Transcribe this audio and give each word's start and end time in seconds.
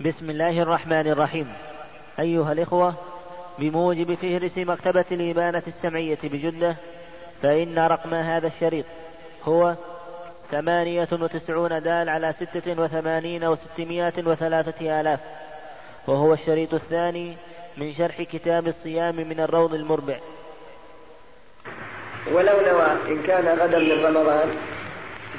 بسم 0.00 0.30
الله 0.30 0.62
الرحمن 0.62 1.06
الرحيم. 1.06 1.52
أيها 2.20 2.52
الإخوة 2.52 2.94
بموجب 3.58 4.14
فهرس 4.14 4.58
مكتبة 4.58 5.04
الإبانة 5.12 5.62
السمعية 5.66 6.18
بجدة 6.24 6.76
فإن 7.42 7.78
رقم 7.78 8.14
هذا 8.14 8.46
الشريط 8.46 8.84
هو 9.44 9.74
ثمانية 10.50 11.08
وتسعون 11.12 11.82
دال 11.82 12.08
على 12.08 12.32
ستة 12.32 12.82
وثمانين 12.82 13.44
وستمائة 13.44 14.12
وثلاثة 14.18 15.00
آلاف 15.00 15.20
وهو 16.06 16.32
الشريط 16.32 16.74
الثاني 16.74 17.36
من 17.76 17.92
شرح 17.92 18.22
كتاب 18.22 18.66
الصيام 18.66 19.16
من 19.16 19.40
الروض 19.40 19.74
المربع. 19.74 20.16
ولو 22.32 22.60
نوى 22.60 22.92
إن 23.08 23.22
كان 23.22 23.58
غدا 23.58 23.78
من 23.78 24.04
رمضان 24.04 24.48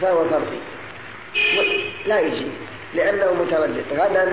فهو 0.01 0.25
فرضي. 0.25 0.59
لا 2.05 2.19
يجي 2.19 2.51
لأنه 2.95 3.33
متردد 3.33 3.83
غدا 3.93 4.31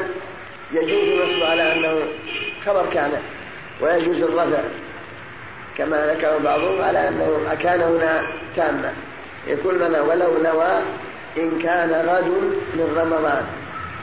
يجوز 0.73 1.03
النصب 1.03 1.43
على 1.43 1.73
أنه 1.73 2.03
خبر 2.67 2.87
كان 2.93 3.11
ويجوز 3.81 4.23
الرفع 4.23 4.61
كما 5.79 6.07
ذكر 6.07 6.39
بعضهم 6.39 6.83
على 6.83 7.09
أنه 7.09 7.57
كان 7.63 7.81
هنا 7.81 8.23
تاما. 8.57 8.93
يقول 9.47 9.81
لنا 9.81 10.01
ولو 10.01 10.43
نوى 10.43 10.81
إن 11.39 11.59
كان 11.63 11.91
غد 11.91 12.29
من 12.75 12.95
رمضان. 12.97 13.45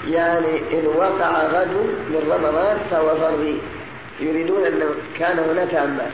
يعني 0.08 0.58
إن 0.80 0.88
وقع 0.88 1.48
غد 1.48 1.74
من 2.10 2.32
رمضان 2.32 2.78
فهو 2.92 3.16
فرضي. 3.16 3.58
يريدون 4.20 4.66
أنه 4.66 4.86
كان 5.20 5.40
هنا 5.40 5.66
تاما. 5.66 6.12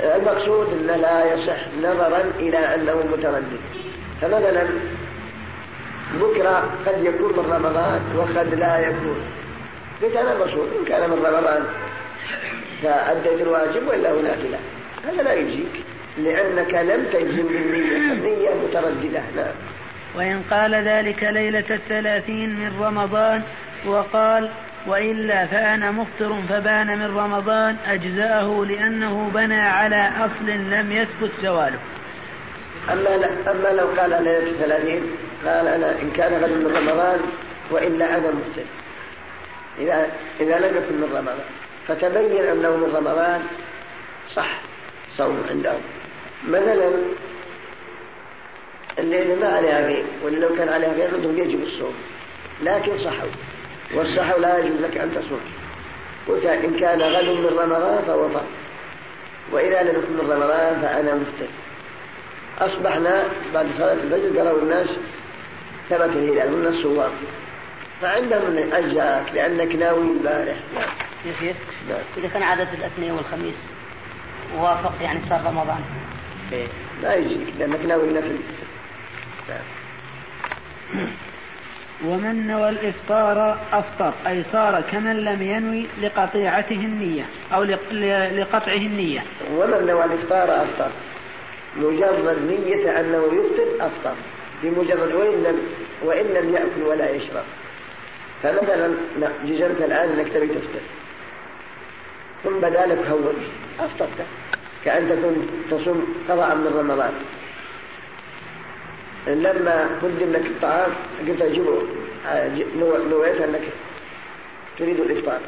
المقصود 0.00 0.72
أنه 0.72 0.96
لا 0.96 1.34
يصح 1.34 1.56
نظرا 1.82 2.24
إلى 2.38 2.58
أنه 2.58 2.94
متردد 3.12 3.60
فمثلا 4.20 4.66
بكرة 6.14 6.70
قد 6.86 7.04
يكون 7.04 7.32
من 7.32 7.52
رمضان 7.52 8.00
وقد 8.16 8.54
لا 8.54 8.78
يكون. 8.78 9.20
قلت 10.02 10.16
أنا 10.16 10.32
المقصود 10.32 10.68
إن 10.78 10.84
كان 10.84 11.10
من 11.10 11.16
رمضان 11.16 11.64
فأديت 12.82 13.40
الواجب 13.40 13.88
ولا 13.88 14.10
هو 14.10 14.20
نافلة 14.20 14.58
هذا 15.04 15.22
لا 15.22 15.32
يجيك 15.34 15.84
لأنك 16.18 16.74
لم 16.74 17.04
تجزم 17.12 17.48
بالنية. 17.48 18.12
النية 18.12 18.50
مترددة. 18.54 19.22
نعم. 19.36 19.54
وإن 20.16 20.42
قال 20.50 20.74
ذلك 20.74 21.24
ليلة 21.24 21.64
الثلاثين 21.70 22.50
من 22.50 22.80
رمضان 22.80 23.42
وقال 23.86 24.50
وإلا 24.86 25.46
فأنا 25.46 25.90
مفطر 25.90 26.40
فبان 26.48 26.98
من 26.98 27.16
رمضان 27.16 27.76
أجزأه 27.86 28.64
لأنه 28.68 29.30
بنى 29.34 29.60
على 29.60 30.10
أصل 30.20 30.46
لم 30.46 30.92
يثبت 30.92 31.30
زواله 31.42 31.78
أما, 32.92 33.14
أما 33.50 33.68
لو 33.68 33.86
قال 34.00 34.10
ليلة 34.10 34.50
الثلاثين 34.50 35.02
قال 35.46 35.68
أنا 35.68 36.02
إن 36.02 36.10
كان 36.10 36.44
غد 36.44 36.50
من 36.50 36.76
رمضان 36.76 37.20
وإلا 37.70 38.16
أنا 38.16 38.30
مفطر 38.30 38.64
إذا 39.78 40.10
إذا 40.40 40.58
لم 40.58 40.76
يكن 40.76 40.94
من 40.96 41.16
رمضان 41.16 41.44
فتبين 41.88 42.44
أنه 42.44 42.76
من 42.76 42.92
رمضان 42.96 43.42
صح 44.34 44.60
صوم 45.16 45.42
عندهم. 45.50 45.80
مثلا 46.48 46.90
الليل 48.98 49.40
ما 49.40 49.48
عليها 49.48 49.86
غير 49.86 50.04
واللي 50.24 50.40
لو 50.40 50.56
كان 50.56 50.68
عليها 50.68 50.92
غير 50.92 51.14
عندهم 51.14 51.38
يجب 51.38 51.62
الصوم. 51.62 51.94
لكن 52.62 52.98
صحوا. 52.98 53.28
والصحو 53.94 54.40
لا 54.40 54.58
يجوز 54.58 54.80
لك 54.80 54.96
أن 54.96 55.10
تصوم. 55.14 55.40
قلت 56.28 56.44
إن 56.44 56.76
كان 56.76 57.02
غد 57.02 57.24
من 57.24 57.46
رمضان 57.46 58.04
فهو 58.06 58.28
فرض 58.28 58.46
وإذا 59.52 59.82
لم 59.82 59.88
يكن 59.88 60.12
من 60.12 60.30
رمضان 60.30 60.80
فأنا 60.82 61.14
مفتر 61.14 61.46
أصبحنا 62.58 63.24
بعد 63.54 63.66
صلاة 63.72 63.92
الفجر 63.92 64.38
قالوا 64.38 64.62
الناس 64.62 64.88
ثبت 65.90 66.16
الهلال 66.16 66.52
من 66.52 66.66
الصوام 66.66 67.10
فعندهم 68.02 68.56
أجزاك 68.72 69.32
لأنك 69.34 69.74
ناوي 69.74 70.12
البارح. 70.12 70.56
يا 71.26 71.32
شيخ 71.40 71.56
نعم. 71.88 71.98
إذا 72.16 72.28
كان 72.28 72.42
عادة 72.42 72.68
الاثنين 72.72 73.12
والخميس 73.12 73.56
وافق 74.56 74.92
يعني 75.02 75.20
صار 75.28 75.40
رمضان. 75.46 75.80
إيه. 76.52 76.66
لا 77.02 77.14
يجيك 77.14 77.48
لأنك 77.58 77.80
ناوي 77.86 78.08
النفل. 78.08 78.38
نعم. 79.48 79.60
ومن 82.04 82.46
نوى 82.46 82.68
الإفطار 82.68 83.58
أفطر 83.72 84.12
أي 84.26 84.44
صار 84.52 84.80
كمن 84.80 85.16
لم 85.24 85.42
ينوي 85.42 85.86
لقطيعته 86.02 86.76
النية 86.76 87.24
أو 87.54 87.62
لقطعه 88.32 88.76
النية. 88.76 89.24
ومن 89.52 89.86
نوى 89.86 90.04
الإفطار 90.04 90.62
أفطر. 90.62 90.90
مجرد 91.76 92.38
نية 92.48 93.00
أنه 93.00 93.22
يفطر 93.24 93.86
أفطر. 93.86 94.14
بمجرد 94.62 95.12
وإن 95.12 95.42
لم 95.44 95.58
وإن 96.02 96.26
لم 96.26 96.54
يأكل 96.54 96.82
ولا 96.86 97.10
يشرب. 97.10 97.44
فمثلا 98.42 98.94
جزمت 99.44 99.80
الآن 99.80 100.08
أنك 100.08 100.28
تبي 100.28 100.46
تفطر. 100.46 100.80
ثم 102.44 102.58
بدا 102.58 102.86
لك 102.86 103.06
هون 103.06 103.34
أفطرت. 103.80 104.26
كأن 104.84 105.08
تكون 105.08 105.48
تصوم 105.70 106.24
قضاء 106.28 106.54
من 106.54 106.74
رمضان. 106.78 107.12
لما 109.26 109.90
قدم 110.02 110.32
لك 110.32 110.46
الطعام 110.46 110.90
قلت 111.28 111.42
أجيبه 111.42 111.82
نويت 113.10 113.40
أنك 113.40 113.62
تريد 114.78 115.00
الإفطار. 115.00 115.40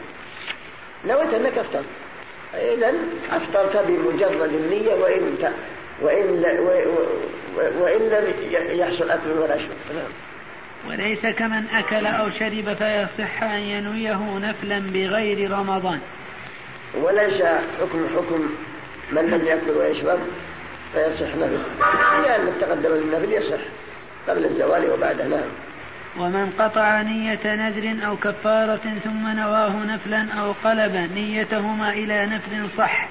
نويت 1.06 1.34
أنك 1.34 1.58
أفطرت. 1.58 1.84
إذا 2.54 2.94
أفطرت 3.30 3.84
بمجرد 3.88 4.52
النية 4.54 4.94
وإن 4.94 5.36
وإن 6.00 6.44
وإن 7.56 8.00
لم 8.08 8.34
يحصل 8.52 9.10
أكل 9.10 9.30
ولا 9.30 9.56
شرب. 9.56 9.94
نعم. 9.94 10.10
وليس 10.88 11.26
كمن 11.26 11.64
أكل 11.74 12.06
أو 12.06 12.30
شرب 12.30 12.74
فيصح 12.74 13.42
أن 13.42 13.60
ينويه 13.60 14.38
نفلا 14.38 14.78
بغير 14.78 15.50
رمضان. 15.50 16.00
وليس 16.94 17.42
حكم 17.80 18.06
حكم 18.16 18.50
من 19.12 19.30
لم 19.30 19.46
يأكل 19.46 19.70
ويشرب 19.70 20.18
فيصح 20.94 21.36
نفل. 21.36 21.62
لأن 21.80 22.24
يعني 22.24 22.50
تقدم 22.60 22.92
النفل 22.92 23.32
يصح 23.32 23.60
قبل 24.28 24.44
الزوال 24.44 24.90
وبعده. 24.90 25.26
نعم. 25.26 25.48
ومن 26.18 26.52
قطع 26.58 27.02
نية 27.02 27.40
نذر 27.44 28.06
أو 28.06 28.16
كفارة 28.16 28.80
ثم 29.04 29.28
نواه 29.28 29.84
نفلا 29.84 30.26
أو 30.40 30.52
قلب 30.64 31.10
نيتهما 31.14 31.92
إلى 31.92 32.26
نفل 32.26 32.70
صح 32.76 33.08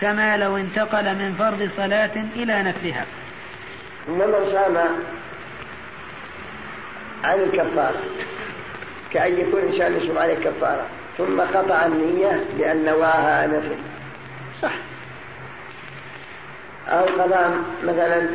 كما 0.00 0.36
لو 0.36 0.56
انتقل 0.56 1.14
من 1.14 1.34
فرض 1.34 1.70
صلاة 1.76 2.24
إلى 2.36 2.62
نفلها. 2.62 3.06
ومن 4.08 4.50
صام 4.52 4.76
عن 7.24 7.40
الكفارة 7.40 8.02
كأن 9.12 9.38
يكون 9.38 9.62
إنسان 9.62 9.96
يصوم 9.96 10.18
عليه 10.18 10.34
كفارة 10.34 10.86
ثم 11.18 11.40
قطع 11.40 11.86
النية 11.86 12.44
بأن 12.58 12.84
نواها 12.84 13.46
نفل. 13.46 13.76
صح. 14.62 14.74
أو 16.88 17.04
قضاء 17.04 17.52
مثلا 17.84 18.28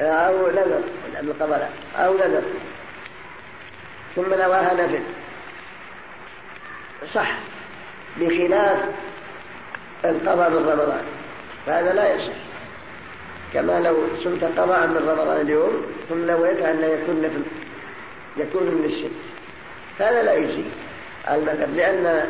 أو 0.00 0.50
نذر 0.50 0.80
القضاء 1.20 1.72
أو 1.96 2.14
نذر 2.14 2.42
ثم 4.16 4.34
نواها 4.34 4.74
نفل. 4.74 5.02
صح. 7.14 7.30
بخلاف 8.16 8.78
القضاء 10.04 10.50
من 10.50 10.68
رمضان. 10.68 11.02
فهذا 11.66 11.92
لا 11.92 12.14
يصح. 12.14 12.34
كما 13.54 13.80
لو 13.80 13.96
صمت 14.24 14.44
قضاء 14.44 14.86
من 14.86 15.08
رمضان 15.08 15.40
اليوم 15.40 15.82
ثم 16.08 16.26
نويت 16.26 16.58
أن 16.58 16.82
يكون 16.82 17.22
نفل 17.22 17.42
يكون 18.36 18.62
من 18.62 18.84
الشرك. 18.84 19.10
هذا 19.98 20.22
لا 20.22 20.34
يجزي. 20.34 20.64
المذهب 21.30 21.74
لأن 21.74 22.24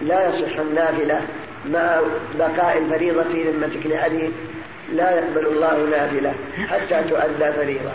لا 0.00 0.28
يصح 0.28 0.58
النافلة 0.58 1.20
مع 1.66 2.00
بقاء 2.38 2.78
الفريضة 2.78 3.22
في 3.22 3.42
ذمتك. 3.50 3.86
لحديث 3.86 4.30
لا 4.92 5.10
يقبل 5.10 5.46
الله 5.46 5.86
نافلة 5.90 6.34
حتى 6.68 7.04
تؤدى 7.10 7.52
فريضة. 7.52 7.90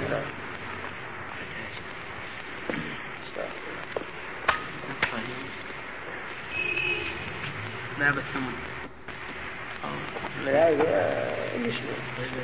باب 8.00 8.18
الثمن. 8.18 8.54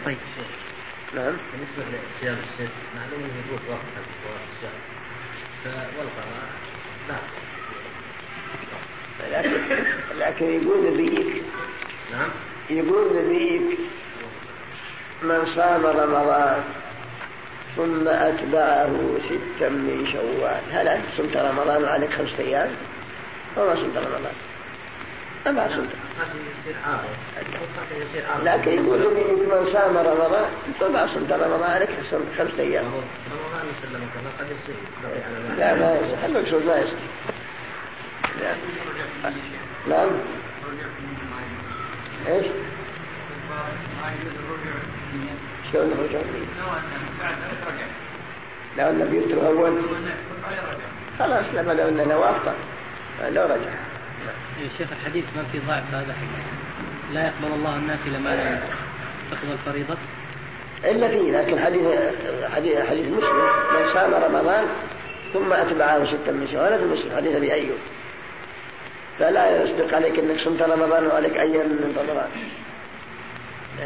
طيب. 0.06 0.18
نعم. 1.16 1.34
بالنسبة 1.52 1.98
لصيام 2.20 2.38
الست 2.38 2.72
معلوم 2.96 3.24
إنه 3.24 3.34
يجوز 3.48 3.70
وقت 3.70 3.80
والقضاء 5.98 6.50
لا. 7.10 7.16
لكن 9.30 9.84
لكن 10.20 10.46
يقول 10.46 10.94
نبيك 10.94 11.44
نعم. 12.12 12.30
يقول 12.70 13.26
نبيك 13.26 13.80
من 15.24 15.56
صام 15.56 15.86
رمضان 15.86 16.64
ثم 17.76 18.08
أتبعه 18.08 19.18
ستا 19.26 19.70
من 19.70 20.08
شوال. 20.14 20.62
هل 20.72 20.88
أنت 20.88 21.06
صمت 21.18 21.38
رمضان 21.38 21.84
وعليك 21.84 22.14
خمسة 22.14 22.40
أيام؟ 22.40 22.76
وما 23.58 23.76
صمت 23.76 23.98
رمضان. 23.98 24.34
ما 25.46 25.68
صمت 25.68 25.90
لكن 28.44 28.72
يقول 28.72 29.00
لي 29.00 29.32
انت 29.32 29.42
من 29.42 29.74
صام 29.74 29.98
رمضان 29.98 30.46
فما 30.80 31.08
صمت 31.08 31.32
رمضان 31.32 31.72
عليك 31.72 31.90
صمت 32.12 32.26
خمسة 32.38 32.60
أيام. 32.60 32.86
لا 35.58 35.76
ما 35.76 35.96
يصح 35.96 36.24
المقصود 36.24 36.66
ما 36.66 36.78
يصح 36.78 36.98
نعم. 39.88 40.10
إيش؟ 42.28 42.46
شلون 45.74 45.92
الرجوع؟ 45.92 46.22
لو 48.78 48.90
النبي 48.90 49.18
يترك 49.18 49.44
أول. 49.44 49.82
خلاص 51.20 51.46
لما 51.54 51.72
لو 51.72 51.90
أنه 51.90 52.30
افطر 52.30 52.54
لو 53.30 53.44
رجع. 53.44 53.99
يا 54.62 54.70
شيخ 54.78 54.88
الحديث 54.92 55.26
ما 55.36 55.44
في 55.52 55.60
ضعف 55.60 55.84
هذا 55.94 56.16
لا 57.14 57.22
يقبل 57.26 57.54
الله 57.54 57.76
النافلة 57.76 58.20
ما 58.20 58.30
لا 58.30 58.60
تقبل 59.32 59.52
الفريضة 59.52 59.98
إلا 60.86 61.08
فيه 61.08 61.32
لكن 61.32 61.60
حديث 61.60 61.88
حديث 62.56 62.78
حديث 62.90 63.06
مسلم. 63.06 63.50
من 63.74 63.94
صام 63.94 64.14
رمضان 64.14 64.66
ثم 65.34 65.54
أتبعه 65.54 66.06
ستا 66.06 66.32
من 66.32 66.48
شوال 66.52 66.80
في 66.80 66.86
مسلم 66.86 67.16
حديث 67.16 67.36
أبي 67.36 67.54
أيوب. 67.54 67.78
فلا 69.20 69.64
يصدق 69.64 69.96
عليك 69.96 70.20
أنك 70.20 70.40
صمت 70.40 70.62
رمضان 70.62 71.08
وعليك 71.08 71.38
أيام 71.38 71.68
من 71.68 71.96
رمضان. 71.98 72.30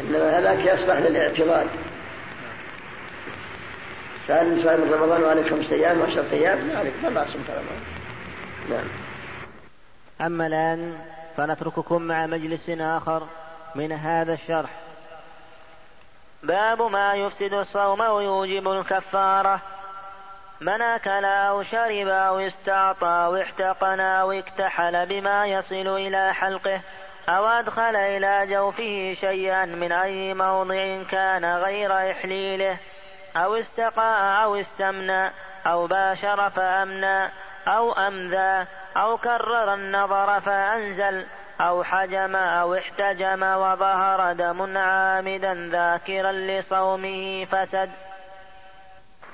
إنما 0.00 0.38
هذاك 0.38 0.58
يصلح 0.58 0.96
للاعتراض. 0.98 1.66
فهل 4.28 4.62
صام 4.62 4.92
رمضان 4.92 5.22
وعليك 5.22 5.50
خمسة 5.50 5.72
أيام 5.72 6.00
وعشرة 6.00 6.26
أيام؟ 6.32 6.58
ما 6.68 6.78
عليك 6.78 6.94
ما 7.02 7.24
صمت 7.24 7.50
رمضان. 7.50 7.80
نعم. 8.70 8.84
أما 10.26 10.46
الآن 10.46 10.98
فنترككم 11.36 12.02
مع 12.02 12.26
مجلس 12.26 12.70
آخر 12.70 13.22
من 13.74 13.92
هذا 13.92 14.32
الشرح. 14.32 14.70
باب 16.42 16.82
ما 16.82 17.14
يفسد 17.14 17.52
الصوم 17.52 18.00
ويوجب 18.00 18.68
الكفارة. 18.68 19.60
من 20.60 20.82
أكل 20.82 21.24
أو 21.24 21.62
شرب 21.62 22.08
أو 22.08 22.38
استعطى 22.38 23.06
أو 23.06 23.36
احتقن 23.36 24.00
أو 24.00 24.32
اكتحل 24.32 25.06
بما 25.06 25.46
يصل 25.46 25.88
إلى 25.88 26.34
حلقه 26.34 26.80
أو 27.28 27.46
أدخل 27.46 27.96
إلى 27.96 28.46
جوفه 28.46 29.16
شيئا 29.20 29.64
من 29.64 29.92
أي 29.92 30.34
موضع 30.34 31.02
كان 31.02 31.44
غير 31.44 32.10
إحليله 32.10 32.76
أو 33.36 33.54
استقاء 33.54 34.44
أو 34.44 34.56
استمنى 34.56 35.30
أو 35.66 35.86
باشر 35.86 36.50
فأمنى 36.50 37.30
أو 37.68 37.92
أمذى 37.92 38.66
أو 38.96 39.16
كرر 39.16 39.74
النظر 39.74 40.40
فأنزل 40.40 41.24
أو 41.60 41.84
حجم 41.84 42.36
أو 42.36 42.74
احتجم 42.74 43.42
وظهر 43.42 44.32
دم 44.32 44.76
عامدا 44.76 45.70
ذاكرا 45.72 46.32
لصومه 46.32 47.44
فسد. 47.44 47.90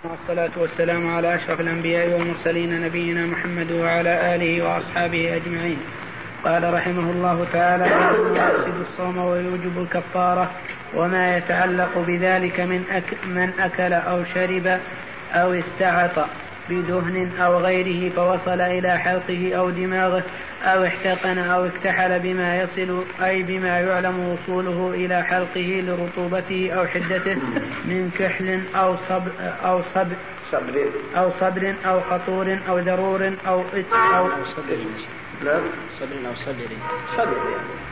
والصلاة 0.04 0.50
والسلام 0.56 1.16
على 1.16 1.34
أشرف 1.34 1.60
الأنبياء 1.60 2.08
والمرسلين 2.08 2.80
نبينا 2.80 3.26
محمد 3.26 3.72
وعلى 3.72 4.34
آله 4.34 4.62
وأصحابه 4.62 5.36
أجمعين. 5.36 5.80
قال 6.44 6.74
رحمه 6.74 7.10
الله 7.10 7.46
تعالى 7.52 7.84
يفسد 8.36 8.86
الصوم 8.90 9.18
ويوجب 9.18 9.82
الكفارة 9.82 10.50
وما 10.94 11.36
يتعلق 11.36 11.98
بذلك 11.98 12.60
من 12.60 12.84
أك 12.90 13.24
من 13.24 13.60
أكل 13.60 13.92
أو 13.92 14.24
شرب 14.24 14.80
أو 15.32 15.52
استعط 15.52 16.26
بدهن 16.70 17.30
أو 17.40 17.58
غيره 17.58 18.14
فوصل 18.14 18.60
إلى 18.60 18.98
حلقه 18.98 19.54
أو 19.54 19.70
دماغه 19.70 20.22
أو 20.62 20.84
احتقن 20.84 21.38
أو 21.38 21.66
اكتحل 21.66 22.18
بما 22.18 22.62
يصل 22.62 23.04
أي 23.22 23.42
بما 23.42 23.80
يعلم 23.80 24.28
وصوله 24.28 24.90
إلى 24.94 25.22
حلقه 25.22 25.84
لرطوبته 25.86 26.72
أو 26.72 26.86
حدته 26.86 27.34
من 27.84 28.10
كحل 28.18 28.60
أو 28.76 28.96
صبر 29.08 29.32
أو 29.64 29.82
صبر 29.94 30.16
صبر. 30.52 30.90
أو 31.16 31.30
صبر 31.40 31.74
أو 31.86 31.98
قطور 31.98 32.58
أو 32.68 32.78
ذرور 32.78 33.32
أو 33.46 33.64
إت 33.74 33.92
أو 33.92 34.28
صبر. 34.56 34.78
نعم 35.44 35.62
صبر. 35.98 36.28
أو 36.28 36.34
صبر. 36.34 36.68
صبر. 37.16 37.36
يعني 37.50 37.89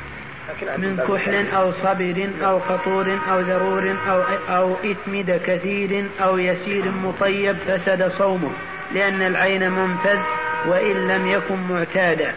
من 0.79 0.97
كحل 1.09 1.49
أو 1.55 1.73
صبر 1.73 2.31
أو 2.43 2.61
فطور 2.61 3.19
أو 3.31 3.41
ذرور 3.41 3.97
أو 4.09 4.23
أو 4.49 4.75
إثمد 4.75 5.41
كثير 5.47 6.05
أو 6.21 6.39
يسير 6.39 6.91
مطيب 6.91 7.57
فسد 7.57 8.13
صومه 8.19 8.51
لأن 8.95 9.23
العين 9.23 9.71
منفذ 9.71 10.19
وإن 10.67 11.09
لم 11.09 11.27
يكن 11.27 11.57
معتادا. 11.71 12.33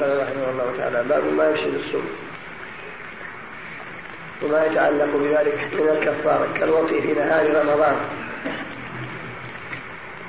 قال 0.00 0.22
رحمه 0.22 0.50
الله 0.50 0.74
تعالى 0.78 1.04
باب 1.08 1.22
ما 1.36 1.44
يفسد 1.44 1.74
الصوم. 1.74 2.08
وما 4.42 4.66
يتعلق 4.66 5.16
بذلك 5.16 5.68
من 5.72 5.88
الكفارة 5.88 6.48
كالوطي 6.58 7.02
في 7.02 7.12
نهار 7.12 7.64
رمضان. 7.64 7.96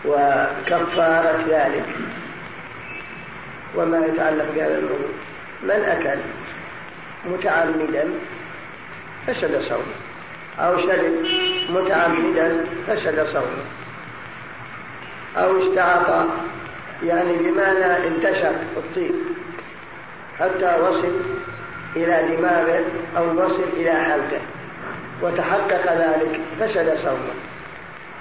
وكفارة 0.05 1.45
ذلك. 1.49 1.85
وما 3.75 4.05
يتعلق 4.05 4.45
بهذا 4.55 4.77
الموضوع 4.77 5.30
من 5.63 5.71
أكل 5.71 6.19
متعمدا 7.25 8.09
فسد 9.27 9.61
صومه 9.69 9.95
أو 10.59 10.77
شرب 10.77 11.25
متعمدا 11.69 12.65
فسد 12.87 13.27
صومه 13.33 13.65
أو 15.37 15.63
استعطى 15.63 16.25
يعني 17.03 17.33
بمعنى 17.37 18.07
انتشر 18.07 18.53
الطيب 18.77 19.15
حتى 20.39 20.77
وصل 20.81 21.13
إلى 21.95 22.35
دماغه 22.35 22.85
أو 23.17 23.45
وصل 23.45 23.63
إلى 23.73 23.91
حلقه 23.91 24.41
وتحقق 25.21 25.93
ذلك 25.93 26.39
فسد 26.59 26.97
صومه. 27.03 27.33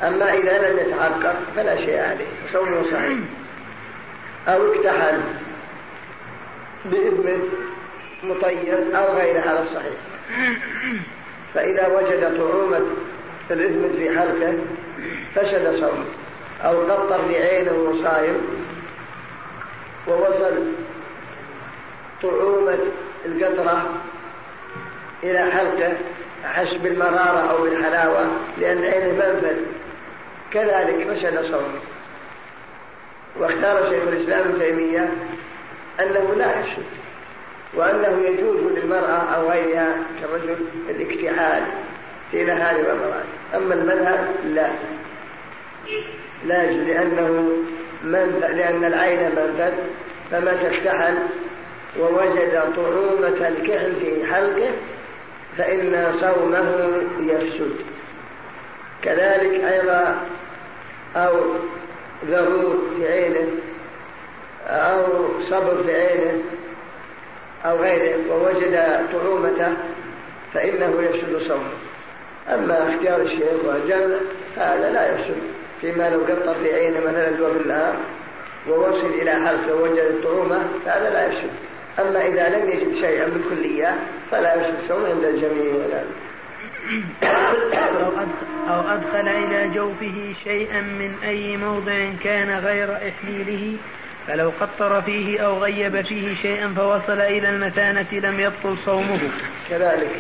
أما 0.03 0.33
إذا 0.35 0.71
لم 0.71 0.79
يتحقق 0.79 1.37
فلا 1.57 1.77
شيء 1.77 2.01
عليه 2.01 2.27
صومه 2.53 2.83
صحيح. 2.93 3.19
أو 4.49 4.73
اكتحل 4.73 5.21
بإذن 6.85 7.49
مطيب 8.23 8.94
أو 8.94 9.12
غيره 9.17 9.41
على 9.41 9.62
الصحيح. 9.62 9.94
فإذا 11.55 11.87
وجد 11.87 12.37
طعومة 12.37 12.87
الإثم 13.50 13.97
في 13.97 14.19
حلقه 14.19 14.55
فسد 15.35 15.81
صومه 15.81 16.05
أو 16.62 16.82
قطر 16.82 17.23
بعينه 17.29 17.73
وصايم 17.73 18.41
ووصل 20.09 20.73
طعومة 22.23 22.79
القطرة 23.27 23.91
إلى 25.23 25.50
حلقه 25.50 25.93
حس 26.44 26.75
بالمرارة 26.75 27.50
أو 27.50 27.62
بالحلاوة 27.62 28.27
لأن 28.59 28.85
عينه 28.85 29.12
منفذ 29.12 29.56
كذلك 30.50 31.06
فسد 31.11 31.44
صومه. 31.50 31.81
واختار 33.37 33.91
شيخ 33.91 34.03
الإسلام 34.09 34.41
ابن 34.41 34.58
تيمية 34.58 35.10
أنه 36.03 36.35
لا 36.37 36.61
يفسد 36.61 36.85
وأنه 37.75 38.23
يجوز 38.29 38.73
للمرأة 38.73 39.35
أو 39.35 39.51
غيرها 39.51 39.97
كالرجل 40.21 40.57
الاكتحال 40.91 41.63
في 42.31 42.45
نهار 42.45 42.77
رمضان 42.77 43.25
أما 43.55 43.75
المذهب 43.75 44.29
لا. 44.55 44.71
لا 46.47 46.71
لأنه 46.71 47.49
من 48.03 48.41
لأن 48.41 48.85
العين 48.85 49.21
منفذ 49.21 49.73
فمتى 50.31 50.77
اكتحل 50.77 51.15
ووجد 52.01 52.63
طعومة 52.77 53.49
الكحل 53.49 53.93
في 54.01 54.27
حلقه 54.33 54.71
فإن 55.59 56.13
صومه 56.21 57.03
يفسد. 57.21 57.77
كذلك 59.03 59.65
أيضا 59.65 60.17
أو 61.17 61.37
ذرور 62.27 62.79
في 62.97 63.13
عينه. 63.13 63.47
أو 64.70 65.05
صبر 65.50 65.82
في 65.86 65.94
عينه 65.94 66.43
أو 67.65 67.77
غيره 67.77 68.17
ووجد 68.31 69.00
طعومته 69.12 69.72
فإنه 70.55 71.03
يفسد 71.03 71.48
صومه. 71.48 71.70
أما 72.48 72.94
اختيار 72.94 73.20
الشيخ 73.20 73.65
والجمع 73.65 74.17
فهذا 74.56 74.91
لا 74.91 75.15
يفسد. 75.15 75.36
فيما 75.81 76.10
لو 76.10 76.20
قطر 76.20 76.55
في 76.55 76.74
عينه 76.74 77.00
مثلا 77.00 77.31
دور 77.31 77.50
النهار 77.50 77.94
ووصل 78.69 79.06
إلى 79.06 79.31
حلقه 79.31 79.74
ووجد 79.74 79.98
الطعومة 79.98 80.58
فهذا 80.84 81.10
لا 81.10 81.27
يفسد. 81.27 81.50
أما 81.98 82.27
إذا 82.27 82.48
لم 82.48 82.70
يجد 82.70 82.94
شيئا 82.94 83.29
بالكلية 83.29 83.98
فلا 84.31 84.55
يفسد 84.55 84.79
صومه 84.89 85.08
عند 85.08 85.24
الجميع. 85.24 85.74
أو 88.69 88.81
أدخل 88.81 89.29
إلى 89.29 89.70
جوفه 89.74 90.34
شيئا 90.44 90.81
من 90.81 91.15
أي 91.24 91.56
موضع 91.56 92.08
كان 92.24 92.58
غير 92.58 92.96
إحليله 92.96 93.77
فلو 94.27 94.53
قطر 94.60 95.03
فيه 95.03 95.41
أو 95.41 95.58
غيب 95.58 96.00
فيه 96.06 96.34
شيئا 96.43 96.74
فوصل 96.77 97.20
إلى 97.20 97.48
المثانة 97.48 98.06
لم 98.12 98.41
يبطل 98.41 98.77
صومه. 98.84 99.20
كذلك. 99.70 100.10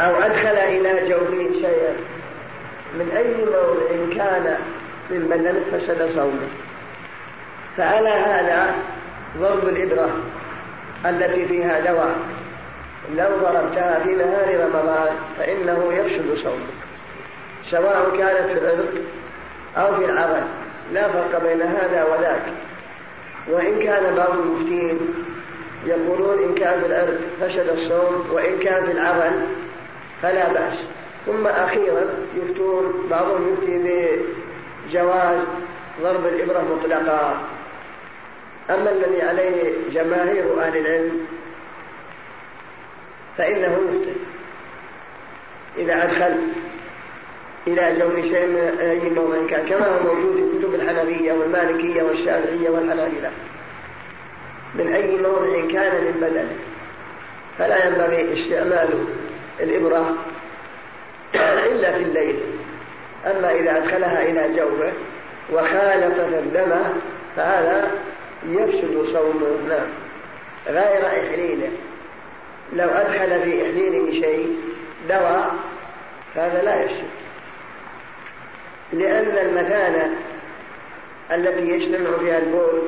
أو 0.00 0.16
أدخل 0.16 0.56
إلى 0.56 1.08
جوفه 1.08 1.52
شيئا. 1.52 1.96
من 2.94 3.10
أي 3.16 3.34
موضع 3.44 4.14
كان 4.16 4.56
من 5.10 5.18
بدن 5.18 5.78
فسد 5.78 6.10
صومه. 6.14 6.48
فعلى 7.76 8.08
هذا 8.08 8.74
ضرب 9.38 9.68
الإبرة 9.68 10.10
التي 11.06 11.46
فيها 11.46 11.80
دواء. 11.80 12.16
لو 13.16 13.28
ضربتها 13.42 14.00
في 14.04 14.14
نهار 14.14 14.60
رمضان 14.64 15.16
فإنه 15.38 15.92
يفسد 15.92 16.38
صومك 16.44 16.76
سواء 17.70 18.16
كانت 18.18 18.46
في 18.46 18.58
العرق 18.58 18.92
أو 19.76 19.96
في 19.96 20.04
العرق 20.04 20.46
لا 20.92 21.08
فرق 21.08 21.42
بين 21.42 21.62
هذا 21.62 22.04
وذاك. 22.04 22.42
وإن 23.50 23.78
كان 23.82 24.14
بعض 24.14 24.38
المفتين 24.38 24.98
يقولون 25.86 26.42
إن 26.42 26.54
كان 26.54 26.84
العرق 26.84 27.18
فسد 27.40 27.68
الصوم 27.68 28.28
وإن 28.32 28.58
كان 28.58 28.86
في 28.86 28.92
العمل 28.92 29.46
فلا 30.22 30.52
بأس. 30.52 30.78
ثم 31.26 31.46
أخيرا 31.46 32.04
يفتون 32.36 33.06
بعضهم 33.10 33.52
يفتي 33.52 33.78
بجواز 34.88 35.38
ضرب 36.02 36.26
الإبرة 36.26 36.64
مطلقا 36.74 37.40
أما 38.70 38.90
الذي 38.90 39.22
عليه 39.22 39.72
جماهير 39.92 40.60
أهل 40.62 40.76
العلم 40.76 41.26
فإنه 43.38 43.78
يفتي 43.92 44.14
إذا 45.78 46.04
أدخل 46.04 46.40
إلى 47.66 47.98
جون 47.98 48.22
شيء 48.22 48.46
من 48.46 48.78
أي 48.80 49.10
موضع 49.10 49.46
كان 49.50 49.66
كما 49.68 49.86
هو 49.86 50.14
موجود 50.14 50.36
في 50.36 50.58
كتب 50.58 50.74
الحنفية 50.74 51.32
والمالكية 51.32 52.02
والشافعية 52.02 52.70
والحنابلة. 52.70 53.30
من 54.74 54.92
أي 54.92 55.16
موضع 55.16 55.72
كان 55.72 56.04
من 56.04 56.12
بدنه 56.20 56.56
فلا 57.58 57.86
ينبغي 57.86 58.42
استعمال 58.42 58.88
الإبرة 59.60 60.14
إلا 61.66 61.92
في 61.92 62.02
الليل. 62.02 62.36
أما 63.26 63.52
إذا 63.52 63.76
أدخلها 63.76 64.22
إلى 64.22 64.56
جوفه 64.56 64.92
وخالف 65.52 66.20
فدمه 66.20 66.92
فهذا 67.36 67.90
يفسد 68.48 69.06
صومه 69.12 69.68
نعم 69.68 69.88
غير 70.66 71.06
إحليله. 71.06 71.68
لو 72.72 72.88
أدخل 72.88 73.40
في 73.42 73.62
إحليله 73.62 74.10
شيء 74.10 74.56
دواء 75.08 75.54
فهذا 76.34 76.62
لا 76.62 76.82
يفسد. 76.82 77.25
لأن 78.92 79.46
المثانة 79.46 80.10
التي 81.32 81.68
يجتمع 81.70 82.18
فيها 82.18 82.38
البول 82.38 82.82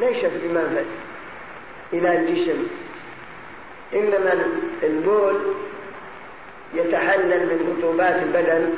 ليست 0.00 0.30
بمنفذ 0.42 0.84
إلى 1.92 2.18
الجسم. 2.18 2.66
إنما 3.94 4.46
البول 4.82 5.40
يتحلل 6.74 7.46
من 7.46 7.76
رطوبات 7.78 8.22
البدن 8.22 8.70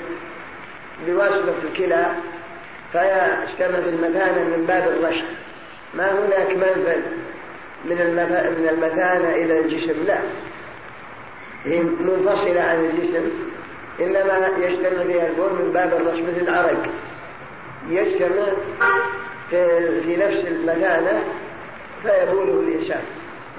بواسطة 1.06 1.54
الكلى 1.64 2.06
فيجتمع 2.92 3.80
في 3.80 3.88
المثانة 3.88 4.44
من 4.44 4.64
باب 4.68 4.88
الرشح. 4.88 5.24
ما 5.94 6.12
هناك 6.12 6.50
منفذ 6.56 7.00
من 7.84 7.96
من 8.58 8.68
المثانة 8.72 9.30
إلى 9.30 9.60
الجسم؟ 9.60 10.04
لا. 10.06 10.18
هي 11.64 11.80
منفصلة 11.80 12.60
عن 12.62 12.84
الجسم. 12.84 13.30
إنما 14.00 14.50
يجتمع 14.58 15.02
فيها 15.02 15.26
البول 15.26 15.52
من 15.52 15.70
باب 15.74 15.92
الرش 15.92 16.18
مثل 16.20 16.48
العرق. 16.48 16.86
يجتمع 17.88 18.46
في, 19.50 20.00
في 20.00 20.16
نفس 20.16 20.46
المثانة 20.46 21.22
فيبوله 22.02 22.60
الإنسان 22.60 23.02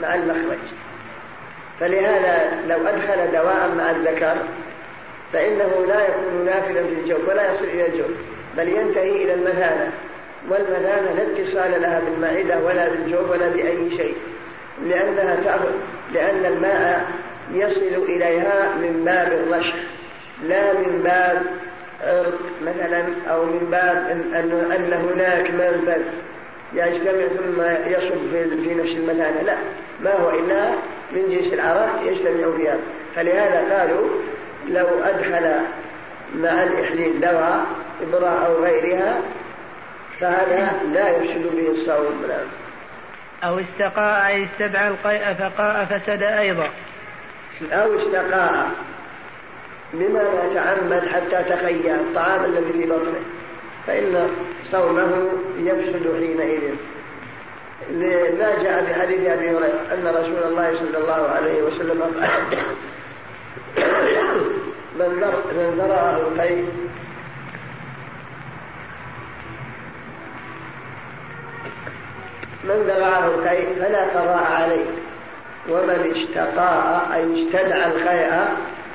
مع 0.01 0.15
المخرج. 0.15 0.59
فلهذا 1.79 2.51
لو 2.67 2.87
أدخل 2.87 3.31
دواء 3.31 3.71
مع 3.77 3.91
الذكر 3.91 4.37
فإنه 5.33 5.85
لا 5.87 6.07
يكون 6.07 6.45
نافلا 6.45 6.83
في 6.83 6.93
الجوف 6.93 7.29
ولا 7.29 7.53
يصل 7.53 7.63
إلى 7.63 7.87
الجوف 7.87 8.11
بل 8.57 8.67
ينتهي 8.67 9.23
إلى 9.23 9.33
المثانة. 9.33 9.91
والمثانة 10.49 11.13
لا 11.13 11.23
اتصال 11.23 11.81
لها 11.81 11.99
بالمعدة 11.99 12.59
ولا 12.65 12.89
بالجوف 12.89 13.29
ولا 13.29 13.49
بأي 13.49 13.97
شيء 13.97 14.15
لأنها 14.85 15.35
تأخذ 15.43 15.71
لأن 16.13 16.45
الماء 16.45 17.05
يصل 17.53 18.03
إليها 18.03 18.75
من 18.75 19.01
باب 19.05 19.31
الرشح 19.31 19.75
لا 20.43 20.73
من 20.73 21.01
باب 21.03 21.41
عرق 22.03 22.39
مثلا 22.61 23.03
أو 23.29 23.45
من 23.45 23.67
باب 23.71 23.97
أن, 24.11 24.71
أن 24.71 24.93
هناك 24.93 25.51
منفذ 25.51 26.01
يجتمع 26.73 27.27
ثم 27.27 27.61
يصب 27.91 28.31
في 28.63 28.75
نفس 28.75 28.91
المثانة 28.91 29.41
لا 29.41 29.57
ما 30.03 30.13
هو 30.13 30.29
إلا 30.29 30.69
من 31.11 31.29
جنس 31.29 31.53
العرق 31.53 32.01
يجتمع 32.05 32.57
فيها 32.57 32.77
فلهذا 33.15 33.77
قالوا 33.77 34.09
لو 34.69 34.87
أدخل 35.03 35.55
مع 36.35 36.63
الإحليل 36.63 37.21
دواء 37.21 37.65
إبرة 38.01 38.45
أو 38.45 38.63
غيرها 38.63 39.21
فهذا 40.19 40.71
لا 40.93 41.09
يفسد 41.09 41.55
به 41.55 41.71
الصوم. 41.71 42.25
نعم 42.27 42.47
أو 43.43 43.59
استقاء 43.59 44.27
أي 44.27 44.45
استدعى 44.45 44.87
القيء 44.87 45.33
فقاء 45.33 45.85
فسد 45.85 46.23
أيضا. 46.23 46.69
أو 47.71 47.99
استقاء. 47.99 48.71
بما 49.93 50.19
لا 50.19 50.53
تعمد 50.53 51.07
حتى 51.07 51.43
تخيل 51.49 51.89
الطعام 51.89 52.45
الذي 52.45 52.73
في 52.73 52.85
بطنه 52.85 53.21
فإن 53.87 54.29
صومه 54.71 55.29
يفسد 55.59 56.15
حينئذ. 56.19 56.75
ما 58.39 58.63
جاء 58.63 58.85
في 58.85 59.01
حديث 59.01 59.19
أبي 59.19 59.49
هريرة 59.49 59.81
أن 59.93 60.07
رسول 60.07 60.43
الله 60.43 60.75
صلى 60.75 60.97
الله 60.97 61.29
عليه 61.29 61.63
وسلم 61.63 62.01
قال 62.01 62.21
من 64.97 65.75
ذرأه 65.77 66.17
الخير 66.27 66.65
من 72.63 72.83
ذرعه 72.87 73.27
الخير 73.27 73.67
فلا 73.75 74.03
قضاء 74.03 74.51
عليه 74.51 74.85
ومن 75.69 76.13
اشتقاء 76.15 77.09
أي 77.13 77.45
استدعى 77.45 77.91
الخير 77.91 78.47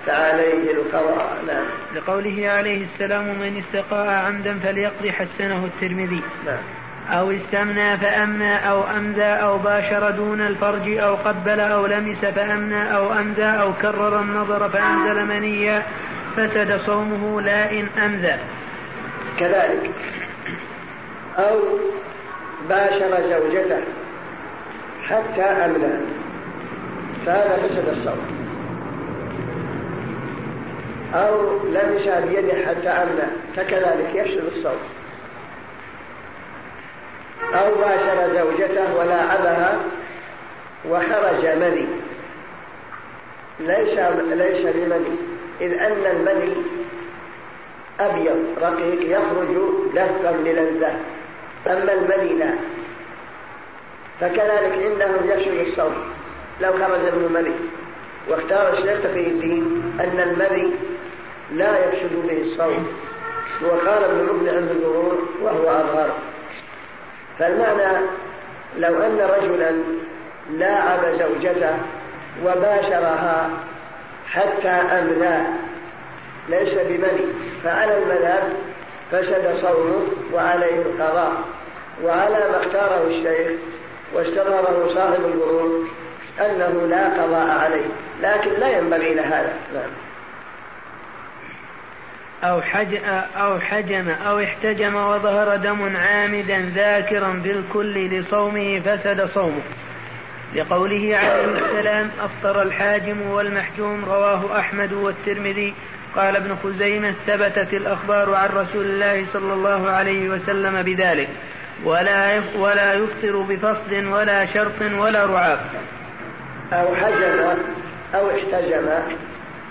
فعليه 0.06 0.70
القضاء 0.72 1.38
نعم. 1.46 1.64
لقوله 1.94 2.48
عليه 2.48 2.84
السلام 2.84 3.24
من 3.24 3.62
استقاء 3.66 4.08
عمدا 4.08 4.58
فليقضي 4.58 5.12
حسنه 5.12 5.64
الترمذي. 5.64 6.22
نعم. 6.46 6.58
أو 7.10 7.30
استمنى 7.30 7.98
فأمنى 7.98 8.70
أو 8.70 8.84
أمذى 8.96 9.24
أو 9.24 9.58
باشر 9.58 10.10
دون 10.10 10.40
الفرج 10.40 10.96
أو 10.96 11.14
قبل 11.14 11.60
أو 11.60 11.86
لمس 11.86 12.18
فأمنى 12.18 12.96
أو 12.96 13.12
أمذى 13.12 13.44
أو 13.44 13.72
كرر 13.82 14.20
النظر 14.20 14.68
فأنزل 14.68 15.24
منيا 15.24 15.82
فسد 16.36 16.80
صومه 16.86 17.40
لا 17.40 17.70
إن 17.70 17.86
أمذى. 18.04 18.36
كذلك. 19.38 19.90
أو 21.38 21.58
باشر 22.68 23.22
زوجته 23.22 23.82
حتى 25.08 25.42
أمنى 25.42 25.94
فهذا 27.26 27.56
فسد 27.56 27.88
الصوم. 27.88 28.41
أو 31.14 31.58
لمس 31.66 32.02
بيده 32.02 32.66
حتى 32.66 32.88
أمنى 32.88 33.26
فكذلك 33.56 34.10
يفسد 34.14 34.44
الصوم 34.56 34.78
أو 37.54 37.74
باشر 37.74 38.34
زوجته 38.34 38.96
ولاعبها 38.96 39.78
وخرج 40.88 41.46
مني. 41.46 41.86
ليس 43.60 43.98
ليس 44.32 44.66
بمني 44.76 45.16
إذ 45.60 45.72
أن 45.72 46.06
المني 46.06 46.54
أبيض 48.00 48.44
رقيق 48.62 49.18
يخرج 49.18 49.56
دفقا 49.94 50.32
للذة. 50.32 50.94
أما 51.66 51.92
المني 51.92 52.32
لا. 52.38 52.50
فكذلك 54.20 54.72
إنه 54.72 55.34
يفسد 55.34 55.66
الصوم 55.68 55.94
لو 56.60 56.72
خرج 56.72 57.00
من 57.00 57.24
المني. 57.26 57.54
واختار 58.28 58.72
الشيخ 58.72 59.02
تقي 59.02 59.26
الدين 59.26 59.82
أن 60.00 60.20
المني 60.20 60.70
لا 61.52 61.78
يفسد 61.78 62.26
به 62.26 62.42
الصوم. 62.42 62.86
وقال 63.62 64.04
ابن 64.04 64.24
مقنع 64.24 64.52
بالظهور 64.52 65.28
وهو 65.42 65.70
أظهر. 65.70 66.10
فالمعنى 67.38 68.06
لو 68.78 68.94
أن 69.02 69.18
رجلا 69.20 69.72
لاعب 70.58 71.00
زوجته 71.18 71.74
وباشرها 72.44 73.50
حتى 74.26 74.68
أمنى 74.68 75.46
ليس 76.48 76.74
بمني 76.74 77.26
فعلى 77.64 77.98
المذهب 77.98 78.52
فسد 79.12 79.58
صومه 79.62 80.06
وعليه 80.32 80.82
القضاء. 80.82 81.32
وعلى 82.04 82.34
ما 82.50 82.60
اختاره 82.60 83.06
الشيخ 83.06 83.50
واستظهره 84.14 84.90
صاحب 84.94 85.20
الغرور 85.34 85.86
أنه 86.40 86.86
لا 86.86 87.22
قضاء 87.22 87.58
عليه 87.58 87.86
لكن 88.20 88.50
لا 88.60 88.78
ينبغي 88.78 89.14
لهذا 89.14 89.54
نعم. 89.74 89.90
أو, 92.44 92.60
حج 92.60 92.98
أو 93.36 93.60
حجم 93.60 94.08
أو 94.08 94.38
احتجم 94.38 94.94
وظهر 94.96 95.56
دم 95.56 95.96
عامدا 95.96 96.72
ذاكرا 96.74 97.32
بالكل 97.32 98.08
لصومه 98.08 98.80
فسد 98.80 99.28
صومه. 99.34 99.62
لقوله 100.54 101.16
عليه 101.16 101.44
السلام 101.44 102.10
أفطر 102.20 102.62
الحاجم 102.62 103.22
والمحجوم 103.22 104.04
رواه 104.04 104.58
أحمد 104.58 104.92
والترمذي. 104.92 105.74
قال 106.16 106.36
ابن 106.36 106.56
خزيمة 106.62 107.14
ثبتت 107.26 107.74
الأخبار 107.74 108.34
عن 108.34 108.48
رسول 108.48 108.84
الله 108.84 109.26
صلى 109.32 109.52
الله 109.52 109.90
عليه 109.90 110.28
وسلم 110.28 110.82
بذلك. 110.82 111.28
ولا 111.84 112.42
ولا 112.56 112.92
يفطر 112.92 113.40
بفصل 113.40 114.06
ولا 114.06 114.46
شرط 114.46 114.82
ولا 114.98 115.26
رعاب. 115.26 115.60
أو 116.72 116.94
حجم 116.94 117.58
أو 118.14 118.30
احتجم 118.30 118.88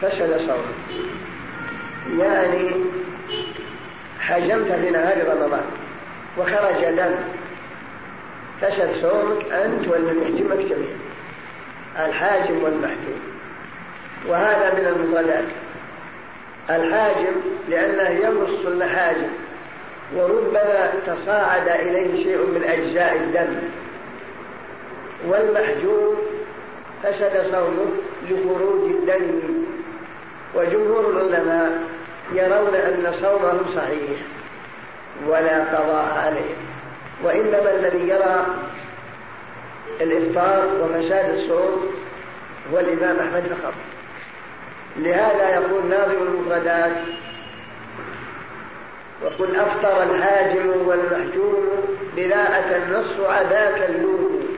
فسد 0.01 0.37
صومه 0.37 1.01
يعني 2.19 2.71
حجمت 4.19 4.71
في 4.71 4.89
نهار 4.89 5.17
رمضان 5.27 5.65
وخرج 6.37 6.95
دم. 6.95 7.15
فسد 8.61 9.01
صومك 9.01 9.51
أنت 9.51 9.87
والذي 9.87 10.19
يحجمك 10.21 10.57
جميعا 10.57 10.97
الحاجم 12.07 12.63
والمحجوم. 12.63 13.21
وهذا 14.27 14.73
من 14.73 14.85
المفردات 14.85 15.45
الحاجم 16.69 17.35
لأنه 17.69 18.09
يمص 18.09 18.65
المحاجم. 18.65 19.29
وربما 20.15 20.91
تصاعد 21.07 21.67
إليه 21.67 22.23
شيء 22.23 22.37
من 22.37 22.63
أجزاء 22.63 23.15
الدم. 23.15 23.55
والمحجوم 25.27 26.15
فسد 27.03 27.51
صومه 27.51 27.87
لخروج 28.29 28.91
الدم. 28.91 29.41
وجمهور 30.55 31.09
العلماء 31.09 31.83
يرون 32.33 32.75
أن 32.75 33.13
صومه 33.21 33.75
صحيح 33.75 34.19
ولا 35.27 35.63
قضاء 35.63 36.23
عليه. 36.25 36.55
وإنما 37.23 37.71
الذي 37.75 38.09
يرى 38.09 38.45
الإفطار 40.01 40.67
وفساد 40.81 41.29
الصوم 41.29 41.93
هو 42.73 42.79
الإمام 42.79 43.19
أحمد 43.19 43.43
فقط. 43.43 43.73
لهذا 44.97 45.49
يقول 45.49 45.85
ناظم 45.89 46.21
المفردات 46.21 46.91
وقل 49.23 49.55
أفطر 49.55 50.03
الحاجم 50.03 50.71
والمحجوم 50.85 51.65
بلا 52.15 52.59
أتى 52.59 52.77
النص 52.77 53.19
عذاك 53.29 53.89
اللوم 53.89 54.57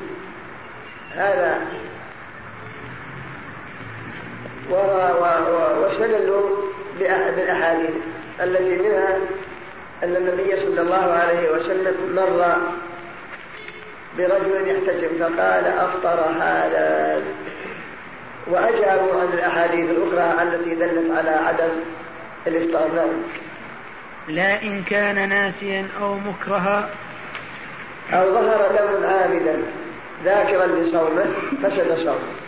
هذا 1.15 1.61
واستدلوا 4.71 6.49
بالأحاديث 6.99 7.95
التي 8.43 8.75
منها 8.75 9.17
أن 10.03 10.15
النبي 10.15 10.55
صلى 10.55 10.81
الله 10.81 11.13
عليه 11.13 11.51
وسلم 11.51 11.95
مر 12.15 12.55
برجل 14.17 14.67
يحتجم 14.67 15.19
فقال 15.19 15.65
أفطر 15.65 16.25
هذا. 16.39 17.21
وأجابوا 18.47 19.21
عن 19.21 19.27
الأحاديث 19.33 19.89
الأخرى 19.89 20.43
التي 20.43 20.75
دلت 20.75 21.11
على 21.17 21.29
عدم 21.29 21.69
الإفطار. 22.47 22.87
نعم. 22.95 23.09
لا 24.27 24.61
إن 24.61 24.83
كان 24.83 25.29
ناسيا 25.29 25.87
أو 26.01 26.17
مكرها. 26.17 26.89
أو 28.13 28.33
ظهر 28.33 28.71
دم 28.71 29.05
عامدا 29.05 29.63
ذاكرا 30.23 30.65
لصومه 30.65 31.25
فسد 31.63 31.97
صومه. 31.97 32.42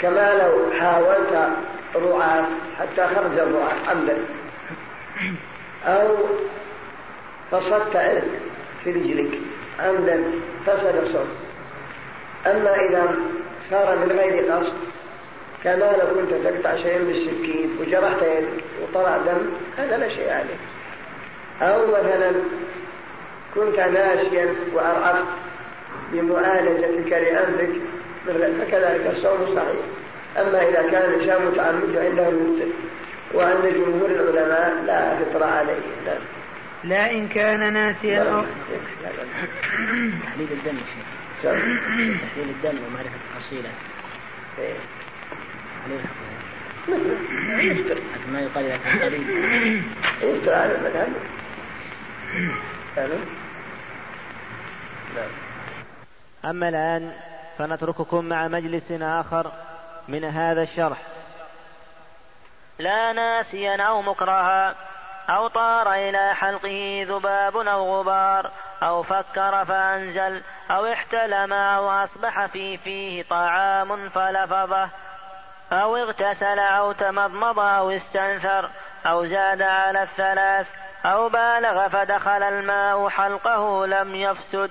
كما 0.00 0.34
لو 0.34 0.80
حاولت 0.80 1.50
رعاة 1.94 2.44
حتى 2.78 3.14
خرج 3.14 3.38
الرعاة 3.38 3.76
عمدا. 3.88 4.16
أو 5.86 6.16
فصدت 7.50 7.96
عرق 7.96 8.24
في 8.84 8.90
رجلك 8.90 9.38
عمدا 9.80 10.24
فسد 10.66 11.12
صوم 11.12 11.28
أما 12.46 12.74
إذا 12.74 13.14
صار 13.70 13.96
من 13.96 14.12
غير 14.18 14.52
قصد 14.52 14.72
كما 15.64 15.96
لو 15.96 16.14
كنت 16.14 16.34
تقطع 16.44 16.76
شيئا 16.76 16.98
بالسكين 16.98 17.76
وجرحت 17.80 18.22
يدك 18.22 18.64
وطلع 18.82 19.16
دم 19.16 19.50
هذا 19.78 19.96
لا 19.96 20.08
شيء 20.08 20.30
عليه. 20.30 20.56
أو 21.62 21.86
مثلا 21.86 22.32
كنت 23.54 23.80
ناسيا 23.80 24.54
وأرعبت 24.74 25.24
بمعالجتك 26.12 27.12
لأنفك 27.12 27.80
فكذلك 28.26 29.06
الصوم 29.06 29.56
صحيح. 29.56 29.80
أما 30.38 30.68
إذا 30.68 30.90
كان 30.90 31.10
الإنسان 31.10 31.46
متعمد 31.46 31.94
فإنه 31.94 32.28
يفطر 32.28 32.68
وعند 33.34 33.66
جمهور 33.66 34.10
العلماء 34.10 34.84
لا 34.86 35.16
فطر 35.16 35.44
عليه. 35.44 35.72
لا. 36.06 36.18
لا 36.84 37.10
إن 37.10 37.28
كان 37.28 37.72
ناسيا 37.72 38.22
أو 38.22 38.44
تحليل 40.22 40.48
الدم 40.50 40.78
تحليل 41.42 42.48
الدم 42.50 42.78
ومعرفة 42.86 43.16
تفاصيله 43.30 43.70
إيه. 44.58 44.74
عليه 47.48 47.62
يفطر. 47.62 47.98
ما 48.32 48.40
يقال 48.40 48.64
إذا 48.64 48.76
كان 48.76 48.98
قريب 48.98 49.82
يفطر 50.22 50.54
على 50.54 50.74
المذهب. 50.74 51.12
أما 56.44 56.68
الآن 56.68 57.12
فنترككم 57.60 58.24
مع 58.24 58.48
مجلس 58.48 58.92
آخر 59.02 59.52
من 60.08 60.24
هذا 60.24 60.62
الشرح. 60.62 60.98
لا 62.78 63.12
ناسيا 63.12 63.82
أو 63.82 64.02
مكرها 64.02 64.74
أو 65.28 65.48
طار 65.48 65.92
إلى 65.92 66.34
حلقه 66.34 67.06
ذباب 67.08 67.56
أو 67.56 68.00
غبار 68.00 68.50
أو 68.82 69.02
فكر 69.02 69.64
فأنزل 69.64 70.42
أو 70.70 70.92
احتلم 70.92 71.52
أو 71.52 71.90
أصبح 71.90 72.46
في 72.46 72.76
فيه 72.76 73.22
طعام 73.22 74.08
فلفظه 74.08 74.88
أو 75.72 75.96
اغتسل 75.96 76.58
أو 76.58 76.92
تمضمض 76.92 77.58
أو 77.58 77.90
استنثر 77.90 78.68
أو 79.06 79.26
زاد 79.26 79.62
على 79.62 80.02
الثلاث 80.02 80.66
أو 81.04 81.28
بالغ 81.28 81.88
فدخل 81.88 82.42
الماء 82.42 83.08
حلقه 83.08 83.86
لم 83.86 84.14
يفسد. 84.14 84.70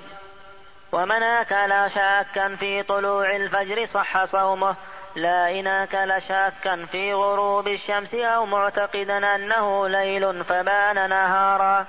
ومن 0.92 1.24
أكل 1.24 1.92
شاكا 1.96 2.56
في 2.56 2.84
طلوع 2.84 3.36
الفجر 3.36 3.86
صح 3.86 4.26
صومه 4.26 4.76
لا 5.16 5.60
إن 5.60 5.68
أكل 5.68 6.22
شاكا 6.28 6.86
في 6.86 7.14
غروب 7.14 7.68
الشمس 7.68 8.14
أو 8.14 8.46
معتقدا 8.46 9.36
أنه 9.36 9.88
ليل 9.88 10.44
فبان 10.44 11.10
نهارا. 11.10 11.86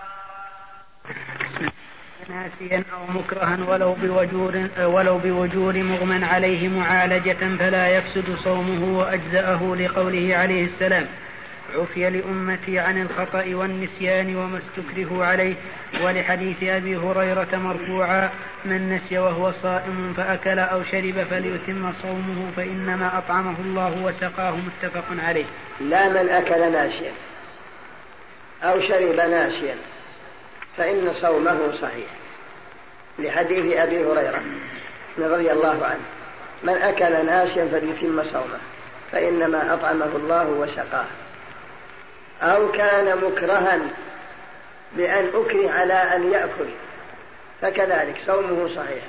ناسيا 2.29 2.85
أو 2.93 3.13
مكرها 3.13 3.59
ولو 3.69 3.95
بوجور 3.95 4.69
ولو 4.79 5.19
بوجور 5.19 5.83
مغمى 5.83 6.25
عليه 6.25 6.69
معالجة 6.69 7.57
فلا 7.59 7.89
يفسد 7.89 8.37
صومه 8.45 8.99
وأجزأه 8.99 9.63
لقوله 9.63 10.37
عليه 10.37 10.65
السلام. 10.65 11.07
عفي 11.75 12.11
لأمتي 12.11 12.79
عن 12.79 13.03
الخطأ 13.03 13.45
والنسيان 13.55 14.37
وما 14.37 14.59
استكره 14.59 15.25
عليه 15.25 15.55
ولحديث 16.05 16.63
أبي 16.63 16.97
هريرة 16.97 17.49
مرفوعا 17.53 18.31
من 18.65 18.97
نسي 18.97 19.19
وهو 19.19 19.53
صائم 19.53 20.15
فأكل 20.17 20.59
أو 20.59 20.85
شرب 20.85 21.27
فليتم 21.31 21.93
صومه 22.03 22.51
فإنما 22.57 23.19
أطعمه 23.19 23.55
الله 23.61 24.03
وسقاه 24.03 24.55
متفق 24.57 25.05
عليه. 25.19 25.45
لا 25.81 26.09
من 26.09 26.29
أكل 26.29 26.73
ناسيا 26.73 27.13
أو 28.63 28.81
شرب 28.81 29.17
ناسيا 29.17 29.75
فإن 30.77 31.13
صومه 31.21 31.59
صحيح. 31.83 32.09
لحديث 33.19 33.77
أبي 33.77 34.05
هريرة 34.05 34.43
رضي 35.19 35.53
الله 35.53 35.87
عنه 35.87 36.05
من 36.63 36.75
أكل 36.75 37.27
ناسيا 37.27 37.65
فليتم 37.65 38.25
صومه 38.25 38.61
فإنما 39.13 39.75
أطعمه 39.75 40.17
الله 40.17 40.47
وسقاه. 40.47 41.07
أو 42.43 42.73
كان 42.73 43.17
مكرها 43.17 43.81
بأن 44.97 45.27
أكره 45.35 45.71
على 45.71 45.95
أن 45.95 46.33
يأكل. 46.33 46.69
فكذلك 47.63 48.17
صومه 48.27 48.69
صحيح. 48.69 49.05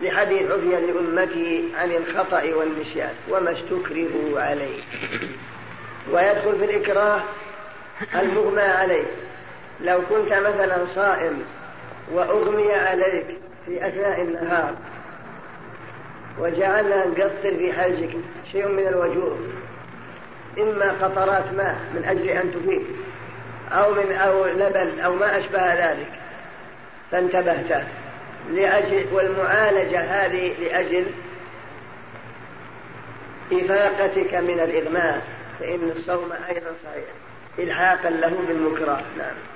لحديث 0.00 0.50
عفي 0.50 0.86
لأمته 0.86 1.64
عن 1.78 1.92
الخطأ 1.92 2.42
والنسيان 2.54 3.14
وما 3.30 3.52
استكرهوا 3.52 4.40
عليه. 4.40 4.82
ويدخل 6.10 6.58
في 6.58 6.64
الإكراه 6.64 7.20
المغمى 8.14 8.62
عليه. 8.62 9.04
لو 9.80 10.00
كنت 10.10 10.32
مثلا 10.32 10.86
صائم 10.94 11.42
وأغمي 12.12 12.72
عليك 12.72 13.26
في 13.66 13.88
أثناء 13.88 14.22
النهار 14.22 14.74
وجعلنا 16.38 17.06
نقصر 17.06 17.56
في 17.58 17.72
حاجك 17.72 18.10
شيء 18.52 18.68
من 18.68 18.86
الوجوه. 18.86 19.38
إما 20.58 20.92
قطرات 21.02 21.52
ماء 21.52 21.76
من 21.94 22.04
أجل 22.04 22.28
أن 22.28 22.52
تفيد 22.52 22.86
أو 23.72 23.94
من 23.94 24.12
أو 24.12 24.46
لبن 24.46 25.00
أو 25.00 25.14
ما 25.14 25.38
أشبه 25.38 25.74
ذلك. 25.74 26.08
فانتبهت 27.10 27.84
لأجل 28.50 29.06
والمعالجة 29.12 30.00
هذه 30.00 30.54
لأجل 30.60 31.06
إفاقتك 33.52 34.34
من 34.34 34.60
الإغماء 34.60 35.22
فإن 35.60 35.92
الصوم 35.96 36.32
أيضا 36.48 36.70
صحيح. 36.84 37.04
إلحاقا 37.58 38.10
له 38.10 38.38
بالمكره. 38.48 39.02
نعم. 39.18 39.51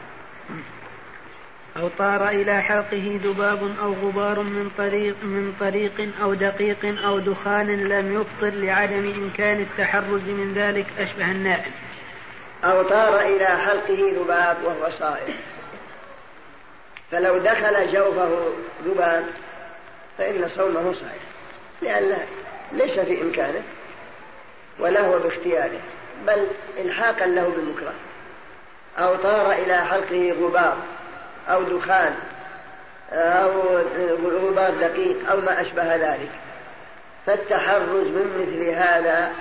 أو 1.77 1.89
طار 1.99 2.29
إلى 2.29 2.63
حلقه 2.63 3.21
ذباب 3.25 3.77
أو 3.83 3.93
غبار 3.93 4.41
من 4.41 4.71
طريق 4.79 5.17
من 5.23 5.55
طريق 5.61 6.09
أو 6.23 6.35
دقيق 6.35 7.05
أو 7.05 7.19
دخان 7.19 7.89
لم 7.89 8.21
يفطر 8.21 8.57
لعدم 8.57 9.13
إمكان 9.19 9.61
التحرز 9.61 10.23
من 10.23 10.55
ذلك 10.55 10.87
أشبه 10.99 11.31
النائم. 11.31 11.73
أو 12.65 12.83
طار 12.83 13.21
إلى 13.21 13.47
حلقه 13.47 14.13
ذباب 14.17 14.57
وهو 14.65 14.91
صائم. 14.99 15.35
فلو 17.11 17.39
دخل 17.39 17.93
جوفه 17.93 18.53
ذباب 18.85 19.25
فإن 20.19 20.49
صومه 20.57 20.93
صحيح. 20.93 21.23
لأن 21.83 22.19
ليس 22.73 23.01
في 23.01 23.23
إمكانه 23.23 23.63
ولا 24.79 25.01
هو 25.01 25.19
باختياره 25.19 25.81
بل 26.27 26.47
إلحاقا 26.79 27.27
له 27.27 27.49
بالمكره 27.49 27.95
أو 28.99 29.17
طار 29.17 29.53
إلى 29.53 29.77
حلقه 29.77 30.33
غبار 30.41 30.77
أو 31.49 31.63
دخان 31.63 32.15
أو 33.13 33.79
غبار 34.25 34.71
دقيق 34.71 35.31
أو 35.31 35.41
ما 35.41 35.61
أشبه 35.61 35.97
ذلك. 35.97 36.31
فالتحرز 37.27 38.07
من 38.07 38.47
مثل 38.47 38.69
هذا 38.69 39.33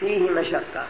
فيه 0.00 0.30
مشقة. 0.30 0.86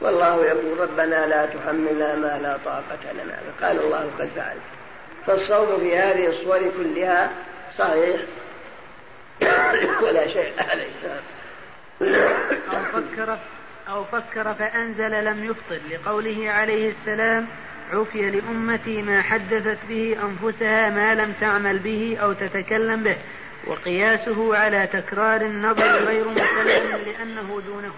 والله 0.00 0.44
يقول 0.44 0.80
ربنا 0.80 1.26
لا 1.26 1.46
تحملنا 1.46 2.14
ما 2.14 2.38
لا 2.42 2.56
طاقة 2.64 3.12
لنا. 3.12 3.38
قال 3.62 3.80
الله 3.80 4.10
قد 4.18 4.30
فعلت 4.36 4.60
فالصوم 5.26 5.80
في 5.80 5.98
هذه 5.98 6.26
الصور 6.26 6.70
كلها 6.78 7.30
صحيح. 7.78 8.20
ولا 10.04 10.28
شيء 10.28 10.52
عليه. 10.70 11.20
أو 12.70 12.84
فكر 12.92 13.38
أو 13.88 14.04
فكر 14.04 14.54
فأنزل 14.54 15.24
لم 15.24 15.44
يفطر 15.44 15.80
لقوله 15.90 16.50
عليه 16.50 16.92
السلام 16.92 17.46
عفي 17.92 18.30
لأمتي 18.30 19.02
ما 19.02 19.22
حدثت 19.22 19.78
به 19.88 20.16
أنفسها 20.22 20.90
ما 20.90 21.14
لم 21.14 21.32
تعمل 21.40 21.78
به 21.78 22.18
أو 22.22 22.32
تتكلم 22.32 23.02
به 23.02 23.16
وقياسه 23.66 24.56
على 24.56 24.86
تكرار 24.86 25.40
النظر 25.40 25.96
غير 25.96 26.28
مسلم 26.28 26.96
لأنه 27.06 27.62
دونه. 27.66 27.92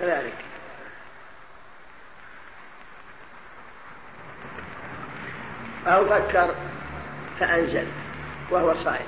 كذلك. 0.00 0.34
أو 5.86 6.04
فكر 6.04 6.54
فأنزل 7.40 7.86
وهو 8.50 8.74
صائم. 8.84 9.06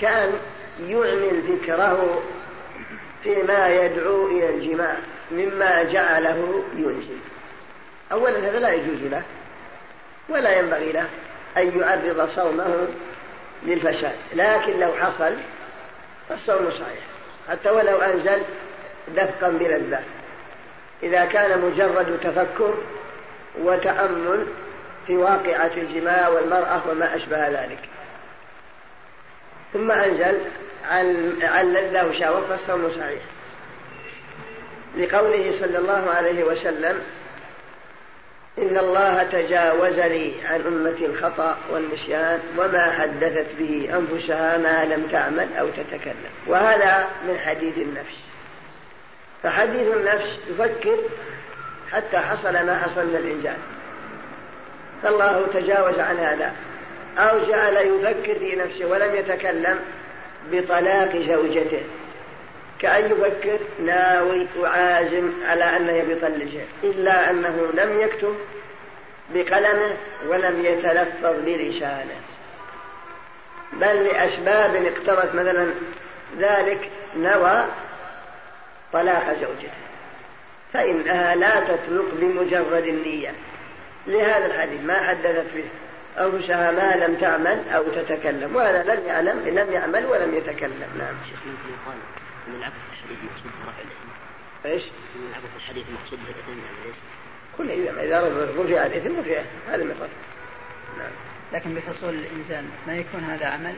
كأن 0.00 0.32
يعمل 0.80 1.42
فكره 1.42 2.22
فيما 3.22 3.68
يدعو 3.68 4.26
إلى 4.26 4.54
الجماع 4.54 4.96
مما 5.30 5.82
جعله 5.82 6.64
ينزل. 6.76 7.18
أولا 8.12 8.38
هذا 8.38 8.58
لا 8.58 8.72
يجوز 8.72 9.02
له 9.02 9.22
ولا 10.28 10.58
ينبغي 10.58 10.92
له 10.92 11.08
أن 11.56 11.80
يعرض 11.80 12.30
صومه 12.36 12.88
للفساد. 13.62 14.16
لكن 14.34 14.80
لو 14.80 14.92
حصل 14.92 15.34
فالصوم 16.28 16.70
صحيح 16.70 17.04
حتى 17.50 17.70
ولو 17.70 17.98
أنزل 17.98 18.42
دفقا 19.08 19.48
بلذة 19.48 20.02
إذا 21.02 21.24
كان 21.24 21.60
مجرد 21.60 22.20
تفكر 22.22 22.74
وتأمل 23.58 24.46
في 25.06 25.16
واقعة 25.16 25.70
الجماع 25.76 26.28
والمرأة 26.28 26.82
وما 26.90 27.16
أشبه 27.16 27.48
ذلك. 27.48 27.78
ثم 29.72 29.90
أنزل 29.90 30.38
عن 31.42 31.72
لذة 31.72 32.08
وشهوة 32.08 32.46
فالصوم 32.48 32.90
صحيح. 32.90 33.22
لقوله 34.96 35.54
صلى 35.60 35.78
الله 35.78 36.10
عليه 36.10 36.44
وسلم 36.44 37.00
إن 38.58 38.78
الله 38.78 39.22
تجاوز 39.22 39.98
لي 39.98 40.32
عن 40.44 40.60
أمتي 40.60 41.06
الخطأ 41.06 41.56
والنسيان 41.70 42.40
وما 42.58 42.90
حدثت 42.90 43.46
به 43.58 43.88
أنفسها 43.98 44.58
ما 44.58 44.84
لم 44.84 45.06
تعمل 45.12 45.48
أو 45.58 45.68
تتكلم. 45.68 46.30
وهذا 46.46 47.08
من 47.28 47.38
حديث 47.38 47.78
النفس. 47.78 48.16
فحديث 49.42 49.94
النفس 49.96 50.38
يفكر 50.50 50.98
حتى 51.92 52.18
حصل 52.18 52.52
ما 52.52 52.78
حصل 52.78 53.06
من 53.06 53.16
الإنجاز. 53.16 53.58
فالله 55.02 55.46
تجاوز 55.54 55.98
عن 55.98 56.16
هذا. 56.16 56.52
أو 57.18 57.38
جعل 57.38 57.76
يفكر 57.76 58.38
في 58.38 58.56
نفسه 58.56 58.86
ولم 58.86 59.14
يتكلم 59.14 59.78
بطلاق 60.52 61.16
زوجته. 61.16 61.82
كأن 62.78 63.04
يفكر 63.04 63.58
ناوي 63.84 64.46
وعازم 64.58 65.30
على 65.48 65.64
أنه 65.64 65.92
يطلقها 65.92 66.64
إلا 66.84 67.30
أنه 67.30 67.68
لم 67.74 68.00
يكتب 68.00 68.36
بقلمه 69.34 69.96
ولم 70.28 70.64
يتلفظ 70.64 71.44
برسالة 71.44 72.16
بل 73.72 74.04
لأسباب 74.04 74.74
اقتضت 74.74 75.34
مثلا 75.34 75.74
ذلك 76.38 76.90
نوى 77.16 77.64
طلاق 78.92 79.36
زوجته. 79.40 79.70
فإنها 80.72 81.34
لا 81.34 81.60
تطلق 81.60 82.06
بمجرد 82.12 82.84
النية. 82.86 83.32
لهذا 84.06 84.46
الحديث 84.46 84.80
ما 84.84 85.00
حدثت 85.00 85.46
به 85.54 85.64
أنفسها 86.18 86.70
ما 86.70 87.06
لم 87.06 87.14
تعمل 87.14 87.62
أو 87.74 87.82
تتكلم 87.82 88.56
وهذا 88.56 88.94
لم 88.94 89.06
يعلم 89.06 89.38
لم 89.46 89.72
يعمل 89.72 90.06
ولم 90.06 90.34
يتكلم. 90.34 90.88
نعم. 90.98 91.14
شيخ 91.28 91.38
العبث 92.48 92.74
الحديث 92.92 93.18
الإثم 93.22 94.08
إيش؟ 94.66 94.82
العبث 95.30 95.56
الحديث 95.56 95.84
مقصود 95.90 96.18
به 96.18 96.30
الإثم 96.30 96.50
يعني 96.50 96.86
ليس 96.86 96.96
كل 97.58 97.70
إذا 98.00 98.20
رفع 98.58 98.86
الإثم 98.86 99.20
رفع 99.20 99.42
هذا 99.68 99.82
المقصود 99.82 100.08
نعم. 100.98 101.10
لكن 101.52 101.74
بحصول 101.74 102.14
الإنسان 102.14 102.70
ما 102.86 102.96
يكون 102.96 103.20
هذا 103.20 103.46
عمل؟ 103.46 103.74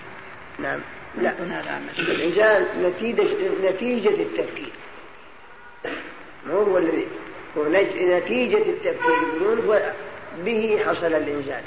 نعم. 0.59 0.81
لا. 1.19 1.31
يكون 1.31 1.51
هذا 1.51 1.71
عمل. 1.71 1.91
الإنسان 1.99 2.83
نتيجة 2.83 3.25
نتيجة 3.63 4.23
التفكير. 4.23 4.73
ما 6.47 6.55
هو 6.55 6.79
الذي 6.79 7.07
هو 7.59 7.69
نتيجة 7.69 8.59
التفكير. 8.59 9.25
بدون 9.35 9.81
به 10.45 10.81
حصل 10.87 11.15
الإنسان. 11.15 11.63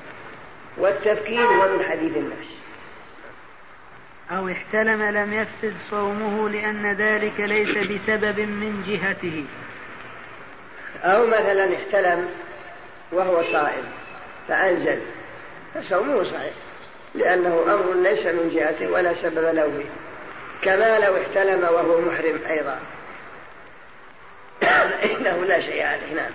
والتفكير 0.77 1.41
هو 1.41 1.77
من 1.77 1.83
حديث 1.83 2.17
النفس. 2.17 2.60
أو 4.31 4.49
احتلم 4.49 5.03
لم 5.03 5.33
يفسد 5.33 5.73
صومه 5.89 6.49
لأن 6.49 6.93
ذلك 6.93 7.39
ليس 7.39 7.77
بسبب 7.77 8.39
من 8.39 8.83
جهته. 8.87 9.45
أو 11.03 11.27
مثلا 11.27 11.75
احتلم 11.75 12.29
وهو 13.11 13.43
صائم 13.51 13.83
فأنزل 14.47 14.99
فصومه 15.73 16.23
صحيح 16.23 16.53
لأنه 17.15 17.63
أمر 17.67 17.93
ليس 17.93 18.25
من 18.25 18.51
جهته 18.55 18.91
ولا 18.91 19.13
سبب 19.13 19.55
له 19.55 19.71
فيه 19.77 19.89
كما 20.61 20.99
لو 20.99 21.17
احتلم 21.21 21.63
وهو 21.63 22.01
محرم 22.01 22.39
أيضا. 22.49 22.79
إنه 25.11 25.45
لا 25.45 25.61
شيء 25.61 25.85
عليه 25.85 26.13
نعم. 26.15 26.31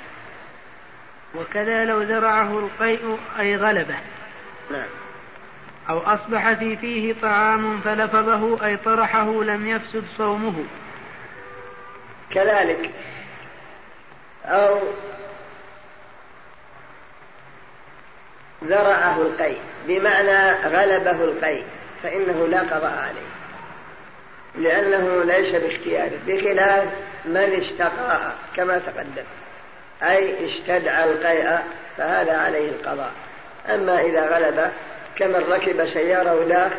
وكذا 1.34 1.84
لو 1.84 2.04
زرعه 2.04 2.58
القيء 2.58 3.18
أي 3.38 3.56
غلبه. 3.56 3.96
نعم. 4.70 5.05
أو 5.90 5.98
أصبح 5.98 6.52
في 6.52 6.76
فيه 6.76 7.14
طعام 7.22 7.80
فلفظه 7.80 8.66
أي 8.66 8.76
طرحه 8.76 9.42
لم 9.42 9.66
يفسد 9.68 10.04
صومه. 10.18 10.64
كذلك. 12.30 12.90
أو 14.44 14.78
ذرعه 18.64 19.22
القي 19.22 19.54
بمعنى 19.86 20.52
غلبه 20.52 21.24
القي 21.24 21.62
فإنه 22.02 22.46
لا 22.46 22.60
قضاء 22.60 22.98
عليه. 22.98 23.36
لأنه 24.54 25.24
ليس 25.24 25.62
باختياره 25.62 26.18
بخلاف 26.26 26.88
من 27.24 27.62
اشتقى 27.62 28.32
كما 28.56 28.78
تقدم 28.78 29.24
أي 30.02 30.50
استدعى 30.50 31.04
القيء 31.04 31.58
فهذا 31.96 32.36
عليه 32.38 32.68
القضاء. 32.70 33.12
أما 33.68 34.00
إذا 34.00 34.36
غلب 34.36 34.72
كمن 35.16 35.34
ركب 35.34 35.86
سيارة 35.86 36.42
هداك 36.42 36.72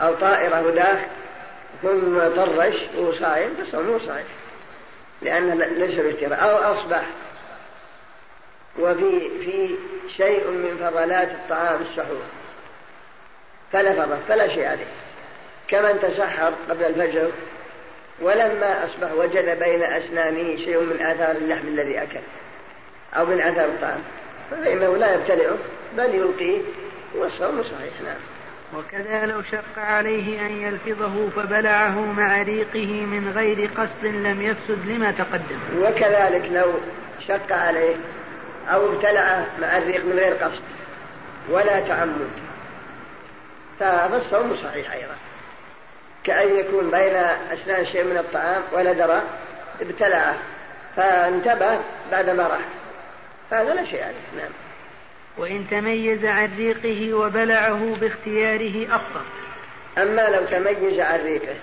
أو 0.00 0.14
طائرة 0.14 0.56
هداك 0.56 1.08
ثم 1.82 2.18
طرش 2.36 2.74
وهو 2.96 3.12
صائم 3.12 3.54
فصومه 3.54 3.98
صائم 4.06 4.24
لأنه 5.22 5.54
ليس 5.54 5.94
باختيار 5.94 6.32
أو 6.34 6.56
أصبح. 6.74 7.06
وفي 8.78 9.20
في 9.44 9.74
شيء 10.16 10.46
من 10.50 10.76
فضلات 10.80 11.28
الطعام 11.28 11.82
السحور. 11.82 12.22
فلفظ 13.72 14.12
فلا 14.28 14.48
شيء 14.48 14.66
عليه. 14.66 14.86
كمن 15.68 15.98
تسحر 16.02 16.52
قبل 16.70 16.84
الفجر 16.84 17.30
ولما 18.20 18.84
أصبح 18.84 19.12
وجد 19.12 19.58
بين 19.58 19.82
أسنانه 19.82 20.56
شيء 20.56 20.80
من 20.80 21.06
آثار 21.06 21.36
اللحم 21.36 21.68
الذي 21.68 22.02
أكل 22.02 22.20
أو 23.16 23.26
من 23.26 23.40
آثار 23.40 23.64
الطعام. 23.64 24.02
فإنه 24.50 24.96
لا 24.96 25.14
يبتلعه 25.14 25.56
بل 25.96 26.14
يلقيه. 26.14 26.60
والصوم 27.14 27.62
صحيح 27.62 28.00
نعم. 28.04 28.16
وكذا 28.74 29.26
لو 29.26 29.42
شق 29.42 29.78
عليه 29.78 30.46
أن 30.46 30.62
يلفظه 30.62 31.28
فبلعه 31.30 32.00
مع 32.00 32.42
ريقه 32.42 33.06
من 33.06 33.32
غير 33.36 33.70
قصد 33.76 34.04
لم 34.04 34.42
يفسد 34.42 34.86
لما 34.86 35.10
تقدم. 35.10 35.58
وكذلك 35.78 36.48
لو 36.52 36.72
شق 37.28 37.52
عليه 37.52 37.96
أو 38.68 38.92
ابتلعه 38.92 39.46
مع 39.60 39.78
الريق 39.78 40.04
من 40.04 40.12
غير 40.12 40.34
قصد 40.34 40.62
ولا 41.48 41.80
تعمد 41.80 42.30
فالصوم 43.80 44.56
صحيح 44.62 44.92
أيضا. 44.92 45.16
كأن 46.24 46.58
يكون 46.58 46.90
بين 46.90 47.16
أسنان 47.52 47.86
شيء 47.86 48.04
من 48.04 48.16
الطعام 48.16 48.62
ولا 48.72 48.92
درى 48.92 49.22
ابتلعه 49.80 50.34
فانتبه 50.96 51.80
بعدما 52.12 52.42
راح. 52.42 52.66
هذا 53.50 53.74
لا 53.74 53.84
شيء 53.84 54.02
عليه 54.02 54.42
نعم. 54.42 54.65
وإن 55.36 55.66
تميز 55.70 56.24
عن 56.24 56.56
ريقه 56.56 57.14
وبلعه 57.14 57.96
باختياره 58.00 58.96
أفضل. 58.96 59.24
أما 59.98 60.22
لو 60.22 60.44
تميز 60.44 61.00
عن 61.00 61.20
ريقه 61.20 61.54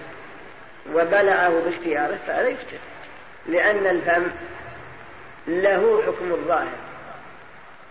وبلعه 0.93 1.61
باختياره 1.65 2.17
فهذا 2.27 2.47
يفتر 2.47 2.77
لأن 3.47 3.87
الفم 3.87 4.23
له 5.47 6.03
حكم 6.07 6.31
الظاهر 6.31 6.77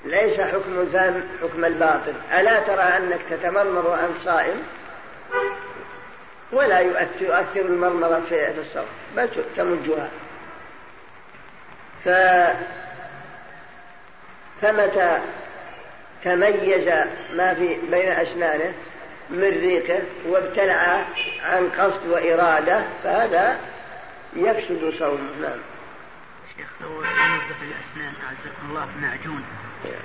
ليس 0.05 0.40
حكم 0.40 0.81
الفم 0.81 1.21
حكم 1.42 1.64
الباطن. 1.64 2.14
ألا 2.33 2.61
ترى 2.61 2.83
أنك 2.83 3.21
تتمرمر 3.31 3.87
وأنت 3.87 4.16
صائم؟ 4.25 4.62
ولا 6.53 6.79
يؤثر, 6.79 7.25
يؤثر 7.25 7.61
المرمرة 7.61 8.23
في 8.29 8.61
الصرف 8.61 8.88
بل 9.16 9.29
تمجها. 9.57 10.09
ف 12.05 12.09
فمتى 14.62 15.21
تميز 16.24 16.88
ما 17.37 17.54
في 17.54 17.78
بين 17.90 18.08
أسنانه 18.08 18.72
من 19.30 19.48
ريقه 19.48 20.02
وابتلع 20.26 21.04
عن 21.42 21.68
قصد 21.68 22.06
وإرادة 22.06 22.85
فهذا 23.04 23.61
يفسد 24.37 24.94
صومه. 24.98 25.30
نعم. 25.42 25.58
شيخ 26.56 26.68
لو 26.80 27.02
ينظف 27.02 27.56
الأسنان 27.62 28.14
أعزكم 28.26 28.70
الله 28.70 28.88
بمعجون 28.96 29.44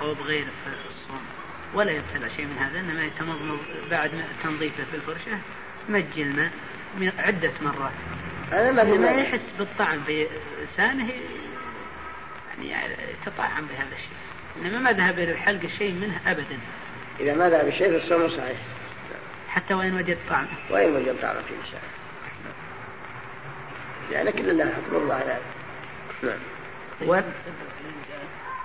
أو 0.00 0.14
بغيره 0.14 0.44
في 0.64 0.90
الصوم. 0.90 1.26
ولا 1.74 1.92
يبتلع 1.92 2.28
شيء 2.36 2.46
من 2.46 2.58
هذا 2.58 2.80
إنما 2.80 3.04
يتمضمض 3.04 3.58
بعد 3.90 4.10
تنظيفه 4.42 4.84
في 4.90 4.96
الفرشة 4.96 5.38
مج 5.88 6.04
الماء 6.16 6.50
عدة 7.18 7.52
مرات. 7.60 7.92
هذا 8.50 8.72
ما 8.72 8.84
ما 8.84 9.10
يحس 9.10 9.40
بالطعم 9.58 10.00
في 10.06 10.26
لسانه 10.62 11.10
يعني 12.62 12.92
يتطعم 12.92 13.66
بهذا 13.66 13.92
الشيء. 13.92 14.18
إنما 14.62 14.78
ما 14.78 14.92
ذهب 14.92 15.18
إلى 15.18 15.32
الحلق 15.32 15.66
شيء 15.78 15.92
منه 15.92 16.20
أبدا. 16.26 16.58
إذا 17.20 17.34
ما 17.34 17.50
ذهب 17.50 17.70
شيء 17.70 17.98
فالصوم 17.98 18.28
صحيح. 18.28 18.58
حتى 19.48 19.74
وإن 19.74 19.96
وجد 19.96 20.18
طعمه 20.30 20.48
وإن 20.70 20.96
وجد 20.96 21.16
طعمه 21.22 21.40
في 21.40 21.54
لسانه 21.54 21.82
يعني 24.12 24.32
كل 24.32 24.50
الله 24.50 24.64
حكم 24.64 24.96
الله 24.96 25.18
يعني. 25.18 25.42
نعم. 26.22 26.38
و... 27.08 27.14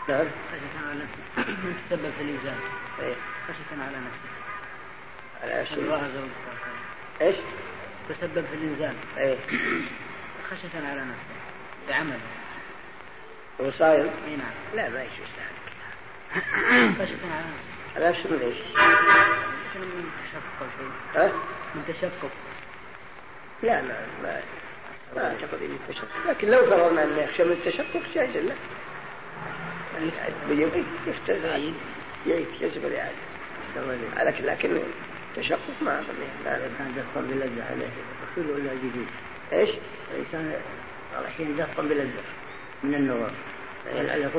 نعم. 0.09 0.25
من 1.37 1.75
تسبب 1.89 2.11
في 2.17 2.23
الإنزال 2.23 2.55
إيه. 2.99 3.15
خشية 3.47 3.83
على 3.83 3.97
نفسه. 3.97 4.29
على 5.43 5.61
نفسه. 5.61 5.75
الله 5.75 6.09
زوج 6.15 6.29
إيش؟ 7.21 7.35
تسبب 8.09 8.45
في 8.51 8.55
الإنزال 8.55 8.95
إيه. 9.17 9.37
خشية 10.51 10.87
على 10.87 11.01
نفسه. 11.01 11.35
بعمله. 11.89 12.19
هو 13.61 13.71
صايم؟ 13.71 14.09
إي 14.27 14.35
نعم. 14.35 14.53
لا 14.75 14.89
ما 14.89 15.03
يجوز. 15.03 15.52
نفسه 16.99 17.17
على 17.95 18.09
نفسه 18.09 18.29
من 18.29 20.09
تشقق 20.31 20.67
شيء 20.77 21.21
ها؟ 21.21 21.31
من 21.75 21.83
تشقق 21.87 22.31
لا 23.63 23.81
ما 23.81 24.07
ما 24.23 24.41
ما 25.15 25.27
اعتقد 25.27 25.61
انه 25.61 25.77
التشقق 25.89 26.29
لكن 26.29 26.47
لو 26.47 26.65
فرضنا 26.65 27.03
انه 27.03 27.21
يخشى 27.21 27.43
من 27.43 27.51
التشقق 27.51 28.01
جائز 28.15 28.37
له 28.37 28.55
بيبي 30.49 30.83
يفتز 31.07 31.45
يجب 32.61 32.85
الاعاده 32.85 33.15
لكن 34.23 34.45
لكن 34.45 34.79
التشقق 35.37 35.81
ما 35.81 35.99
أظن 35.99 36.13
لا 36.45 36.57
كان 36.77 36.93
دفقا 36.97 37.21
بلذة 37.21 37.65
عليه. 37.69 37.89
يقول 38.37 38.51
ولا 38.51 38.73
جديد 38.73 39.07
إيش؟ 39.53 39.69
الإنسان 40.13 40.61
الحين 41.21 41.55
دفقا 41.57 41.83
بلذة 41.83 42.23
من 42.83 42.95
النظر 42.95 43.31
هل 43.93 44.09
هل 44.09 44.29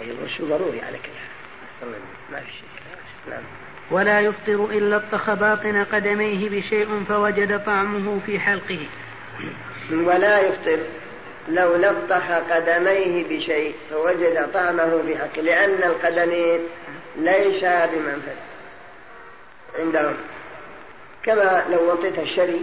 اي 0.00 0.10
الغسل 0.10 0.48
ضروري 0.48 0.80
على 0.80 0.98
كل 0.98 1.12
حال؟ 1.80 1.88
ما 2.32 2.40
في 2.40 2.52
شيء. 2.52 2.68
نعم. 3.30 3.42
ولا 3.90 4.20
يفطر 4.20 4.64
إلا 4.64 4.96
اطخ 4.96 5.34
باطن 5.34 5.84
قدميه 5.84 6.48
بشيء 6.48 7.04
فوجد 7.08 7.64
طعمه 7.64 8.20
في 8.26 8.40
حلقه. 8.40 8.86
ولا 9.92 10.40
يفطر 10.40 10.78
لو 11.48 11.76
لطخ 11.76 12.30
قدميه 12.50 13.24
بشيء 13.24 13.74
فوجد 13.90 14.52
طعمه 14.54 15.02
في 15.06 15.18
حقه 15.18 15.42
لأن 15.42 15.82
القدمين 15.82 16.60
ليس 17.16 17.64
بمنفذ. 17.64 18.36
عندهم. 19.78 20.16
كما 21.22 21.64
لو 21.70 21.92
وطيت 21.92 22.18
الشري 22.18 22.60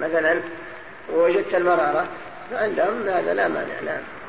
مثلا 0.00 0.40
ووجدت 1.12 1.54
المرارة 1.54 2.08
فعندهم 2.50 3.08
هذا 3.08 3.34
لا 3.34 3.48
مانع. 3.48 3.80
نعم. 3.84 4.19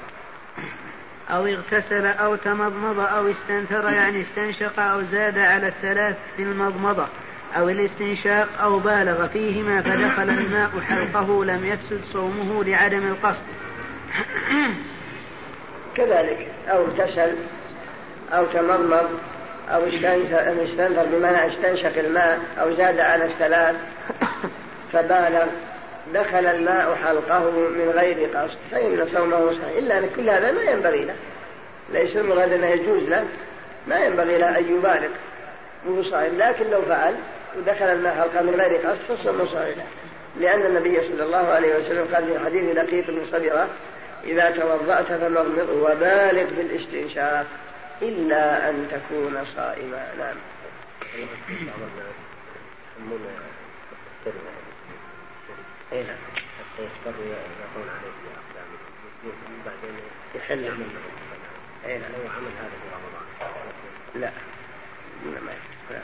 أو 1.29 1.45
اغتسل 1.45 2.05
أو 2.05 2.35
تمضمض 2.35 2.99
أو 2.99 3.31
استنثر 3.31 3.89
يعني 3.89 4.21
استنشق 4.21 4.79
أو 4.79 5.01
زاد 5.11 5.37
على 5.37 5.67
الثلاث 5.67 6.15
في 6.37 6.43
المضمضة 6.43 7.07
أو 7.57 7.69
الاستنشاق 7.69 8.47
أو 8.61 8.79
بالغ 8.79 9.27
فيهما 9.27 9.81
فدخل 9.81 10.29
الماء 10.29 10.69
حلقه 10.87 11.45
لم 11.45 11.65
يفسد 11.65 12.01
صومه 12.13 12.63
لعدم 12.63 13.07
القصد. 13.07 13.43
كذلك 15.97 16.47
أو 16.69 16.85
اغتسل 16.85 17.35
أو 18.33 18.45
تمضمض 18.45 19.09
أو 19.69 19.83
استنثر 20.63 21.05
بمعنى 21.11 21.53
استنشق 21.53 21.99
الماء 21.99 22.39
أو 22.61 22.73
زاد 22.75 22.99
على 22.99 23.25
الثلاث 23.25 23.75
فبالغ 24.93 25.45
دخل 26.13 26.45
الماء 26.45 26.95
حلقه 26.95 27.49
من 27.49 27.93
غير 27.95 28.37
قصد 28.37 28.57
فإن 28.71 29.07
صومه 29.13 29.51
صحيح. 29.51 29.77
إلا 29.77 29.97
أن 29.97 30.09
كل 30.15 30.29
هذا 30.29 30.51
ما 30.51 30.61
ينبغي 30.61 31.05
له. 31.05 31.15
ليس 31.93 32.15
المراد 32.15 32.53
أنه 32.53 32.67
يجوز 32.67 33.03
له. 33.03 33.25
ما 33.87 33.99
ينبغي 33.99 34.37
له 34.37 34.59
أن 34.59 34.77
يبالغ. 34.77 35.09
وهو 35.85 36.03
صائم 36.03 36.37
لكن 36.37 36.69
لو 36.69 36.81
فعل 36.81 37.15
ودخل 37.57 37.85
الماء 37.85 38.15
حلقه 38.15 38.41
من 38.41 38.55
غير 38.55 38.87
قصد 38.87 39.15
فصومه 39.15 39.45
صحيح. 39.45 39.75
لأن 40.39 40.65
النبي 40.65 41.01
صلى 41.07 41.23
الله 41.23 41.47
عليه 41.47 41.75
وسلم 41.75 42.07
قال 42.13 42.25
في 42.25 42.39
حديث 42.45 42.77
لقيط 42.77 43.07
بن 43.07 43.25
صبرة 43.25 43.69
إذا 44.23 44.51
توضأت 44.51 45.05
فمضمض 45.05 45.69
وبالغ 45.69 46.45
بالاستنشاق 46.57 47.45
إلا 48.01 48.69
أن 48.69 48.87
تكون 48.91 49.45
صائما. 49.55 50.07
نعم. 50.17 50.35
اي 55.91 56.03
نعم. 56.03 56.17
حتى 56.35 56.83
يضطروا 56.83 57.25
يقون 57.25 57.89
عليه 57.89 58.11
في 58.11 58.27
اقدامهم 58.37 59.61
بعدين 59.65 59.99
يحل 60.35 60.63
اي 61.85 61.97
نعم. 61.97 62.11
لو 62.11 62.29
عمل 62.29 62.51
هذا 62.59 62.69
في 62.69 62.87
رمضان. 62.93 63.51
لا. 64.15 64.31
ما 65.25 65.51
لا. 65.89 65.99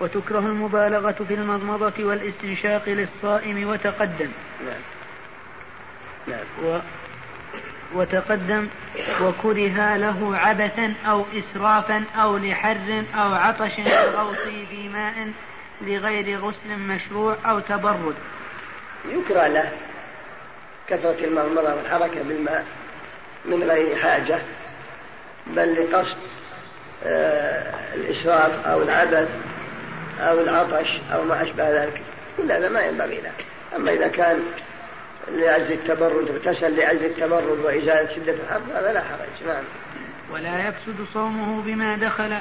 وتكره 0.00 0.38
المبالغة 0.38 1.24
في 1.28 1.34
المضمضة 1.34 2.04
والاستنشاق 2.04 2.88
للصائم 2.88 3.68
وتقدم. 3.68 4.30
نعم. 4.66 4.80
نعم. 6.28 6.46
و 6.64 6.80
وتقدم. 7.94 8.68
وكره 9.20 9.96
له 9.96 10.36
عبثا 10.36 10.94
أو 11.06 11.24
إسرافا 11.34 12.04
أو 12.16 12.36
لحر 12.36 13.04
أو 13.14 13.34
عطش 13.34 13.76
كغوصه 13.76 14.66
في 14.70 14.88
ماء 14.88 15.32
لغير 15.82 16.38
غسل 16.38 16.78
مشروع 16.78 17.36
أو 17.46 17.60
تبرد. 17.60 18.14
يكره 19.08 19.46
له 19.46 19.72
كثرة 20.88 21.24
المضمضة 21.24 21.74
والحركة 21.74 22.22
بالماء 22.22 22.64
من 23.44 23.62
غير 23.62 23.96
حاجة 23.96 24.38
بل 25.46 25.74
لقصد 25.74 26.16
آه، 27.04 27.94
الإسراف 27.94 28.66
أو 28.66 28.82
العبث 28.82 29.28
أو 30.20 30.40
العطش 30.40 31.00
أو 31.12 31.24
ما 31.24 31.42
أشبه 31.42 31.84
ذلك. 31.84 32.02
كل 32.36 32.52
هذا 32.52 32.68
ما 32.68 32.80
ينبغي 32.80 33.20
له 33.20 33.32
أما 33.76 33.92
إذا 33.92 34.08
كان 34.08 34.42
لأجل 35.28 35.72
التبرد 35.72 36.30
اغتسل 36.30 36.76
لأجل 36.76 37.04
التبرد 37.04 37.58
وإزالة 37.64 38.14
شدة 38.16 38.32
الحر 38.32 38.60
هذا 38.74 38.92
لا 38.92 39.00
حرج. 39.00 39.48
نعم. 39.48 39.64
ولا 40.32 40.68
يفسد 40.68 41.06
صومه 41.14 41.62
بما 41.62 41.96
دخل 41.96 42.40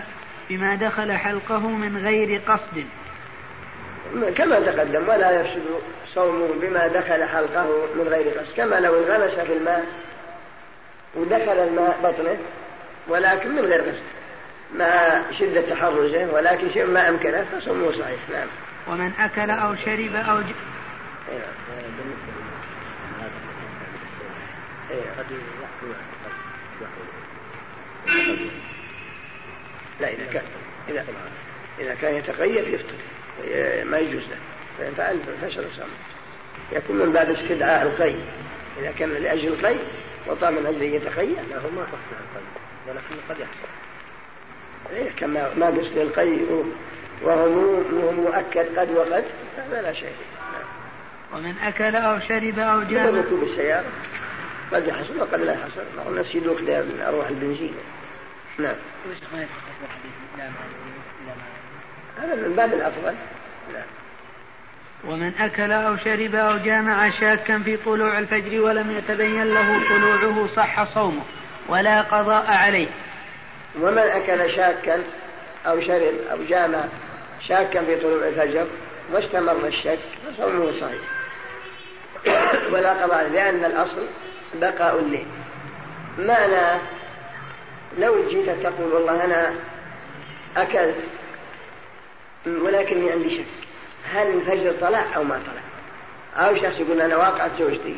بما 0.50 0.76
دخل 0.76 1.12
حلقه 1.12 1.68
من 1.68 1.98
غير 1.98 2.42
قصد. 2.48 2.86
كما 4.38 4.60
تقدم 4.60 5.10
ولا 5.10 5.32
يفسد 5.32 5.66
صومه 6.14 6.48
بما 6.62 6.88
دخل 6.88 7.24
حلقه 7.24 7.66
من 7.96 8.08
غير 8.08 8.40
قصد 8.40 8.56
كما 8.58 8.76
لو 8.76 9.00
انغمس 9.00 9.40
في 9.40 9.54
الماء 9.54 9.86
ودخل 11.16 11.60
الماء 11.60 12.00
بطنه 12.04 12.38
ولكن 13.08 13.56
من 13.56 13.66
غير 13.66 13.82
قصد 13.82 14.04
مع 14.76 15.22
شدة 15.40 15.62
تحرجه 15.62 16.28
ولكن 16.34 16.70
شيء 16.70 16.86
ما 16.86 17.10
أمكنه 17.10 17.46
فصومه 17.52 17.92
صحيح 17.92 18.20
نعم. 18.32 18.48
ومن 18.88 19.12
أكل 19.20 19.50
أو 19.50 19.76
شرب 19.76 20.16
أو 20.16 20.42
ج... 20.42 20.46
لا 30.02 30.08
إذا 30.08 30.26
كان 30.34 30.44
إذا 30.90 31.06
إذا 31.80 31.96
كان 31.96 32.16
يتقيد 32.16 32.68
يفطر. 32.68 32.96
ما 33.84 33.98
يجوز 33.98 34.22
له. 34.22 34.38
فإن 34.80 34.94
فعل 34.94 35.20
فشل 35.42 35.66
صومه 35.76 35.88
يكون 36.72 36.96
من 36.96 37.12
باب 37.14 37.30
استدعاء 37.32 37.82
القي 37.84 38.16
إذا 38.80 38.92
كان 38.92 39.10
لأجل 39.10 39.48
القي 39.48 39.76
وطعم 40.28 40.54
من 40.54 40.66
أجل 40.66 40.82
يتقي 40.82 41.26
لا 41.26 41.58
هو 41.58 41.70
ما 41.76 41.82
قصد 41.82 42.12
القلب 42.12 42.48
ولكن 42.88 43.16
قد 43.30 43.40
يحصل. 43.40 43.68
إيه 44.92 45.12
كما 45.20 45.54
ما 45.58 45.68
قصد 45.68 45.98
القيء 45.98 46.74
وهو 47.22 48.12
مؤكد 48.12 48.80
قد 48.80 48.92
وقد 48.92 49.26
هذا 49.58 49.82
لا 49.82 49.94
شيء. 49.94 50.16
ومن 51.34 51.58
أكل 51.58 51.96
أو 51.96 52.20
شرب 52.20 52.60
أو 52.60 52.78
مثل 52.78 52.90
جامع 52.90 53.20
ركوب 53.20 53.44
السيارة 53.44 53.86
قد 54.74 54.88
يحصل 54.88 55.20
وقد 55.20 55.40
لا 55.40 55.54
يحصل. 55.54 55.84
بعض 55.98 56.08
الناس 56.08 56.36
من 56.36 57.04
أرواح 57.08 57.28
البنزين. 57.28 57.74
نعم. 58.58 58.76
هذا 62.24 62.36
من 62.36 62.56
باب 62.56 62.74
الأفضل. 62.74 63.16
نعم. 63.74 63.84
ومن 65.08 65.34
أكل 65.40 65.72
أو 65.72 65.98
شرب 65.98 66.36
أو 66.36 66.58
جامع 66.58 67.10
شاكا 67.10 67.60
في 67.60 67.78
طلوع 67.78 68.20
الفجر 68.20 68.62
ولم 68.62 68.92
يتبين 68.98 69.44
له 69.44 69.90
طلوعه 69.90 70.48
صح 70.56 70.94
صومه 70.94 71.24
ولا 71.70 72.02
قضاء 72.02 72.46
عليه. 72.52 72.88
ومن 73.82 73.98
أكل 73.98 74.52
شاكا 74.52 75.04
أو 75.68 75.82
شرب 75.82 76.14
أو 76.32 76.38
جامع 76.50 76.86
شاكا 77.48 77.86
في 77.86 77.96
طلوع 77.96 78.28
الفجر 78.28 78.68
واستمر 79.12 79.68
الشك 79.68 80.00
فصومه 80.38 80.80
صحيح. 80.82 81.02
ولا 82.72 83.04
قضاء 83.04 83.30
لأن 83.30 83.66
الأصل 83.66 84.08
بقاء 84.62 85.00
الليل 85.00 85.26
معنى 86.20 86.82
لو 87.98 88.30
جيت 88.30 88.50
تقول 88.50 88.94
والله 88.94 89.24
أنا 89.24 89.54
أكلت 90.58 90.96
ولكني 92.48 93.12
عندي 93.12 93.38
شك. 93.38 93.46
هل 94.12 94.28
الفجر 94.28 94.74
طلع 94.82 95.16
أو 95.16 95.24
ما 95.24 95.42
طلع؟ 95.46 96.48
أو 96.48 96.56
شخص 96.56 96.80
يقول 96.80 97.02
أنا 97.02 97.18
واقعت 97.18 97.52
زوجتي. 97.60 97.96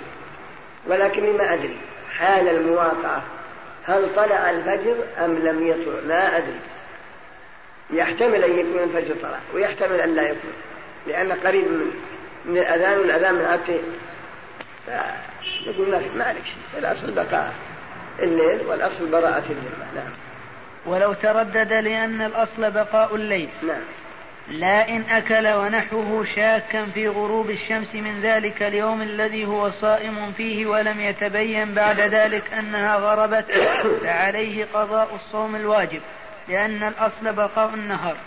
ولكني 0.88 1.32
ما 1.32 1.54
أدري 1.54 1.78
حال 2.18 2.48
المواقعة 2.48 3.24
هل 3.88 4.16
طلع 4.16 4.50
الفجر 4.50 4.96
أم 5.26 5.38
لم 5.38 5.68
يطلع؟ 5.68 6.02
ما 6.08 6.38
أدري. 6.38 6.60
يحتمل 7.94 8.44
أن 8.44 8.60
يكون 8.60 8.84
الفجر 8.84 9.16
طلع 9.22 9.40
ويحتمل 9.54 10.02
أن 10.02 10.16
لا 10.16 10.22
يكون 10.22 10.54
لأن 11.08 11.32
قريب 11.32 11.66
من, 11.66 11.92
من 12.46 12.58
الأذان 12.58 13.00
والأذان 13.00 13.34
من 13.34 13.46
عبتين 13.46 13.82
فنقول 14.88 16.02
ما 16.16 16.26
عليك 16.26 16.44
شيء. 16.46 16.80
الأصل 16.80 17.12
بقاء 17.12 17.54
الليل 18.20 18.68
والأصل 18.68 19.06
براءة 19.06 19.44
الذمة 19.50 19.86
نعم. 19.96 20.12
ولو 20.86 21.14
تردد 21.14 21.74
لأن 21.74 22.22
الأصل 22.22 22.72
بقاء 22.72 23.16
الليل. 23.16 23.50
نعم. 23.68 23.82
لا 24.48 24.90
إن 24.90 25.02
أكل 25.10 25.48
ونحوه 25.48 26.26
شاكا 26.36 26.86
في 26.86 27.08
غروب 27.08 27.50
الشمس 27.50 27.96
من 27.96 28.22
ذلك 28.22 28.64
اليوم 28.64 29.02
الذي 29.02 29.46
هو 29.46 29.70
صائم 29.70 30.32
فيه 30.32 30.66
ولم 30.66 31.02
يتبين 31.02 31.74
بعد 31.74 32.00
ذلك 32.00 32.54
أنها 32.54 32.96
غربت 32.96 33.46
فعليه 34.04 34.66
قضاء 34.74 35.16
الصوم 35.16 35.56
الواجب 35.56 36.02
لأن 36.48 36.84
الأصل 36.84 37.34
بقاء 37.34 37.74
النهار. 37.74 38.18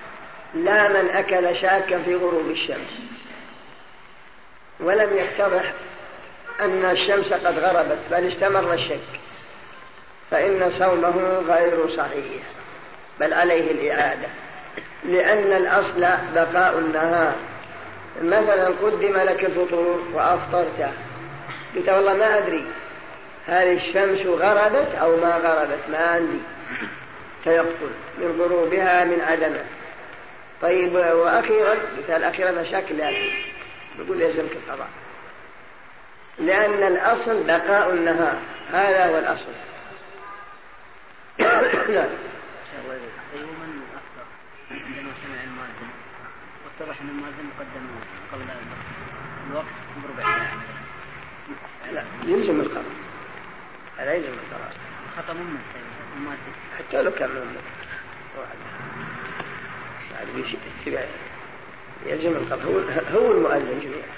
لا 0.55 0.89
من 0.89 1.11
أكل 1.11 1.57
شاكا 1.57 1.99
في 2.03 2.15
غروب 2.15 2.51
الشمس. 2.51 2.99
ولم 4.81 5.19
يتضح 5.19 5.73
أن 6.61 6.85
الشمس 6.85 7.33
قد 7.33 7.59
غربت 7.59 7.99
بل 8.11 8.33
استمر 8.33 8.75
الشك. 8.75 9.21
فإن 10.31 10.73
صومه 10.79 11.39
غير 11.39 11.97
صحيح 11.97 12.43
بل 13.21 13.33
عليه 13.33 13.71
الإعادة. 13.71 14.29
لأن 15.05 15.53
الأصل 15.53 16.01
بقاء 16.35 16.79
النهار 16.79 17.35
مثلا 18.23 18.67
قدم 18.67 19.17
لك 19.17 19.45
الفطور 19.45 20.03
وأفطرت. 20.13 20.91
قلت 21.77 21.89
والله 21.89 22.13
ما 22.13 22.39
أدري 22.39 22.67
هل 23.47 23.67
الشمس 23.67 24.27
غربت 24.27 24.95
أو 24.95 25.17
ما 25.17 25.37
غربت؟ 25.37 25.81
ما 25.91 25.99
عندي. 25.99 26.39
تيقظ 27.45 27.91
من 28.19 28.41
غروبها 28.41 29.05
من 29.05 29.21
عدمه 29.21 29.65
طيب 30.63 30.95
وأخيرا 30.95 31.75
مثال 31.99 32.25
أخيرا 32.25 32.63
شك 32.65 32.85
لكن 32.91 33.31
يقول 33.99 34.23
يلزمك 34.23 34.53
القضاء. 34.53 34.89
لأن 36.39 36.83
الأصل 36.83 37.47
بقاء 37.47 37.91
النهار 37.91 38.37
هذا 38.73 39.07
هو 39.07 39.19
الأصل. 39.19 39.53
نعم 41.95 42.11
يوما 43.35 43.69
أكثر 43.95 44.27
عندما 44.71 45.13
سمع 45.23 45.43
المؤذن 45.45 45.91
واتضح 46.81 47.01
أن 47.01 47.09
المؤذن 47.09 47.51
قدم 47.59 47.87
قبل 48.33 48.45
الوقت 49.51 49.65
بربع 50.03 50.39
ساعة 50.39 51.93
لا 51.93 52.05
يلزم 52.27 52.61
القضاء 52.61 52.85
هذا 53.99 54.15
يلزم 54.15 54.33
القضاء 54.33 54.73
خطأ 55.17 55.33
ممن 55.33 55.61
المؤذن 56.17 56.53
حتى 56.79 57.03
لو 57.03 57.11
كان 57.11 57.31
ممن 57.31 57.63
بعد 60.13 60.27
يلزم 62.07 62.37
القضاء 62.37 62.67
هو 62.67 62.79
هو 63.21 63.33
المؤذن 63.33 63.81
جميعا 63.81 64.09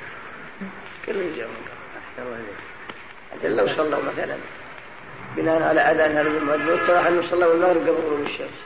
كلهم 1.06 1.22
يلزم 1.22 1.42
القضاء 1.42 2.42
حتى 3.32 3.48
لو 3.48 3.68
صلوا 3.76 4.02
مثلا. 4.02 4.36
بناء 5.36 5.62
على 5.62 5.80
أذان 5.80 6.10
هذا 6.10 6.28
المؤذن 6.28 6.68
واتضح 6.68 7.06
أنه 7.06 7.30
صلى 7.30 7.52
المغرب 7.52 7.80
قبل 7.80 8.06
غروب 8.06 8.20
الشمس. 8.20 8.58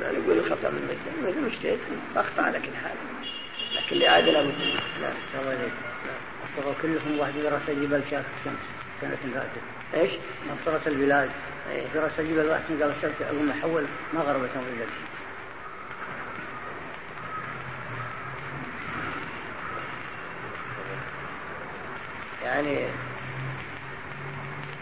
ما 0.00 0.12
نقول 0.12 0.38
الخطا 0.38 0.70
من 0.70 0.88
مجد 0.88 1.28
مثل 1.28 1.40
مجتهد 1.40 1.78
أخطأ 2.16 2.42
على 2.42 2.58
كل 2.58 2.76
حال 2.82 2.96
لكن 3.74 3.96
لعادة 3.96 4.32
لابد 4.32 4.54
نعم 5.02 5.12
أصبغ 6.44 6.72
كلهم 6.82 7.18
واحد 7.18 7.32
براس 7.34 7.62
جبل 7.68 8.02
شاف 8.10 8.24
الشمس. 8.38 8.58
كانت 9.00 9.18
انفاتت 9.24 9.50
إيش؟ 9.94 10.10
مبصرة 10.50 10.80
البلاد. 10.86 11.30
براس 11.94 12.12
جبل 12.18 12.46
واحد 12.46 12.62
قال 12.68 12.92
الشمس 12.98 13.22
أول 13.30 13.42
ما 13.42 13.54
حول 13.62 13.84
ما 14.14 14.20
غربت 14.20 14.50
أمر 14.56 14.66
ذلك 14.80 14.88
يعني 22.44 22.86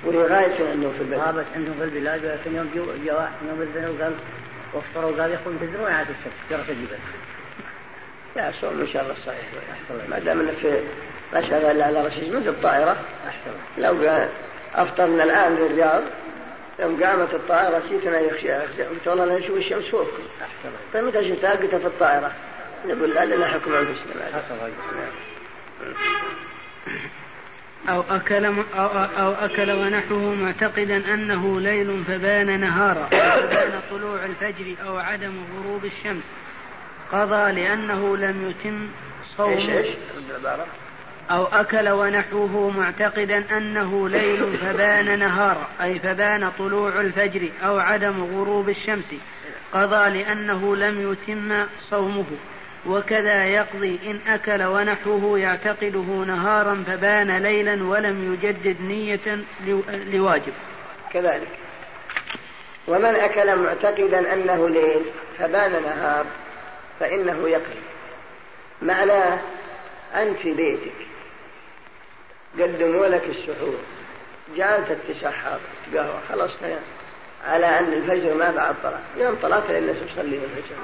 ولغاية 0.04 0.70
عندهم 0.70 0.92
في 0.92 1.00
البلد. 1.00 1.18
غابت 1.18 1.46
عندهم 1.54 1.74
في 1.78 1.84
البلاد 1.84 2.24
ولكن 2.24 2.56
يوم 2.56 2.70
جو 2.74 2.86
جاء 3.04 3.14
واحد 3.14 3.32
يوم 3.48 3.62
الذنب 3.62 4.00
وقال 4.00 4.12
وافطروا 4.74 5.10
وقال 5.10 5.32
يخرج 5.32 5.58
تدرون 5.60 5.92
عاد 5.92 6.06
الشمس 6.10 6.34
جرس 6.50 6.68
الجبل. 6.70 6.98
لا 8.36 8.52
صوم 8.60 8.80
إن 8.80 8.86
شاء 8.92 9.02
الله 9.02 9.14
صحيح. 9.26 9.46
ما 10.08 10.18
دام 10.18 10.40
انك 10.40 10.54
في 10.54 10.80
ما 11.32 11.48
شاء 11.48 11.70
الله 11.70 11.84
على 11.84 12.06
رشيد 12.06 12.34
مثل 12.34 12.48
الطائرة 12.48 12.96
لو 13.78 14.08
قال 14.08 14.28
أفطرنا 14.74 15.24
الآن 15.24 15.56
في 15.56 15.66
الرياض 15.66 16.02
يوم 16.78 17.04
قامت 17.04 17.34
الطائرة 17.34 17.82
جيتنا 17.88 18.20
يخشى 18.20 18.52
قلت 18.52 19.08
والله 19.08 19.24
أنا 19.24 19.38
نشوف 19.38 19.56
الشمس 19.56 19.84
فوقكم 19.84 20.22
طيب 20.94 21.04
متى 21.04 21.28
شفتها 21.28 21.50
قلت 21.50 21.74
في 21.74 21.86
الطائرة؟ 21.86 22.32
نقول 22.86 23.10
لا 23.10 23.24
لنا 23.24 23.46
حكم 23.46 23.74
انفسنا 23.74 24.42
أو 27.88 28.04
أكل 28.10 28.44
أو, 28.44 28.86
أو 29.18 29.32
أكل 29.32 29.70
ونحوه 29.70 30.34
معتقدا 30.34 31.14
أنه 31.14 31.60
ليل 31.60 32.04
فبان 32.04 32.60
نهارا 32.60 33.06
فبان 33.06 33.80
طلوع 33.90 34.24
الفجر 34.24 34.74
أو 34.86 34.96
عدم 34.96 35.32
غروب 35.56 35.84
الشمس. 35.84 36.24
قضى 37.12 37.52
لأنه 37.52 38.16
لم 38.16 38.50
يتم 38.50 38.88
إيش؟ 39.40 39.86
العبارة 40.30 40.66
أو 41.30 41.44
أكل 41.44 41.88
ونحوه 41.88 42.70
معتقدا 42.70 43.56
أنه 43.56 44.08
ليل 44.08 44.56
فبان 44.58 45.18
نهارا 45.18 45.68
أي 45.82 45.98
فبان 45.98 46.50
طلوع 46.58 47.00
الفجر 47.00 47.48
أو 47.64 47.78
عدم 47.78 48.24
غروب 48.24 48.68
الشمس. 48.68 49.14
قضى 49.72 50.18
لأنه 50.18 50.76
لم 50.76 51.12
يتم 51.12 51.66
صومه. 51.90 52.26
وكذا 52.86 53.44
يقضي. 53.44 53.98
إن 54.06 54.20
أكل 54.32 54.62
ونحوه 54.62 55.38
يعتقده 55.38 56.24
نهارا 56.26 56.84
فبان 56.86 57.38
ليلا 57.38 57.84
ولم 57.84 58.34
يجدد 58.42 58.80
نية 58.80 59.38
لو- 59.66 59.82
لواجب. 60.12 60.52
كذلك. 61.12 61.48
ومن 62.88 63.14
أكل 63.14 63.56
معتقدا 63.56 64.32
أنه 64.32 64.68
ليل 64.68 65.02
فبان 65.38 65.82
نهار 65.82 66.26
فإنه 67.00 67.48
يقضي. 67.48 67.82
معناه 68.82 69.38
أنت 70.14 70.38
في 70.38 70.52
بيتك 70.54 70.92
قدموا 72.58 73.06
لك 73.06 73.22
السحور 73.28 73.74
جالس 74.56 74.88
تتسحر 75.08 75.58
قهوة 75.94 76.20
خلصنا. 76.28 76.78
على 77.46 77.66
أن 77.78 77.92
الفجر 77.92 78.34
ما 78.34 78.50
بعد 78.50 78.74
طلع. 78.82 78.98
يوم 79.16 79.38
طلعت 79.42 79.70
إلا 79.70 79.92
تصلي 79.92 80.36
الفجر. 80.44 80.76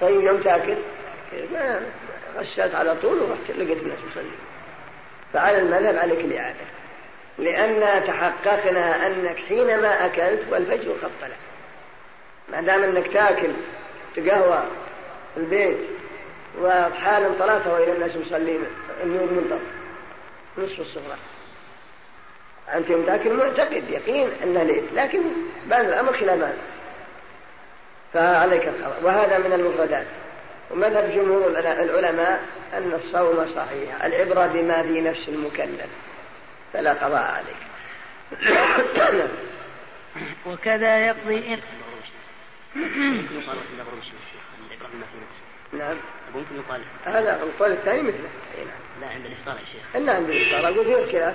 طيب 0.00 0.20
يوم 0.20 0.42
تاكل 0.42 0.76
ما 1.52 1.80
غشيت 2.36 2.74
على 2.74 2.96
طول 3.02 3.18
ورحت 3.18 3.50
لقيت 3.50 3.82
الناس 3.82 3.98
يصلي. 4.10 4.24
فعلى 5.32 5.58
المذهب 5.58 5.96
عليك 5.96 6.20
الإعادة. 6.20 6.64
لأن 7.38 8.04
تحققنا 8.06 9.06
أنك 9.06 9.36
حينما 9.48 10.06
أكلت 10.06 10.42
والفجر 10.50 10.92
قد 11.02 11.10
طلع 11.20 11.36
ما 12.52 12.60
دام 12.60 12.82
أنك 12.82 13.12
تاكل 13.12 13.50
تقهوى 14.16 14.62
في 15.34 15.40
البيت 15.40 15.78
وحال 16.60 17.38
طلعت 17.38 17.66
وإلى 17.66 17.92
الناس 17.92 18.16
مصلين 18.16 18.60
النور 19.02 19.30
منطفئ 19.32 19.64
نصف 20.58 20.80
الصغرى 20.80 21.18
أنت 22.74 22.90
يوم 22.90 23.04
ذاك 23.04 23.26
معتقد 23.26 23.90
يقين 23.90 24.28
أنه 24.42 24.62
ليل 24.62 24.84
لكن 24.94 25.20
بان 25.66 25.86
الأمر 25.86 26.12
خلاف 26.12 26.38
هذا. 26.38 26.58
فعليك 28.14 28.68
القضاء 28.68 29.02
وهذا 29.02 29.38
من 29.38 29.52
المفردات. 29.52 30.06
ومذهب 30.70 31.10
جمهور 31.10 31.58
العلماء 31.58 32.42
أن 32.72 33.00
الصوم 33.04 33.48
صحيح. 33.54 34.04
العبرة 34.04 34.46
بما 34.46 34.82
في 34.82 35.00
نفس 35.00 35.28
المكلف. 35.28 35.90
فلا 36.72 36.92
قضاء 36.92 37.22
عليك. 37.22 37.56
وكذا 40.46 41.06
يقضي 41.06 41.54
إن 41.54 41.60
نعم. 45.78 45.96
ممكن 46.34 46.56
يقال. 46.56 46.80
هذا 47.04 47.42
القول 47.42 47.72
الثاني 47.72 48.02
مثله. 48.02 48.28
لا 49.00 49.06
عند 49.06 49.26
الإفطار 49.26 49.54
يا 49.54 49.64
شيخ. 49.72 49.96
الا 49.96 50.12
عند 50.12 50.30
الإفطار. 50.30 50.74
أقول 50.74 50.84
فيه 50.84 50.96
الخلاف. 50.96 51.34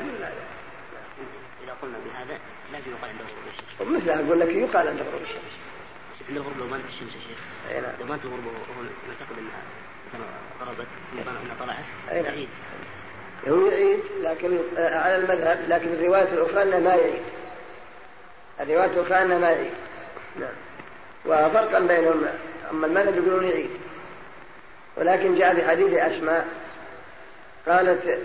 إذا 1.63 1.75
قلنا 1.81 1.97
بهذا 2.05 2.39
لازم 2.73 2.91
يقال 2.91 3.09
عند 3.09 3.21
غروب 3.21 3.47
الشمس 3.47 4.03
مثله 4.03 4.27
أقول 4.27 4.39
لك 4.39 4.47
يقال 4.47 4.87
عند 4.87 5.01
غروب 5.01 5.21
الشمس 5.21 5.58
عند 6.29 6.37
الغروب 6.37 6.57
لو 6.57 6.65
ماتت 6.65 6.85
الشمس 6.85 7.15
يا 7.15 7.21
شيخ؟ 7.27 7.37
أي 7.71 7.81
نعم. 7.81 7.91
لو 7.99 8.05
ماتت 8.05 8.25
الغروب 8.25 8.45
وهو 8.45 8.83
يعتقد 9.09 9.37
إنها 9.37 9.61
مثلا 10.07 10.25
غربت 10.61 10.87
انها 11.13 11.55
طلعت 11.59 11.83
أي 12.11 12.21
نعم. 12.21 12.33
يعيد 12.33 12.49
هو 13.47 13.67
يعيد 13.67 13.99
لكن 14.21 14.57
آه، 14.77 14.99
على 14.99 15.15
المذهب 15.15 15.59
لكن 15.67 15.93
الرواية 15.93 16.23
الأخرى 16.23 16.63
أنه 16.63 16.79
ما 16.79 16.95
يعيد 16.95 17.21
الرواية 18.59 18.85
الأخرى 18.85 19.21
أنه 19.21 19.37
ما 19.37 19.49
يعيد 19.49 19.73
نعم. 20.39 20.53
وفرقا 21.25 21.79
بينهم 21.79 22.25
أما 22.71 22.87
المذهب 22.87 23.15
يقولون 23.15 23.43
يعيد. 23.43 23.69
ولكن 24.97 25.35
جاء 25.35 25.55
في 25.55 25.67
حديث 25.67 25.93
أسماء 25.93 26.47
قالت 27.67 28.19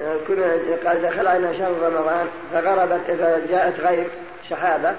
آه، 0.00 0.16
كنا 0.28 0.52
قال 0.84 1.02
دخل 1.02 1.26
علينا 1.26 1.58
شهر 1.58 1.82
رمضان 1.82 2.28
فغربت 2.52 3.10
فجاءت 3.10 3.80
غير 3.80 4.06
سحابة 4.50 4.94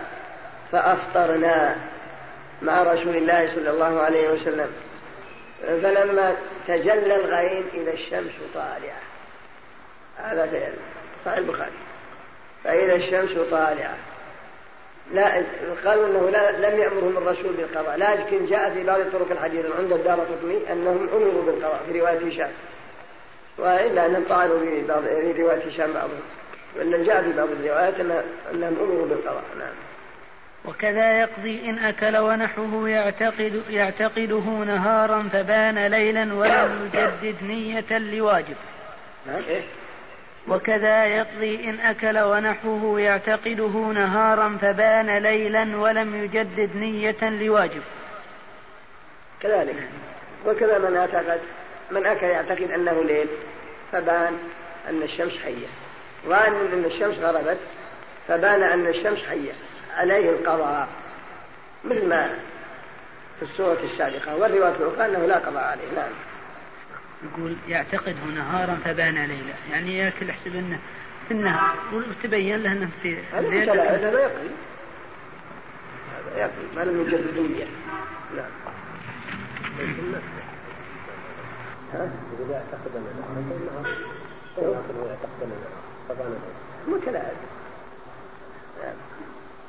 فأفطرنا 0.76 1.76
مع 2.62 2.84
رسول 2.84 3.16
الله 3.16 3.52
صلى 3.56 3.70
الله 3.70 4.02
عليه 4.02 4.30
وسلم. 4.30 4.72
فلما 5.62 6.36
تجلى 6.68 7.16
الغيم 7.16 7.64
إذا 7.74 7.94
الشمس 7.94 8.32
طالعة. 8.54 9.02
هذا 10.18 10.48
في 10.48 10.60
صحيح 11.26 11.38
البخاري. 11.38 11.72
فإذا 12.64 12.96
الشمس 12.96 13.32
طالعة. 13.52 13.96
لا 15.14 15.44
قالوا 15.86 16.08
إنه 16.08 16.30
لا 16.30 16.52
لم 16.52 16.80
يأمرهم 16.80 17.18
الرسول 17.18 17.54
بالقضاء. 17.54 17.98
لكن 17.98 18.46
جاء 18.46 18.74
في 18.74 18.84
بعض 18.84 19.00
طرق 19.14 19.32
الحديث 19.32 19.66
عند 19.80 19.92
الدار 19.92 20.20
قطني 20.20 20.72
أنهم 20.72 21.10
أمروا 21.14 21.44
بالقضاء 21.46 21.82
في 21.86 22.00
رواية 22.00 22.28
هشام. 22.28 22.52
وإلا 23.58 24.06
أنهم 24.06 24.24
طعنوا 24.30 24.60
في 24.60 24.88
بعض 24.88 25.04
في 25.04 25.42
رواية 25.42 25.68
هشام 25.68 25.94
بعضهم. 25.94 26.22
ولا 26.76 27.04
جاء 27.04 27.22
في 27.22 27.34
بعض 27.38 27.48
الروايات 27.50 28.00
أنهم 28.52 28.78
أمروا 28.82 29.06
بالقضاء. 29.06 29.44
نعم. 29.60 29.74
وكذا 30.68 31.20
يقضي 31.20 31.70
إن 31.70 31.80
أكل 31.80 32.18
ونحوه 32.18 32.90
يعتقد 32.90 33.64
يعتقده 33.70 34.64
نهارا 34.66 35.30
فبان 35.34 35.88
ليلا 35.88 36.34
ولم 36.34 36.90
يجدد 36.94 37.36
نية 37.44 37.98
لواجب 37.98 38.56
نعم 39.28 39.44
إيه؟ 39.50 39.62
وكذا 40.48 41.06
يقضي 41.06 41.70
إن 41.70 41.80
أكل 41.80 42.20
ونحوه 42.20 43.02
يعتقده 43.02 43.92
نهارا 43.94 44.58
فبان 44.62 45.18
ليلا 45.18 45.78
ولم 45.78 46.24
يجدد 46.24 46.76
نية 46.76 47.30
لواجب 47.30 47.82
كذلك. 49.42 49.88
وكذا 50.46 50.78
من 50.78 50.98
اعتقد 50.98 51.40
من 51.92 52.06
أكل 52.06 52.26
يعتقد 52.26 52.72
أنه 52.72 53.04
ليل 53.04 53.28
فبان 53.92 54.38
أن 54.90 55.04
الشمس 55.04 55.38
حية. 55.38 55.68
ظان 56.28 56.54
أن 56.74 56.86
الشمس 56.86 57.18
غربت 57.20 57.58
فبان 58.28 58.64
أن 58.64 58.88
الشمس 58.88 59.20
حية. 59.30 59.52
عليه 59.96 60.30
القضاء 60.30 60.88
مثل 61.86 62.08
ما 62.08 62.28
في 63.40 63.46
السورة 63.46 63.80
السابقة 63.84 64.36
والرواية 64.36 64.76
الأخرى 64.76 65.06
أنه 65.06 65.26
لا 65.26 65.36
قضاء 65.38 65.64
عليه 65.64 65.92
نعم. 65.96 66.12
يقول 67.24 67.56
يعتقده 67.68 68.26
نهارا 68.36 68.78
فبان 68.86 69.26
ليلا 69.26 69.54
يعني 69.72 69.98
ياكل 69.98 70.30
يحسب 70.30 70.56
انه 70.56 70.80
في 71.28 71.34
النهار 71.34 71.76
وتبين 71.94 72.64
له 72.64 72.72
إنه 72.72 72.90
في 73.04 73.18
الليل 73.40 73.70
هذا 73.70 74.12
لا 74.12 74.22
يقضي. 74.22 74.50
هذا 76.16 76.40
يقضي 76.40 76.76
ما 76.76 76.82
لم 76.82 77.02
يجدد 77.02 77.40
نية 77.40 77.68
نعم. 78.36 78.52
ها؟ 81.94 82.10
إذا 82.40 82.54
يعتقد 82.54 82.92
أنه 82.96 83.10
يعتقد 84.58 86.22
أنه 86.22 86.40
متلاعب 86.88 87.36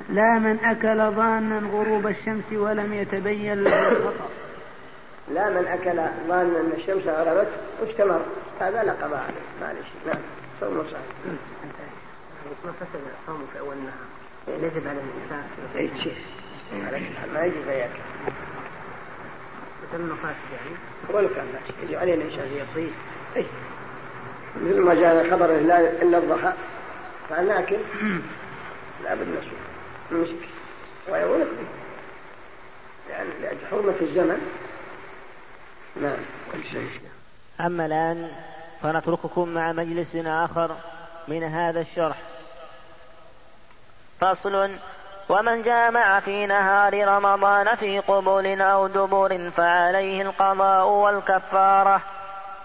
لا 0.09 0.39
من 0.39 0.59
أكل 0.65 1.17
ظانا 1.17 1.59
غروب 1.73 2.07
الشمس 2.07 2.53
ولم 2.53 2.95
يتبين 2.95 3.65
له 3.65 3.89
الخطأ. 3.89 4.29
لا 5.35 5.51
من 5.51 5.67
أكل 5.67 5.97
ظانا 6.29 6.61
أن 6.61 6.73
الشمس 6.77 7.07
غربت 7.07 7.49
واستمر 7.81 8.21
هذا 8.61 8.83
لا 8.83 8.93
قضاء 8.93 9.25
عليه. 9.27 9.67
معلش 9.67 9.89
نعم. 10.07 10.21
صوم 10.61 10.85
صحيح. 10.85 11.37
ما 12.65 12.73
فسد 12.73 13.01
صومه 13.27 13.45
في 13.53 13.61
أول 13.61 13.75
النهار. 13.77 14.07
يجب 14.49 14.89
على 14.89 14.99
الإنسان 14.99 15.45
ما 17.35 17.45
يجب 17.45 17.69
أن 17.69 17.77
يأكل 17.77 18.01
مثل 19.83 20.01
المفاسد 20.01 20.49
يعني. 20.53 20.77
ولو 21.09 21.29
كان 21.29 21.45
ماشي 21.45 21.73
يجب 21.87 21.99
علينا 21.99 22.25
إن 22.25 22.31
شاء 22.31 22.47
الله. 22.47 22.65
يصير. 22.73 22.91
إيه 23.37 23.45
مثل 24.57 24.81
ما 24.81 24.95
جاء 24.95 25.31
خبر 25.31 25.51
إلا 26.03 26.19
الضحى. 26.19 26.53
فناكل. 27.29 27.79
لابد 29.05 29.27
المشكل 30.11 30.47
ويقول 31.09 31.47
يعني 33.11 33.29
لأجل 33.43 33.67
حرمة 33.71 33.95
الزمن 34.01 34.41
نعم. 35.97 36.19
كل 36.53 36.65
شيء 36.73 36.91
أما 37.61 37.87
الآن 37.87 38.31
فنترككم 38.83 39.49
مع 39.49 39.73
مجلس 39.73 40.17
آخر 40.17 40.71
من 41.29 41.43
هذا 41.43 41.81
الشرح. 41.81 42.17
فصل 44.21 44.71
ومن 45.29 45.63
جامع 45.63 46.21
في 46.21 46.47
نهار 46.47 47.09
رمضان 47.09 47.77
في 47.77 47.99
قبول 47.99 48.61
أو 48.61 48.87
دبر 48.87 49.51
فعليه 49.51 50.23
القضاء 50.23 50.87
والكفارة. 50.87 52.01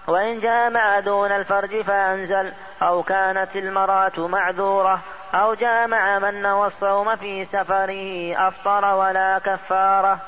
وإن 0.06 0.40
جامع 0.40 1.00
دون 1.00 1.32
الفرج 1.32 1.82
فأنزل 1.82 2.52
أو 2.82 3.02
كانت 3.02 3.56
المرأة 3.56 4.26
معذورة. 4.28 5.00
أو 5.34 5.54
جامع 5.54 6.18
من 6.18 6.42
نوى 6.42 6.66
الصوم 6.66 7.16
في 7.16 7.44
سفره 7.44 8.34
أفطر 8.48 8.94
ولا 8.94 9.38
كفارة 9.38 10.18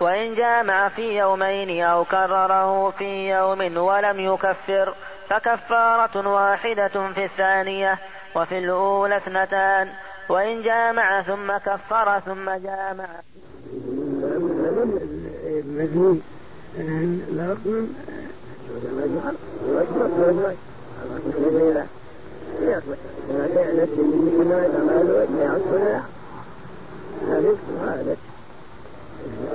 وإن 0.00 0.34
جامع 0.34 0.88
في 0.88 1.18
يومين 1.18 1.84
أو 1.84 2.04
كرره 2.04 2.90
في 2.90 3.28
يوم 3.28 3.76
ولم 3.76 4.20
يكفر 4.20 4.94
فكفارة 5.28 6.28
واحدة 6.28 6.88
في 7.14 7.24
الثانية 7.24 7.98
وفي 8.34 8.58
الأولى 8.58 9.16
اثنتان 9.16 9.88
وإن 10.28 10.62
جامع 10.62 11.22
ثم 11.22 11.56
كفر 11.56 12.20
ثم 12.20 12.50
جامع 12.50 13.08
يصلح 22.60 23.11
ما 23.28 23.48
كانت 23.54 23.88
منهما 23.98 24.68
تمال 24.68 25.28
يعصنا 25.40 26.02
هذا 27.28 27.56
هذا 27.82 28.16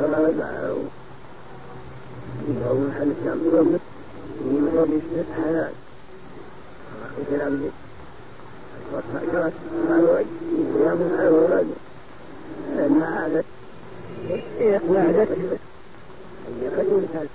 الله 0.03 0.33
معه 0.39 0.77
يوم 2.47 2.87
محل 2.89 3.11
الشام 3.19 3.39
في 4.39 4.43
مجلس 4.43 5.03
الحلال 5.15 5.71
في 7.29 7.35
العبد 7.35 7.71
والفجرة 8.93 9.51
مع 9.89 9.95
الوجه 9.95 10.25
يوم 10.85 11.11
مع 11.17 11.27
الوجه 11.27 11.77
ما 12.89 13.05
عادت 13.05 13.45
عادت 14.97 15.29
هي 16.61 16.67
قد 16.67 16.85
مثال 16.85 17.27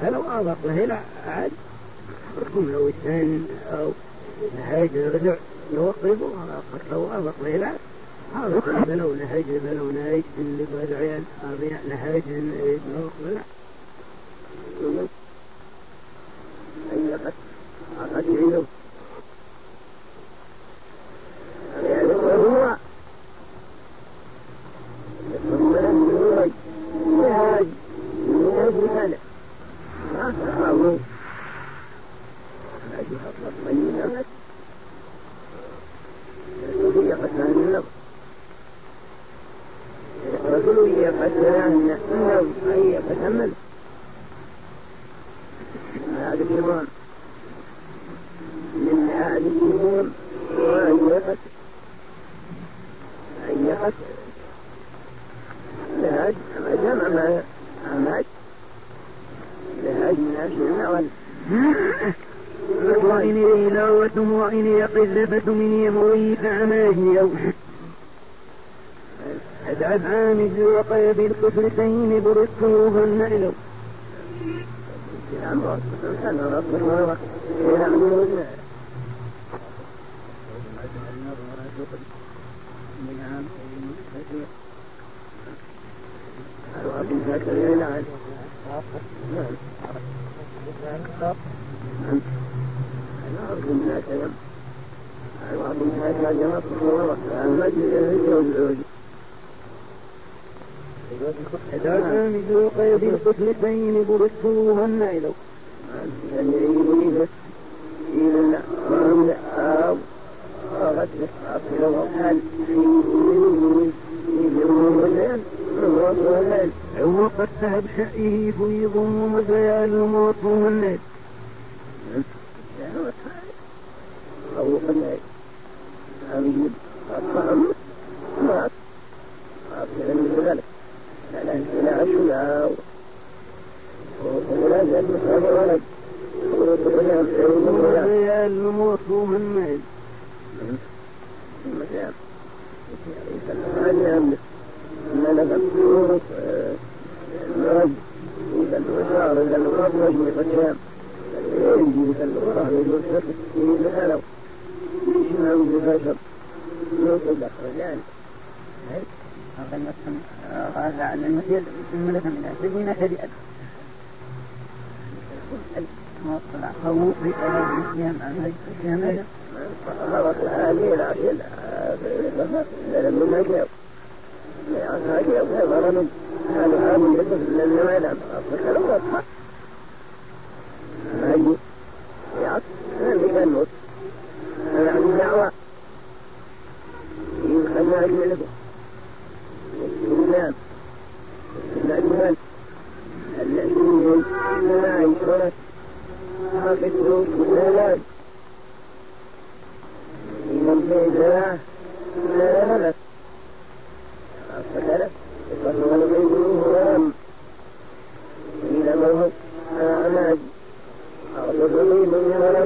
فلو 0.00 0.22
أضاف 0.22 0.56
له 0.64 0.84
لا 0.84 1.00
عاد 1.26 1.50
حكم 2.36 2.72
لو 2.72 2.88
اثنين 2.88 3.48
أو 3.72 3.90
نهاية 4.58 4.90
الرجع 4.94 5.34
لو 5.72 7.06
أضاف 7.06 7.34
له 7.42 7.56
لا 7.56 7.72
هذا 8.34 8.84
بلو 8.86 9.14
نهاية 9.14 9.58
بلو 9.64 9.90
نهاية 9.90 10.22
اللي 10.38 10.66
بالعيال 10.72 11.22
نهاية 11.88 12.22
نوقف 12.94 13.34
لا 13.34 13.40
أي 16.92 17.14
قد 17.14 17.32
قد 18.14 18.24
يعيدوا 18.24 18.64
يعني 21.84 22.12
هو 22.12 22.76
العلوية 40.64 41.06
قد 41.06 41.32
نهى 41.42 41.66
النبي 41.66 42.48
أن 42.74 42.92
يتحمل 42.92 43.50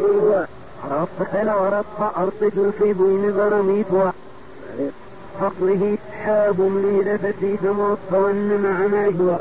ولميها 0.04 0.46
ربك 0.90 1.34
ورب 1.54 2.10
أرصد 2.16 2.58
الفيض 2.58 2.98
بغرميتها 2.98 4.12
فقره 5.40 5.98
سحاب 6.10 6.60
ليلة 6.60 7.56
تموصل 7.62 8.34
مع 8.62 8.86
ما 8.86 9.06
هو 9.06 9.38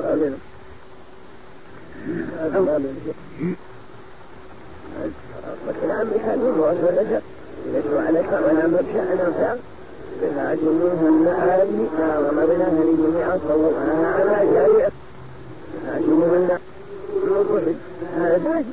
بحلول 6.04 6.60
وسلسة 6.60 7.22
يدعو 7.74 8.00
عليك 8.08 8.32
ولا 8.32 8.68
آلي 11.64 11.88
ومرناها 12.20 12.84
لجميع 12.84 13.38
صورها 13.48 14.16
على 14.20 14.54
جارية 14.54 14.90
فاعجلوهن 15.86 16.60
نقصد 17.28 17.76
هذا 18.18 18.64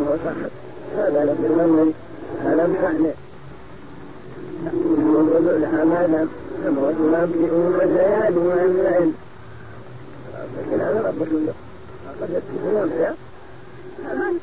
هو 0.00 0.16
صحب 0.24 0.50
هذا 0.96 1.24
لم 1.24 1.44
يمنن 1.44 1.92
هذا 2.44 2.66
مشأنه 2.66 3.14
وضع 5.32 5.56
لها 5.56 5.84
ما 5.84 6.06
لم 6.06 6.28
نموت 6.64 6.94
نبئهم 6.94 7.80
الليالي 7.82 8.36
والليل 8.36 9.12
لكن 10.58 10.80
هذا 10.80 11.02
ربك 11.06 11.28
له 11.32 11.54
قد 12.20 12.30
يتكلم 12.30 12.90
فيها 12.96 13.14
أمان 14.12 14.34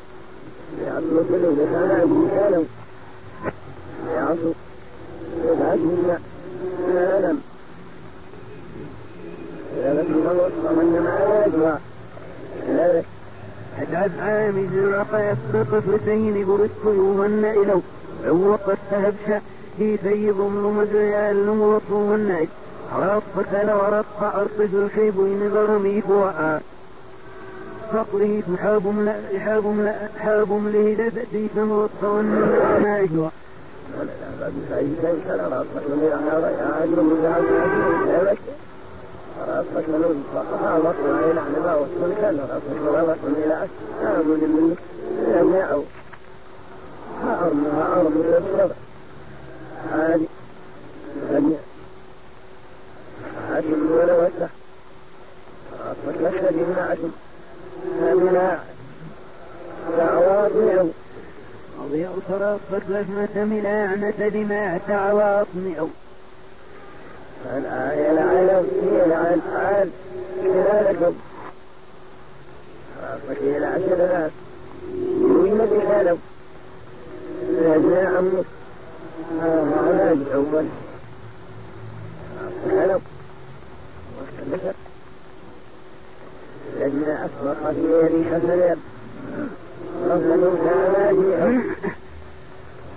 يعطوا 0.86 1.22
كل 1.28 1.54
بسانا 1.54 2.04
بسانا 2.04 2.64
يعطوا 4.14 4.52
يبعثنا 5.44 6.18
نعلم 6.94 7.40
إذا 9.78 10.02
لم 10.02 10.22
يوصل 10.24 10.74
من 10.76 11.00
ما 11.04 11.44
يجوى 11.46 11.78
كذلك 12.66 13.04
أجعل 13.78 14.10
الرقى 14.74 15.20
يسرق 15.26 15.78
فتين 15.78 16.46
برد 16.46 16.70
يوهن 16.84 17.44
إلو. 17.44 17.82
وقد 18.28 18.78
تهب 18.90 19.42
في 19.78 19.96
سيد 19.96 20.36
مزيال 20.78 21.48
وطوهن 21.48 22.46
ربك 22.96 23.52
لورق 23.64 24.34
أرصد 24.34 24.74
الحيب 24.74 25.20
إن 25.20 25.50
ضرمي 25.54 26.00
فوعا 26.00 26.60
فقره 27.92 28.42
حاب 28.62 29.04
لا 29.04 29.38
حاب 29.38 29.80
لا 29.80 30.08
حاب 30.18 30.48
له 33.14 33.30
لفتي 39.48 39.92
فموطن 40.34 41.12
ما 41.12 41.30
يجوى 48.38 48.70
هذه 49.92 50.26
هذه 51.30 51.56
هذه 53.50 53.74
ولا 53.90 54.14
وسع 54.14 54.46
فكلت 56.06 56.52
بما 56.52 56.92
أتم 56.92 57.10
هذه 58.00 58.58
دعوات 59.98 60.50
يوم 60.54 60.92
أضيع 61.84 62.10
ترقت 62.28 62.82
لحمة 62.88 63.44
من 63.44 63.66
أعنة 63.66 64.28
دماء 64.28 64.80
تعواطن 67.44 67.50
أو 67.50 67.58
الآية 67.58 68.10
العلم. 68.12 68.66
هي 68.82 69.04
الآن 69.04 69.40
خلالكم 70.42 71.14
فهي 73.28 73.56
العشر 73.58 73.92
الآن 73.92 74.30
وين 75.22 75.58
بخالف 75.58 76.18
الأجناء 77.48 78.16
عمك 78.16 78.44
هذا 79.42 79.76
علاج 79.86 80.18
أول 80.34 80.66
خلق 82.70 83.00
واختلفت 84.20 84.74
الأجناء 86.76 87.26
أسبق 87.26 87.70
في 87.70 88.08
ريح 88.14 88.38
سلام 88.38 88.78
رفض 90.08 90.58
علاجي 90.66 91.60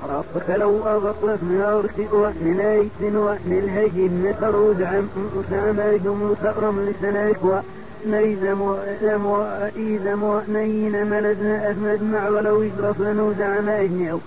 ربك 0.10 0.50
وكلوا 0.50 0.92
أغطت 0.96 1.44
من 1.44 1.62
أرس 1.62 2.14
وأهل 2.14 2.44
نيس 2.44 3.14
وأهل 3.16 3.52
الهجم 3.52 4.34
خروج 4.42 4.82
عن 4.82 5.08
سامجم 5.50 6.36
سأرم 6.44 6.90
لسناك 6.90 7.38
ونيزم 7.44 8.62
وألم 8.62 9.26
وإيزم 9.26 10.24
ونين 10.24 11.10
ملزنا 11.10 11.72
أثمد 11.72 12.04
مع 12.04 12.30
ولو 12.30 12.62
يشرف 12.64 13.02
نوزع 13.02 13.62
ما 13.62 13.80
يجنعوا 13.80 14.20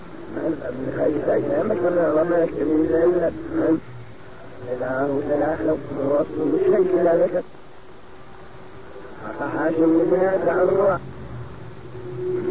حاشم 9.39 10.01
بنا 10.11 10.37
تعرض 10.45 10.99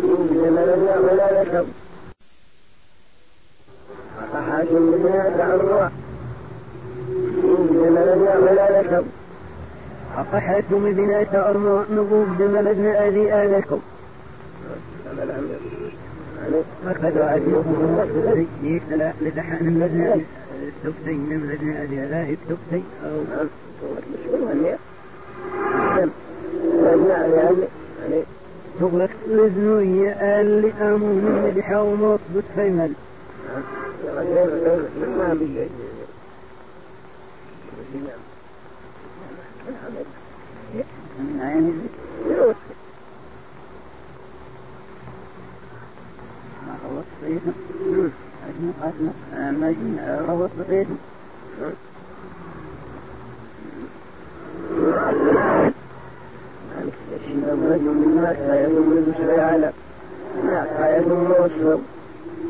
إنما 0.05 0.61
لنا 0.61 0.99
ولا 0.99 1.43
ذكر 1.43 1.65
حاشم 4.21 4.91
بنا 4.91 5.31
تعرض 5.39 5.91
إنما 7.45 8.15
لنا 8.15 8.39
ولا 8.39 8.83
ذكر 8.83 9.05
حق 10.17 10.37
حاكم 10.37 10.93
بنا 10.93 11.23
تأرمى 11.23 11.85
نقوم 11.91 12.37
بملدنا 12.39 13.09
أذي 13.09 13.35
آلكم 13.35 13.81
فقد 16.85 17.19
عجبهم 17.19 18.01
السبتين 18.03 18.81
لا 18.91 19.13
لتحن 19.21 19.67
المدنى 19.67 20.15
السبتين 20.15 21.19
من 21.19 21.37
مدنى 21.37 21.83
أذي 21.83 21.97
لا 21.97 22.23
السبتين 22.23 22.85
أو 23.05 23.45
تغلق 28.81 29.11
لزنوية 29.29 30.11
اللي 30.41 30.73
آمون 30.81 31.53
بحوم 31.57 32.03
وصبت 32.03 32.45
فيمل 32.55 32.93
يعني 41.39 41.73
ما 46.67 46.77
خلص 46.83 47.07
بيتنا 47.25 47.53
عشنا 48.45 48.73
قاتنا 48.83 49.51
ما 49.51 49.69
جينا 49.73 50.25
روض 50.29 50.51
بيتنا 50.69 50.97
الرجل 57.53 57.85
مما 57.85 58.31
يظن 58.33 58.93
المشرع 58.99 59.43
على 59.45 59.73
ما 60.45 60.97
يظن 60.97 61.27
وصفه 61.31 61.37
فيه 61.39 61.47
نفوسهم 61.47 61.73
على 61.73 61.96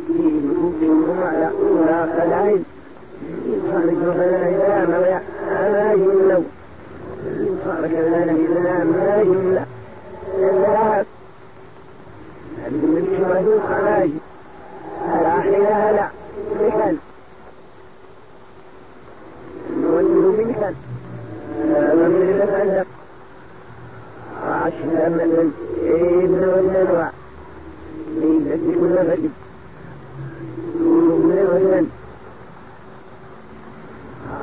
ولا 0.09 2.07
خلعين 2.17 2.65
يخرج 3.47 4.15
فلا 4.15 4.49
إذا 4.49 4.87
ما 4.89 5.21
ما 5.73 5.93
يملو 5.93 6.43
يخرج 7.27 7.91
فلا 7.91 8.23
إذا 8.25 8.85
ما 8.85 9.21
يملى 9.23 9.65
الذهب 10.39 11.07
من 12.67 13.17
شبه 13.19 13.41
الخلاج 13.57 14.11
هلا 15.09 15.41
حين 15.41 15.67
هلا 15.67 16.09
بكل 16.61 16.97
نوجه 19.77 20.43
بكل 20.43 20.75
ومن 21.71 22.29
يتفلق 22.31 22.87
عشنا 24.47 25.09
من 25.09 25.53
ابن 26.23 26.49
والنوع 26.49 27.11
ليلة 28.17 28.81
كل 28.81 29.11
رجل 29.11 29.31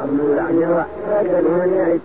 أبن 0.04 0.20
العجوة 0.20 0.86
فكر 1.08 1.42
من 1.42 1.74
يعد 1.74 2.02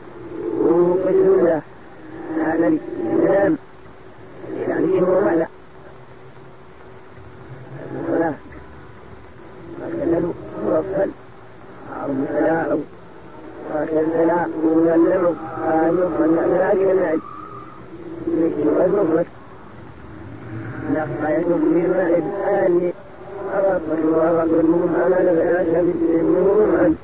له 23.55 24.91
على 25.05 25.31
لبعاش 25.31 25.67
بالسنهم 25.67 26.77
عن 26.77 26.95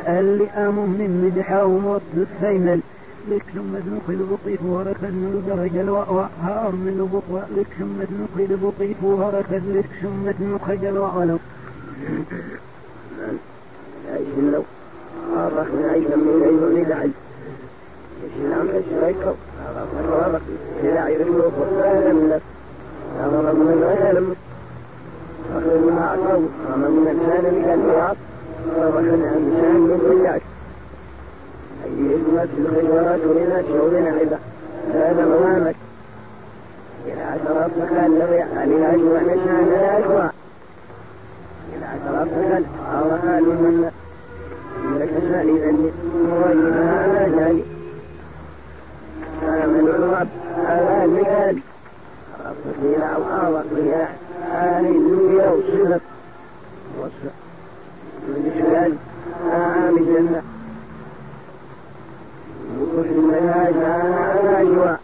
اللي 0.08 0.46
آمهم 0.50 0.90
من 0.90 1.24
مدحا 1.24 1.62
وموصل 1.62 2.26
فيمل 2.40 2.80
لك 3.30 3.42
ثم 3.54 3.76
نقل 3.94 4.26
بطيف 4.32 4.62
وركز 4.64 5.14
درجة 5.48 5.80
الوأوى 5.80 6.28
هار 6.42 6.72
من 6.72 7.08
بطوى 7.12 7.42
لك 7.56 7.66
ثم 7.78 8.02
نقل 8.22 8.56
بطيف 8.56 9.04
وركز 9.04 9.62
لك 9.68 9.86
ثم 10.02 10.28
الوأولو 10.88 11.38
عيش 14.12 14.26
لو 14.52 14.62
أرخ 15.36 15.66
من 15.66 15.88
عيش 15.92 16.04
من 16.04 16.42
عيش 16.44 16.86
لدعي 16.86 17.10
يشيل 18.24 18.52
عن 18.52 18.68
الشريك 18.68 19.16
أرخ 19.26 19.36
الرابق 20.04 20.40
لا 20.82 21.08
يرسل 21.08 21.50
فسالا 21.56 22.34
لك 22.34 22.42
أمر 23.24 23.52
من 23.52 23.72
الغسل 23.72 24.34
أخذ 25.56 25.92
ما 25.92 26.00
أعطاه 26.04 26.40
أمر 26.74 26.88
من 26.88 27.08
الإنسان 27.08 27.44
بكالمعاط 27.54 28.16
أرخ 28.78 28.96
الإنسان 28.96 29.80
من 29.80 29.98
كل 30.08 30.26
عشر 30.26 30.56
يثبت 31.86 32.48
الخيرات 32.58 33.20
من 33.20 33.64
شغل 33.68 34.08
عبا 34.18 34.38
هذا 34.94 35.24
مهامك 35.26 35.76
إلى 37.06 37.22
عشرات 37.22 37.70
مكان 37.82 38.18
لو 38.18 38.32
يعني 38.32 38.76
العجوة 38.76 39.20
نشان 39.20 39.68
الأجواء. 39.68 40.34
إلى 41.72 41.84
عشرات 41.86 42.26
مكان 42.26 42.64
أو 42.94 43.10
حال 43.28 43.44
من 43.44 43.90
لك 44.94 45.10
سالي 45.30 45.52
ذني 45.52 45.90
مواجهها 46.28 47.02
على 47.02 47.30
جالي 47.36 47.62
من 49.66 49.88
الرب 49.88 50.28
على 50.66 51.04
إلى 52.82 53.14
أو 53.14 53.22
إلى 53.72 54.08
آل 54.52 54.86
الدنيا 54.86 55.50
وصفت 55.50 56.00
وصفت 57.00 57.34
من 58.28 58.52
سؤال 58.62 58.94
آم 59.52 59.96
الجنة. 59.96 60.42
وكل 62.80 63.20
منها 63.20 63.70
جاء 63.70 64.62
أجواء 64.62 65.00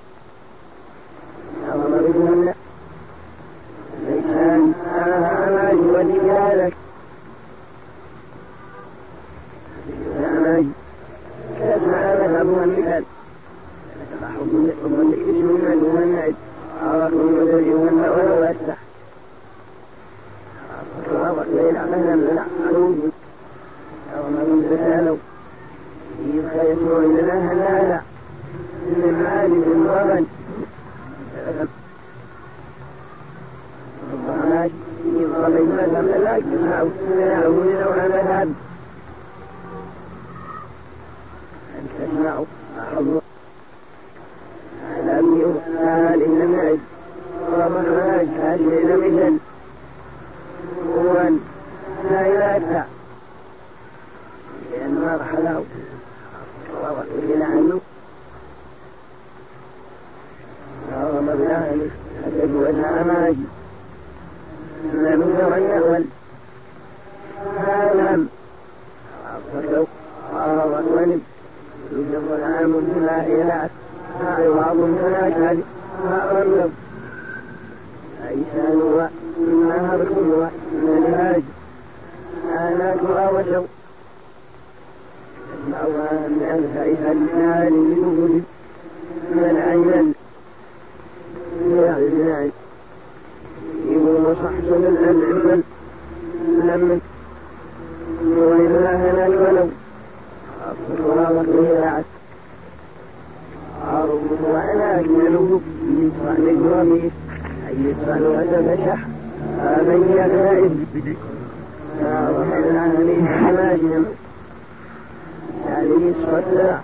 هذه 116.32 116.44
الصلاة 116.48 116.80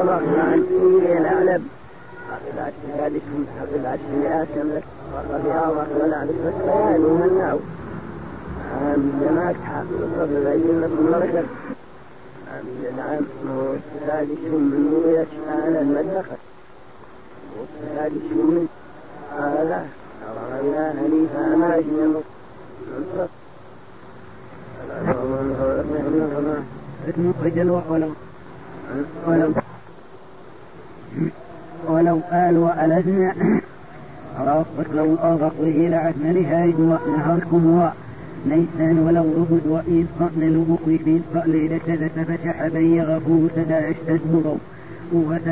أرغنا 0.00 0.42
عن 0.42 0.62
إيه 0.70 1.18
الأعلم 1.18 1.66
أقلات 2.32 2.72
ذلكم 2.98 3.44
أقلات 3.60 3.98
سيئات 4.10 4.48
لك 4.56 4.82
وقد 5.14 5.46
أرغ 5.46 5.86
ولا 6.04 6.24
بفتحان 6.24 7.04
ومنعوا 7.04 7.60
جماعة 9.20 9.54
حافظ 9.64 10.02
الصبر 10.02 10.50
أينكم 10.50 11.10
مركب 11.12 11.46
نعم 12.96 13.20
ثالث 14.06 14.40
من 14.44 15.02
رؤية 15.04 15.26
على 15.64 15.80
المدخل 15.80 16.36
والثالث 17.58 18.32
من 18.32 18.68
قال 19.38 19.72
أرغنا 20.28 20.92
هنيفا 20.92 21.56
ما 21.56 21.76
جنب 21.80 22.22
ولو 27.90 28.10
ولو 29.26 29.52
ولو 31.88 32.20
قال 32.30 32.58
وألدنا 32.58 33.34
ربك 34.40 34.86
لو 34.94 35.14
أغطه 35.14 35.88
لعدنا 35.88 36.32
لهاج 36.32 36.74
ونهركم 36.78 37.88
ليسان 38.46 38.98
ولو 38.98 39.24
رفض 39.42 39.66
وإذ 39.66 40.06
قبل 40.20 40.42
لبقي 40.54 40.98
في 40.98 41.16
القليلة 41.34 41.80
لتفتح 41.88 42.66
بي 42.66 43.00
غفور 43.02 43.48
تداعش 43.56 43.94
تدبر 44.06 44.56
قوة 45.12 45.46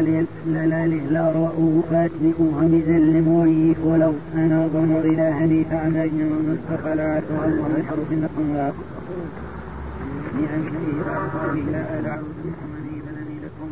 للال 0.46 1.12
لا 1.12 1.24
رأوه 1.32 1.82
فاتنئ 1.90 2.38
همزا 2.60 2.98
لمعيف 2.98 3.78
ولو 3.84 4.12
أنا 4.34 4.68
ظنر 4.74 5.00
إلى 5.00 5.22
هدي 5.22 5.64
فعلى 5.64 6.10
فخلعت 6.68 7.22
الله 7.30 7.82
حرف 7.88 8.12
النقم 8.12 8.72
لأن 10.40 10.66
إلى 11.54 11.72
لا 11.72 11.98
أدعو 11.98 12.24
فلني 13.06 13.40
لكم 13.44 13.70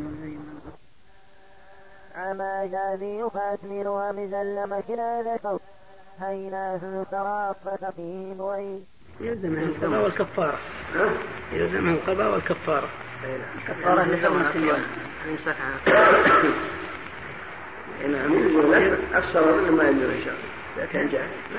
عما 2.16 2.66
جاذي 2.66 3.22
ختم 3.22 3.86
ومزا 3.86 4.42
لمكنا 4.44 5.22
ذكر 5.22 5.58
هينا 6.20 6.80
ترافت 7.10 7.94
فيه 7.96 8.34
معين 8.34 8.84
يلزم 9.20 9.54
القضاء 9.54 10.02
والكفارة. 10.04 10.58
يلزم 11.52 11.88
القضاء. 11.88 12.32
والكفارة 12.32 12.88
الكفارة. 13.58 14.04
لحرمة 14.04 14.50
اليوم 14.50 14.82
يمسح 15.26 15.56
نعم 18.08 18.32
يجوز 18.34 18.74
أكثر 19.14 19.60
من 19.62 19.70
ما 19.70 19.84
يجوز 19.84 20.10
إن 20.10 20.24
شاء 20.24 20.34
الله. 20.34 20.48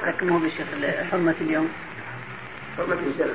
لكن 0.08 0.28
مو 0.28 0.40
بالشيخ 0.40 0.68
حرمة 1.12 1.36
اليوم. 1.42 1.70
حرمة 2.78 2.98
السنة 3.08 3.34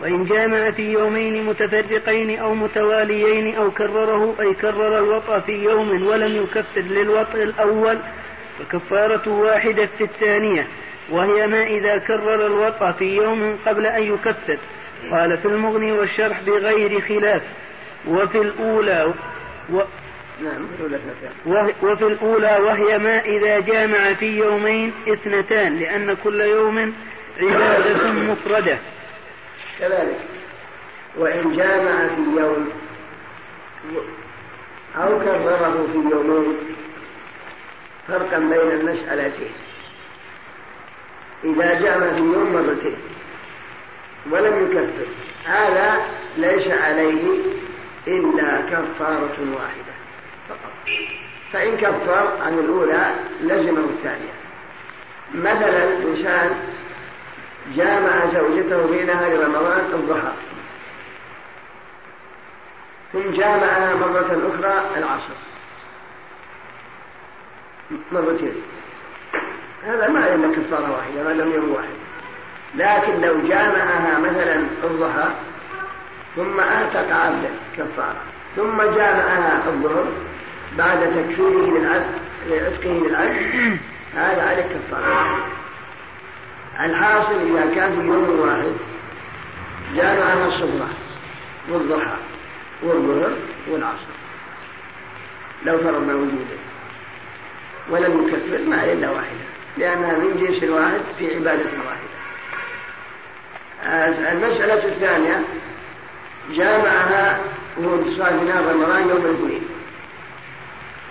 وإن 0.00 0.24
جامع 0.24 0.70
في 0.70 0.92
يومين 0.92 1.46
متفرقين 1.46 2.38
أو 2.38 2.54
متواليين 2.54 3.56
أو 3.56 3.70
كرره 3.70 4.36
أي 4.40 4.54
كرر 4.54 4.98
الوطأ 4.98 5.38
في 5.38 5.52
يوم 5.52 6.06
ولم 6.06 6.36
يكفر 6.36 6.80
للوطء 6.80 7.42
الأول 7.42 7.98
فكفارة 8.58 9.28
واحدة 9.28 9.88
في 9.98 10.04
الثانية 10.04 10.66
وهي 11.10 11.46
ما 11.46 11.66
إذا 11.66 11.98
كرر 11.98 12.46
الوطأ 12.46 12.92
في 12.92 13.04
يوم 13.04 13.58
قبل 13.66 13.86
أن 13.86 14.02
يكفر. 14.02 14.58
قال 15.10 15.38
في 15.38 15.48
المغني 15.48 15.92
والشرح 15.92 16.40
بغير 16.40 17.00
خلاف 17.00 17.42
وفي 18.08 18.38
الأولى 18.38 19.14
و 19.72 19.80
نعم. 20.42 20.66
وفي 21.82 22.06
الأولى 22.06 22.58
وهي 22.60 22.98
ما 22.98 23.20
إذا 23.24 23.60
جامع 23.60 24.14
في 24.14 24.26
يومين 24.26 24.92
اثنتان 25.08 25.78
لأن 25.78 26.16
كل 26.24 26.40
يوم 26.40 26.94
عبادة 27.40 28.12
مفردة. 28.12 28.78
كذلك. 29.78 30.18
وإن 31.16 31.56
جامع 31.56 32.08
في 32.08 32.40
يوم 32.40 32.70
أو 34.96 35.18
كرره 35.20 35.88
في 35.92 35.98
يومين 35.98 36.56
فرقا 38.08 38.38
بين 38.38 38.80
المسألتين 38.80 39.52
إذا 41.44 41.80
جامع 41.80 42.12
في 42.12 42.20
يوم 42.20 42.52
مرتين 42.52 42.96
ولم 44.30 44.70
يكفر 44.70 45.06
هذا 45.44 46.06
ليس 46.36 46.66
عليه 46.66 47.22
إلا 48.06 48.60
كفارة 48.60 49.36
واحدة 49.54 49.94
فقط. 50.48 50.72
فإن 51.52 51.76
كفر 51.76 52.32
عن 52.42 52.58
الأولى 52.58 53.14
لزمه 53.42 53.84
الثانية. 53.84 54.32
مثلا 55.34 55.84
إنسان 55.84 56.50
جامع 57.76 58.26
زوجته 58.34 58.86
في 58.86 59.04
نهار 59.04 59.44
رمضان 59.44 59.80
الضحى. 59.92 60.32
ثم 63.12 63.30
جامعها 63.30 63.94
مرة 63.94 64.54
أخرى 64.54 64.90
العصر. 64.96 65.34
مرتين. 68.12 68.54
هذا 69.84 70.08
ما 70.08 70.34
إلا 70.34 70.56
كفارة 70.56 70.90
واحدة 70.96 71.22
ما 71.22 71.42
لم 71.42 71.52
يوم 71.52 71.70
واحد. 71.70 72.00
لكن 72.74 73.20
لو 73.20 73.40
جامعها 73.48 74.18
مثلا 74.18 74.54
الضحى 74.84 75.28
ثم 76.36 76.60
أعتق 76.60 77.16
عبدا 77.16 77.50
كفارة. 77.76 78.22
ثم 78.56 78.82
جامعها 78.82 79.62
الظهر 79.68 80.06
بعد 80.78 80.98
تكفيره 80.98 81.78
للعبد 81.78 82.14
لعتقه 82.46 82.88
للعبد 82.88 83.78
هذا 84.14 84.42
عليك 84.48 84.66
كفارة. 84.66 85.59
الحاصل 86.84 87.32
إذا 87.32 87.74
كان 87.74 88.00
في 88.00 88.06
يوم 88.06 88.40
واحد 88.40 88.72
جامعها 89.96 90.46
الصبح 90.46 90.86
والضحى 91.68 92.16
والظهر 92.82 93.36
والعصر. 93.68 94.10
لو 95.66 95.78
فرضنا 95.78 96.14
وجوده 96.14 96.60
ولم 97.90 98.28
يكفر 98.28 98.68
ما 98.68 98.84
إلا 98.84 99.10
واحدة 99.10 99.46
لأنها 99.78 100.12
من 100.18 100.46
جنس 100.46 100.62
الواحد 100.62 101.00
في 101.18 101.34
عبادة 101.34 101.70
واحدة. 101.86 102.10
المسألة 104.32 104.84
الثانية 104.88 105.44
جامعها 106.50 107.40
وهو 107.76 107.94
انتصار 107.94 108.38
في 108.38 108.44
نهر 108.44 108.64
رمضان 108.64 109.08
يوم 109.08 109.24
الاثنين 109.24 109.62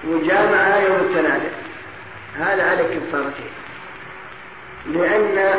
وجامعها 0.08 0.78
يوم 0.78 0.96
الثلاثاء. 0.96 1.64
هذا 2.36 2.70
على 2.70 2.84
كفارتين. 2.84 3.52
لأن 4.86 5.56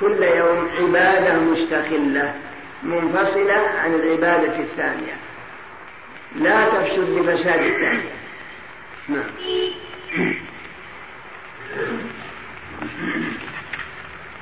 كل 0.00 0.22
يوم 0.22 0.68
عبادة 0.78 1.34
مستقلة 1.34 2.34
منفصلة 2.82 3.68
عن 3.84 3.94
العبادة 3.94 4.58
الثانية. 4.58 5.16
لا 6.36 6.64
تفسد 6.64 7.18
بفساد 7.18 7.60
الثانية. 7.60 8.12
نعم. 9.08 9.30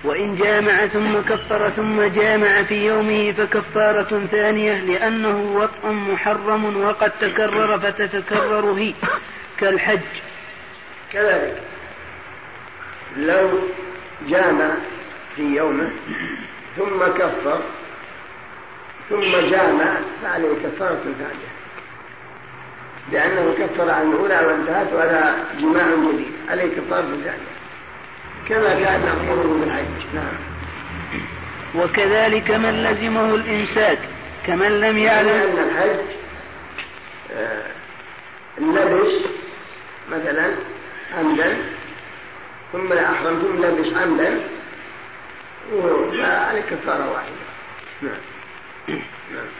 وإن 0.05 0.37
جامع 0.37 0.87
ثم 0.87 1.21
كفر 1.21 1.71
ثم 1.71 2.03
جامع 2.03 2.63
في 2.63 2.75
يومه 2.75 3.33
فكفارة 3.33 4.27
ثانية 4.31 4.73
لأنه 4.73 5.55
وطء 5.55 5.93
محرم 5.93 6.85
وقد 6.85 7.11
تكرر 7.21 7.79
فتتكرر 7.79 8.75
فيه 8.75 8.95
كالحج. 9.61 10.01
كذلك. 11.13 11.74
لو 13.17 13.49
جامع 14.29 14.71
في 15.37 15.43
يومه 15.43 15.91
ثم 16.77 17.05
كفر 17.19 17.61
ثم 19.11 19.51
جامع 19.51 19.97
فعليه 20.23 20.55
كفارة 20.65 21.01
ثانية. 21.03 21.55
لأنه 23.13 23.55
كفر 23.59 23.91
عن 23.91 24.13
الأولى 24.13 24.47
وانتهت 24.47 24.93
ولا 24.93 25.35
جماع 25.61 25.87
جديد 25.87 26.33
عليه 26.49 26.77
كفارة 26.77 27.03
ثانية. 27.25 27.55
كما 28.49 28.75
كان 28.85 29.01
نظيره 29.01 29.59
بالحج 29.61 30.15
نعم. 30.15 30.37
وكذلك 31.75 32.51
من 32.51 32.85
لزمه 32.85 33.35
الإمساك 33.35 33.99
كمن 34.47 34.81
لم 34.81 34.99
يعلم. 34.99 35.29
أن 35.29 35.65
الحج 35.65 36.01
آه، 37.37 37.63
لبس 38.59 39.13
مثلا 40.13 40.51
عمدا 41.19 41.57
ثم 42.75 42.93
أحرم 42.93 43.39
ثم 43.39 43.65
لبس 43.65 43.97
عمدا 43.97 44.41
وعليه 45.75 46.63
كفارة 46.71 47.13
واحدة. 47.13 47.35
نعم. 48.03 48.99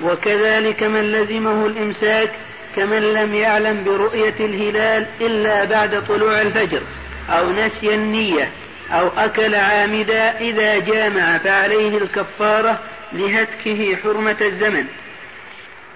وكذلك 0.03 0.83
من 0.83 1.13
لزمه 1.13 1.67
الإمساك 1.67 2.31
كمن 2.77 3.03
لم 3.13 3.35
يعلم 3.35 3.85
برؤية 3.85 4.35
الهلال 4.41 5.07
إلا 5.21 5.65
بعد 5.65 6.07
طلوع 6.07 6.41
الفجر 6.41 6.83
أو 7.31 7.51
نسي 7.53 7.95
النية 7.95 8.51
أو 8.91 9.09
أكل 9.17 9.55
عامدا 9.55 10.39
إذا 10.39 10.79
جامع 10.79 11.39
فعليه 11.39 11.99
الكفارة 11.99 12.79
لهتكه 13.13 13.97
حرمة 14.03 14.37
الزمن. 14.41 14.87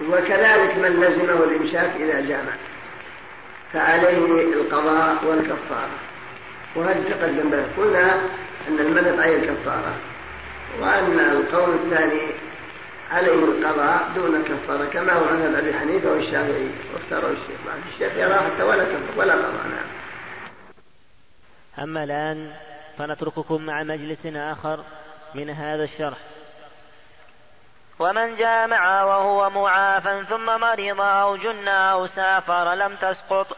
وكذلك 0.09 0.77
من 0.77 1.03
لزمه 1.03 1.43
الإمساك 1.43 1.91
إذا 1.99 2.21
جامع 2.21 2.53
فعليه 3.73 4.53
القضاء 4.53 5.17
والكفارة. 5.25 6.08
وهذا 6.75 7.09
تقدم 7.09 7.49
به 7.49 7.63
قلنا 7.77 8.13
أن 8.67 8.79
المذهب 8.79 9.19
عليه 9.19 9.35
الكفارة 9.35 9.93
وأن 10.79 11.19
القول 11.19 11.73
الثاني 11.73 12.21
عليه 13.11 13.43
القضاء 13.45 14.09
دون 14.15 14.43
كفارة 14.43 14.85
كما 14.85 15.13
هو 15.13 15.23
مذهب 15.23 15.55
أبي 15.55 15.73
حنيفة 15.73 16.11
والشافعي 16.11 16.69
واختاروا 16.93 17.31
الشيخ. 17.31 17.59
بعد 17.65 17.79
الشيخ 17.93 18.17
يرى 18.17 18.33
حتى 18.33 18.63
ولا 18.63 18.83
كفر 18.83 19.19
ولا 19.19 19.33
قضاء 19.33 19.67
نعم. 19.67 19.89
أما 21.79 22.03
الآن 22.03 22.51
فنترككم 22.97 23.65
مع 23.65 23.83
مجلس 23.83 24.25
آخر 24.25 24.79
من 25.35 25.49
هذا 25.49 25.83
الشرح. 25.83 26.17
ومن 27.99 28.35
جامع 28.35 29.03
وهو 29.03 29.49
معافى 29.49 30.23
ثم 30.29 30.45
مرض 30.45 31.01
أو 31.01 31.35
جن 31.35 31.67
أو 31.67 32.07
سافر 32.07 32.73
لم 32.73 32.95
تسقط 32.95 33.57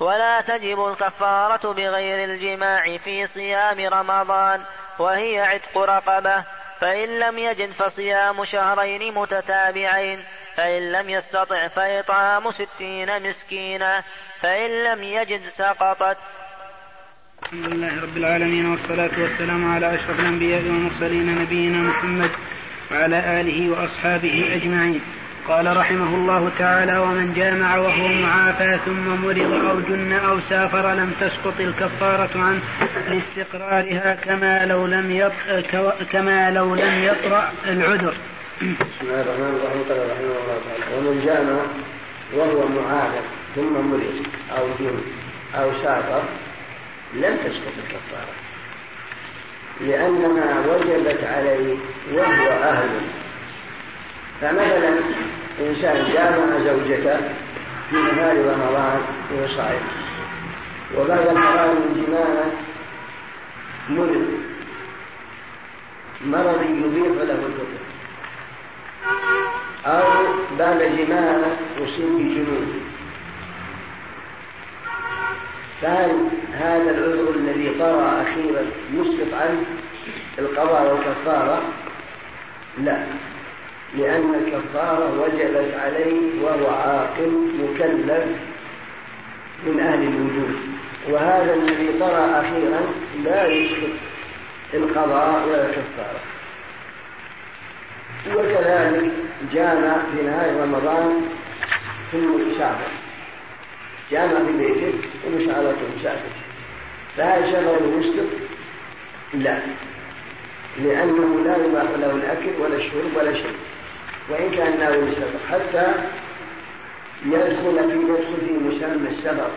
ولا 0.00 0.40
تجب 0.40 0.86
الكفارة 0.86 1.72
بغير 1.72 2.24
الجماع 2.24 2.96
في 2.96 3.26
صيام 3.26 3.94
رمضان 3.94 4.60
وهي 4.98 5.40
عتق 5.40 5.78
رقبة. 5.78 6.44
فإن 6.80 7.18
لم 7.18 7.38
يجد 7.38 7.70
فصيام 7.70 8.44
شهرين 8.44 9.14
متتابعين 9.14 10.24
فإن 10.56 10.92
لم 10.92 11.10
يستطع 11.10 11.68
فإطعام 11.68 12.50
ستين 12.50 13.28
مسكينا 13.28 14.02
فإن 14.40 14.84
لم 14.84 15.02
يجد 15.02 15.48
سقطت. 15.48 16.18
الحمد 17.42 17.66
لله 17.66 18.02
رب 18.02 18.16
العالمين 18.16 18.70
والصلاة 18.70 19.20
والسلام 19.20 19.74
على 19.74 19.94
أشرف 19.94 20.20
الأنبياء 20.20 20.62
والمرسلين 20.62 21.38
نبينا 21.38 21.78
محمد 21.78 22.30
وعلى 22.92 23.40
آله 23.40 23.70
وأصحابه 23.70 24.42
أجمعين. 24.56 25.19
قال 25.50 25.76
رحمه 25.76 26.14
الله 26.14 26.50
تعالى 26.58 26.98
ومن 26.98 27.34
جامع 27.34 27.76
وهو 27.76 28.08
معافى 28.08 28.78
ثم 28.84 29.08
مرض 29.08 29.66
أو 29.70 29.80
جن 29.80 30.12
أو 30.12 30.40
سافر 30.40 30.92
لم 30.92 31.12
تسقط 31.20 31.60
الكفارة 31.60 32.30
عنه 32.34 32.60
لاستقرارها 33.08 34.14
كما 34.14 34.66
لو 34.66 34.86
لم 34.86 35.10
يطرأ 35.10 35.94
كما 36.12 36.50
لو 36.50 36.74
لم 36.74 37.04
يطرأ 37.04 37.52
العذر. 37.64 38.14
بسم 38.62 39.02
الله 39.02 39.20
الرحمن 39.20 39.56
الرحيم 39.56 39.82
قال 39.88 40.10
رحمه 40.10 40.36
الله 40.42 40.60
تعالى 40.68 40.98
ومن 40.98 41.22
جامع 41.26 41.62
وهو 42.34 42.68
معافى 42.68 43.20
ثم 43.56 43.72
مرض 43.72 44.26
أو 44.58 44.66
جن 44.78 45.00
أو 45.54 45.72
سافر 45.82 46.22
لم 47.14 47.36
تسقط 47.36 47.74
الكفارة 47.78 48.34
لأنها 49.80 50.60
وجبت 50.66 51.24
عليه 51.24 51.76
وهو 52.12 52.48
أهل 52.62 52.88
فمثلا 54.40 54.88
إنسان 55.60 56.12
جامع 56.12 56.58
زوجته 56.64 57.16
في 57.90 57.96
نهار 57.96 58.36
رمضان 58.36 59.00
وهو 59.32 59.46
صائم 59.56 59.82
وبعد 60.98 61.26
الحرام 61.26 61.76
الجماع 61.76 62.44
مرض 63.88 64.26
مرض 66.24 66.62
يضيف 66.62 67.22
له 67.22 67.34
الكفر 67.34 67.80
أو 69.86 70.02
بعد 70.58 70.78
جماع 70.78 71.36
يصيب 71.78 72.08
بجنون 72.08 72.80
فهل 75.82 76.28
هذا 76.52 76.90
العذر 76.90 77.30
الذي 77.34 77.78
طرأ 77.78 78.22
أخيرا 78.22 78.62
يسقط 78.94 79.34
عنه 79.34 79.64
القضاء 80.38 80.92
والكفارة؟ 80.94 81.62
لا. 82.78 83.06
لأن 83.98 84.34
الكفارة 84.34 85.20
وجبت 85.20 85.74
عليه 85.74 86.42
وهو 86.42 86.66
عاقل 86.66 87.50
مكلف 87.58 88.24
من 89.66 89.80
أهل 89.80 90.02
الوجود. 90.02 90.56
وهذا 91.08 91.54
الذي 91.54 91.98
طرأ 92.00 92.40
أخيرا 92.40 92.80
لا 93.24 93.46
يسقط 93.46 93.90
القضاء 94.74 95.48
ولا 95.48 95.66
الكفارة. 95.66 96.20
وكذلك 98.34 99.12
جامع 99.52 99.96
في 100.12 100.22
نهاية 100.22 100.62
رمضان 100.62 101.28
ثم 102.12 102.58
شعبه 102.58 102.88
جامع 104.10 104.44
في 104.46 104.52
بيته 104.58 104.92
طول 105.24 105.44
مسافر 105.98 106.30
فهل 107.16 107.52
شغله 107.52 108.00
يسقط؟ 108.00 108.26
لا. 109.34 109.58
لأنه 110.78 111.44
لا 111.44 111.56
يباح 111.56 111.90
له 111.98 112.10
الأكل 112.10 112.60
ولا 112.60 112.76
الشرب 112.76 113.16
ولا 113.16 113.32
شيء. 113.32 113.54
وإن 114.30 114.50
كان 114.50 114.78
ناوي 114.78 115.08
السفر 115.08 115.38
حتى 115.50 115.92
يدخل 117.26 117.90
في 117.90 117.96
يدخل 117.96 118.46
في 118.46 118.52
مسمى 118.52 119.08
السفر 119.08 119.50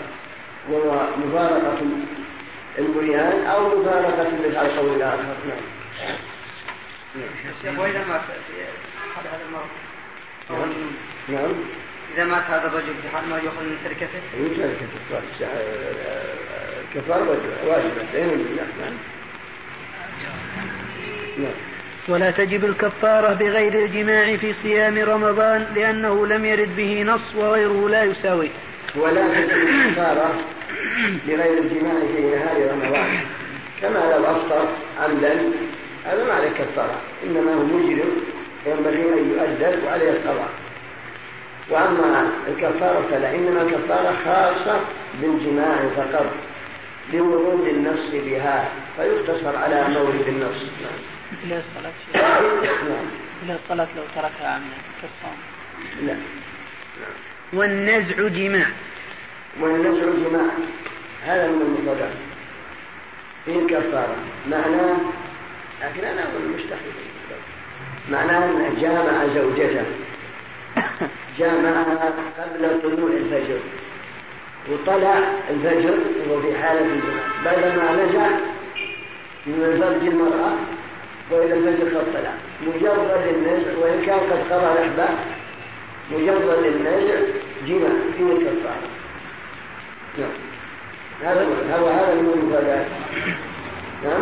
وهو 0.69 1.07
مفارقة 1.17 1.78
البنيان 2.80 3.45
أو 3.45 3.80
مفارقة 3.80 4.59
على 4.59 4.67
القول 4.67 4.95
الآخر 4.95 5.36
نعم. 5.47 7.28
شيخ 7.61 7.80
وإذا 7.80 8.05
مات 8.05 8.21
في 8.21 8.65
حال 9.15 9.28
هذا 9.28 9.41
المرض؟ 9.47 10.74
نعم. 11.30 11.53
إذا 12.15 12.24
مات 12.24 12.43
هذا 12.43 12.67
الرجل 12.67 12.93
في 13.01 13.09
حال 13.09 13.30
ما 13.30 13.38
يأخذ 13.38 13.63
من 13.63 13.78
تركته؟ 13.84 14.19
من 14.38 14.55
تركته 14.57 15.21
كفارة 16.93 17.38
واجبة 17.65 18.03
نعم. 18.80 18.97
نعم. 21.38 21.72
ولا 22.10 22.32
تجب 22.32 22.66
الكفارة 22.66 23.34
بغير 23.34 23.86
الجماع 23.86 24.38
في 24.38 24.54
صيام 24.54 24.99
رمضان 24.99 25.66
لأنه 25.76 26.28
لم 26.28 26.45
يرد 26.45 26.76
به 26.76 27.04
نص 27.04 27.36
وغيره 27.36 27.89
لا 27.89 28.04
يساوي. 28.04 28.49
ولا 28.95 29.28
تجب 29.28 29.51
الكفارة 29.51 30.34
بغير 31.28 31.58
الجماع 31.58 31.93
في 32.16 32.22
نهار 32.22 32.72
رمضان. 32.72 33.20
كما 33.82 33.99
لو 33.99 34.26
أفطر 34.26 34.68
عمدا 34.99 35.51
هذا 36.06 36.24
ما 36.24 36.34
عليه 36.34 36.49
كفارة. 36.49 37.01
إنما 37.24 37.54
هو 37.54 37.64
مجرم 37.64 38.12
ينبغي 38.66 39.20
أن 39.20 39.30
يؤدب 39.30 39.84
وعليه 39.86 40.10
القضاء. 40.10 40.49
وأما 41.70 42.30
الكفارة 42.47 43.01
فلا 43.12 43.36
إنما 43.36 43.62
الكفارة 43.62 44.16
خاصة 44.26 44.80
بالجماع 45.22 45.76
فقط 45.95 46.26
لورود 47.14 47.68
النص 47.68 48.10
بها 48.14 48.70
فيقتصر 48.97 49.58
على 49.58 49.88
مورد 49.89 50.28
النص. 50.28 50.66
مثل 51.45 51.59
الصلاة. 51.59 51.91
مثل 53.43 53.55
الصلاة 53.55 53.87
لو 53.97 54.03
تركها 54.15 54.47
عمدا 54.47 54.77
كالصوم 55.01 55.37
لا. 56.01 56.17
والنزع 57.53 58.27
جماع. 58.27 58.67
والنزع 59.59 60.29
جماع. 60.29 60.45
هذا 61.25 61.47
من 61.47 61.61
المفردات 61.61 62.13
في 63.45 63.59
الكفارة. 63.59 64.15
معناه 64.49 64.97
لكن 65.81 66.03
أنا 66.05 66.23
أقول 66.23 66.41
مستحيل. 66.41 66.93
معناه 68.11 68.45
أنه 68.45 68.81
جامع 68.81 69.25
زوجته. 69.33 69.85
جامعها 71.39 72.13
قبل 72.39 72.81
طلوع 72.81 73.09
الفجر. 73.09 73.59
وطلع 74.71 75.17
الفجر 75.49 75.97
وهو 76.27 76.41
في 76.41 76.57
حالة 76.57 76.85
الجماع. 76.85 77.23
بعدما 77.45 78.05
نزع 78.05 78.29
من 79.45 79.79
فرج 79.81 80.07
المرأة 80.07 80.53
الفجر 81.32 81.97
قد 81.97 82.05
طلع 82.13 82.34
مجرد 82.67 83.28
النزع 83.28 83.78
وإن 83.82 84.01
كان 84.05 84.19
قد 84.19 84.53
قضى 84.53 84.71
الأحباب 84.71 85.17
مجرد 86.11 86.65
النزع 86.65 87.15
جمع 87.67 87.89
فيه 88.17 88.32
الكفارة. 88.32 88.88
نعم. 90.17 90.30
هذا 91.24 91.47
هو 91.80 91.88
هذا 91.88 92.15
من 92.15 92.34
المفردات 92.34 92.86
نعم. 94.03 94.21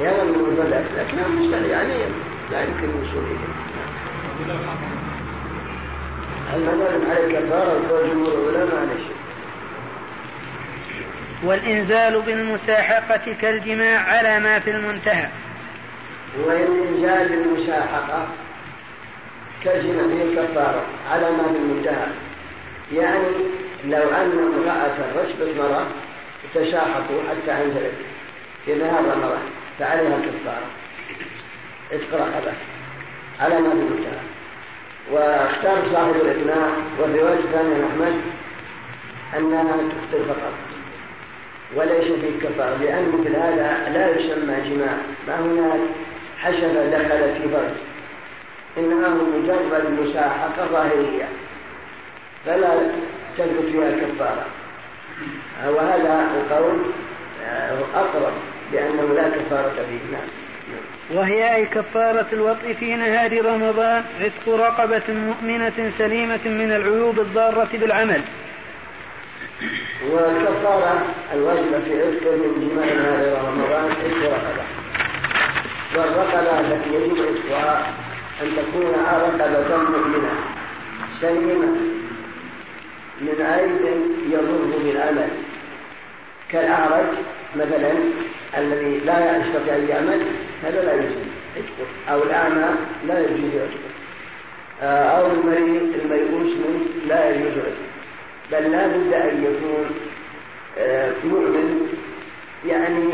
هذا 0.00 0.24
من 0.24 0.34
المفردات 0.34 0.84
لكنها 0.96 1.28
مستحيل 1.28 1.64
يعني 1.64 1.94
لا 2.52 2.62
يمكن 2.62 2.84
الوصول 2.84 3.24
إليه. 3.24 3.54
المذهب 6.54 7.00
على 7.10 7.26
الكفارة 7.26 7.72
وقول 7.72 8.10
جمهور 8.10 8.50
العلماء؟ 8.50 8.76
على 8.76 8.92
الشيء 8.92 9.23
والإنزال 11.44 12.22
بالمساحقة 12.22 13.34
كالجماع 13.40 13.98
على 13.98 14.40
ما 14.40 14.58
في 14.58 14.70
المنتهى. 14.70 15.28
والإنزال 16.44 17.28
بالمساحقة 17.28 18.28
كالجماع 19.64 20.06
في 20.06 20.22
الكفارة 20.22 20.82
على 21.10 21.30
ما 21.30 21.42
في 21.42 21.58
المنتهى. 21.58 22.06
يعني 22.92 23.34
لو 23.84 24.10
أن 24.10 24.52
امرأة 24.56 25.22
رشبت 25.22 25.56
مرأة 25.58 25.86
تشاحقوا 26.54 27.20
حتى 27.30 27.52
أنزلت 27.52 27.94
في 28.64 28.74
نهار 28.74 29.04
رمضان 29.04 29.42
فعليها 29.78 30.16
الكفارة. 30.16 30.66
اتق 31.92 32.14
رقبة 32.14 32.52
على 33.40 33.60
ما 33.60 33.70
في 33.70 33.76
المنتهى. 33.76 34.20
واختار 35.12 35.84
صاحب 35.92 36.14
الإقناع 36.14 36.68
والرواية 36.98 37.38
الثانية 37.38 37.86
أحمد 37.86 38.20
أنها 39.36 39.76
تقتل 39.76 40.24
فقط. 40.24 40.73
وليس 41.76 42.12
في 42.12 42.28
الكفارة 42.28 42.76
لأن 42.76 43.12
مثل 43.12 43.36
هذا 43.36 43.90
لا 43.94 44.10
يسمى 44.10 44.54
جماع. 44.70 44.96
ما 45.28 45.40
هناك 45.40 45.80
حشفة 46.38 46.86
دخلت 46.86 47.36
في 47.42 47.48
فرج 47.48 47.74
إنما 48.78 49.06
هو 49.06 49.24
مجرد 49.38 50.00
مساحقة 50.00 50.66
ظاهرية. 50.72 51.28
فلا 52.46 52.90
تثبت 53.38 53.72
فيها 53.72 53.90
كفارة. 53.90 54.46
وهذا 55.66 56.28
القول 56.36 56.78
آه، 57.46 57.78
أقرب 57.94 58.32
بأنه 58.72 59.14
لا 59.14 59.28
كفارة 59.28 59.72
فيه. 59.74 60.12
نعم. 60.12 60.28
وهي 61.14 61.54
أي 61.56 61.66
كفارة 61.66 62.26
الوطء 62.32 62.72
في 62.72 62.94
نهار 62.94 63.46
رمضان 63.46 64.04
عتق 64.20 64.48
رقبة 64.48 65.02
مؤمنة 65.08 65.92
سليمة 65.98 66.40
من 66.44 66.72
العيوب 66.72 67.20
الضارة 67.20 67.68
بالعمل. 67.72 68.20
والكفارة 70.10 71.02
الواجبة 71.34 71.78
في 71.84 72.02
عتق 72.02 72.32
من 72.32 72.70
جماع 72.70 72.86
نهار 72.94 73.22
رمضان 73.48 73.90
عتق 73.90 74.22
رقبة. 74.22 74.64
والرقبة 75.96 76.60
التي 76.60 76.94
يجب 76.94 77.16
عتقها 77.22 77.92
أن 78.42 78.48
تكون 78.56 78.92
رقبة 79.12 79.76
مؤمنة 79.76 80.34
سليمة 81.20 81.76
من 83.20 83.36
عيب 83.40 83.82
يضر 84.30 84.78
بالعمل. 84.84 85.28
كالأعرج 86.50 87.06
مثلا 87.56 87.92
الذي 88.58 88.98
لا 88.98 89.36
يستطيع 89.36 89.76
أن 89.76 89.88
يعمل 89.88 90.22
هذا 90.64 90.84
لا 90.84 90.94
يجوز. 90.94 91.24
أو 92.08 92.22
الأعمى 92.22 92.68
لا 93.08 93.20
يجوز 93.20 93.50
عتقه 93.54 93.94
أو 94.82 95.26
المريض 95.26 95.94
الميؤوس 96.04 96.52
منه 96.52 96.80
لا 97.08 97.30
يجوز 97.30 97.58
عتقه 97.58 97.93
بل 98.52 98.72
لا 98.72 98.86
بد 98.86 99.12
أن 99.12 99.44
يكون 99.44 99.90
آه، 100.78 101.12
مؤمن 101.24 101.88
يعني 102.66 103.04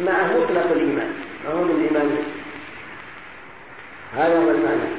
مع 0.00 0.26
مطلق 0.26 0.70
الإيمان 0.70 1.12
ما 1.44 1.50
هو 1.52 1.64
الإيمان. 1.64 2.16
هذا 4.16 4.38
هو 4.38 4.50
المعنى. 4.50 4.90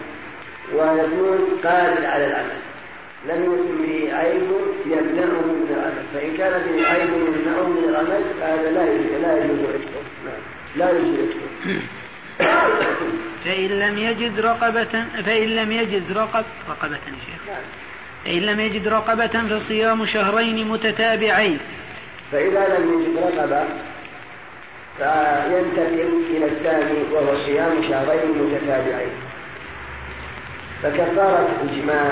ويكون 0.74 1.60
قادر 1.64 2.06
على 2.06 2.28
العمل. 2.28 2.60
لم 3.28 3.44
يكن 3.44 3.86
به 3.86 4.16
عيب 4.16 4.50
يمنعه 4.86 5.42
من 5.42 5.68
العمل. 5.70 6.04
فإن 6.14 6.38
كان 6.38 6.62
به 6.62 6.88
عيب 6.88 7.10
يمنعه 7.10 7.68
من 7.68 7.90
العمل 7.90 8.24
فهذا 8.40 8.72
لا 8.72 8.94
يجوز 8.94 9.12
لا 9.22 9.38
يجوز 9.38 9.60
نعم. 10.26 10.42
لا 10.76 10.90
يجوز 10.92 11.30
فإن 13.46 13.68
لم 13.68 13.98
يجد 13.98 14.40
رقبة 14.40 15.06
فإن 15.26 15.48
لم 15.48 15.72
يجد 15.72 16.12
رقب 16.12 16.46
رقبة 16.70 16.96
يا 16.96 17.16
شيخ. 17.26 17.56
فإن 18.26 18.42
لم 18.42 18.60
يجد 18.60 18.88
رقبة 18.88 19.60
فصيام 19.60 20.06
شهرين 20.06 20.68
متتابعين. 20.68 21.60
فإذا 22.32 22.78
لم 22.78 23.02
يجد 23.02 23.18
رقبة 23.18 23.64
فينتقل 24.98 26.12
إلى 26.30 26.46
الثاني 26.46 27.00
وهو 27.12 27.38
صيام 27.46 27.84
شهرين 27.90 28.32
متتابعين. 28.42 29.12
فكفارة 30.84 31.50
الجماع 31.64 32.12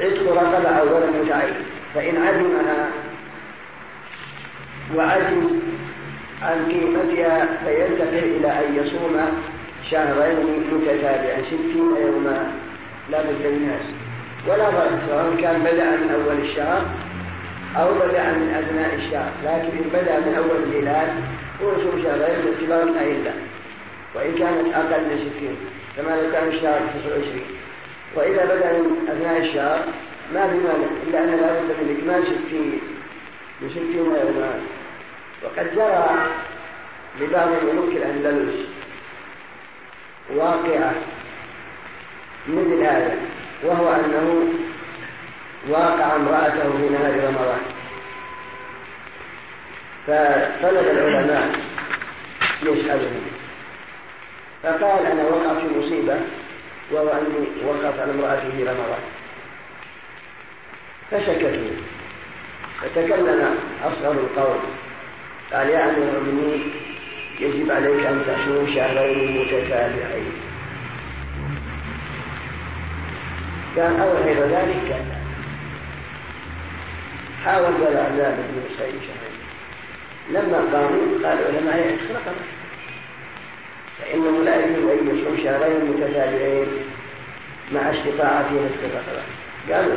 عتق 0.00 0.32
رقبة 0.32 0.68
أولا 0.68 1.06
متعين. 1.06 1.54
فإن 1.94 2.16
عدمها 2.22 2.88
وعدم 4.94 5.60
عن 6.42 6.66
قيمتها 6.72 7.48
فينتقل 7.64 8.36
إلى 8.36 8.48
أن 8.48 8.74
يصوم 8.74 9.42
شهرين 9.90 10.64
متتابعين 10.72 11.44
ستين 11.44 11.96
يوما. 12.06 12.52
لا 13.10 13.22
بد 13.22 13.46
منها 13.46 13.95
ولا 14.48 14.70
ضرر 14.70 14.98
سواء 15.08 15.36
كان 15.40 15.62
بدأ 15.62 15.90
من 15.96 16.10
أول 16.10 16.38
الشهر 16.40 16.82
أو 17.76 17.94
بدأ 17.94 18.32
من 18.32 18.54
أثناء 18.54 18.94
الشهر. 18.94 19.30
لكن 19.44 19.78
إن 19.78 19.90
بدأ 19.92 20.20
من 20.20 20.34
أول 20.34 20.62
الهلال 20.62 21.08
هو 21.62 21.72
يصوم 21.72 22.02
شهرين 22.02 22.44
باعتبار 22.44 22.82
الأهلة 22.82 23.34
وإن 24.14 24.34
كانت 24.34 24.74
أقل 24.74 25.00
من 25.00 25.18
ستين. 25.18 25.56
كما 25.96 26.16
لو 26.16 26.32
كان 26.32 26.48
الشهر 26.48 26.80
29 27.00 27.40
وإذا 28.14 28.44
بدأ 28.44 28.72
من 28.72 29.08
أثناء 29.08 29.38
الشهر 29.38 29.80
ما 30.34 30.48
في 30.48 30.56
مانع 30.56 30.86
إلا 31.06 31.24
أن 31.24 31.40
لا 31.40 31.52
بد 31.52 31.70
من 31.80 31.96
إكمال 31.98 32.24
ستين. 32.26 32.80
من 33.60 33.70
ستين 33.70 33.96
يوما 33.96 34.60
وقد 35.44 35.74
جرى 35.74 36.08
لبعض 37.20 37.48
ملوك 37.48 37.88
الأندلس 37.88 38.54
واقعة 40.34 40.94
مثل 42.48 42.82
هذا 42.82 43.16
وهو 43.62 43.92
أنه 43.92 44.48
واقع 45.68 46.16
امرأته 46.16 46.78
في 46.78 46.88
نهار 46.88 47.24
رمضان. 47.28 47.60
فطلب 50.06 50.86
العلماء 50.88 51.60
يسألهم 52.62 53.22
فقال 54.62 55.06
أنا 55.06 55.24
وقع 55.24 55.60
في 55.60 55.78
مصيبة 55.78 56.20
وهو 56.90 57.08
أني 57.08 57.66
وقف 57.66 58.00
على 58.00 58.12
امرأتي 58.12 58.52
في 58.52 58.62
رمضان. 58.62 59.02
فسكتوا 61.10 61.76
فتكلم 62.80 63.58
أصغر 63.84 64.12
القوم. 64.12 64.60
قال 65.52 65.68
يا 65.68 65.84
أمير 65.84 66.08
المؤمنين 66.08 66.72
يجب 67.40 67.70
عليك 67.70 68.06
أن 68.06 68.24
تصوم 68.26 68.74
شهرين 68.74 69.40
متتابعين. 69.40 70.32
كان 73.76 74.00
أول 74.00 74.16
غير 74.16 74.40
ذلك 74.40 74.76
كان 74.88 75.04
حاول 77.44 77.74
ولا 77.74 78.02
عذاب 78.02 78.36
بن 78.36 78.76
سعيد 78.78 78.94
لما 80.30 80.58
قاموا 80.58 81.28
قال 81.28 81.38
العلماء 81.38 81.78
يعتق 81.78 82.10
رقبه 82.14 82.46
فإنه 83.98 84.44
لا 84.44 84.66
يجوز 84.66 84.90
أن 84.90 85.18
يصوم 85.18 85.36
شهرين 85.36 85.84
متتابعين 85.84 86.66
مع 87.72 87.80
استطاعته 87.80 88.54
نصف 88.54 88.84
الرقبة 88.84 89.22
قالوا 89.70 89.96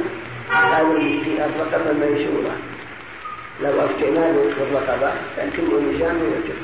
هذه 0.50 1.46
الرقبة 1.46 1.94
ميسورة 1.94 2.56
لو 3.62 3.86
أفتينا 3.86 4.32
بنصف 4.32 4.62
الرقبة 4.62 5.14
كل 5.38 5.96
نجام 5.96 6.16
يعتق 6.16 6.60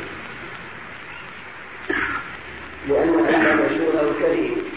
لأن 2.90 3.10
الأمر 3.10 3.64
ميسورة 3.64 4.10
وكريم 4.10 4.75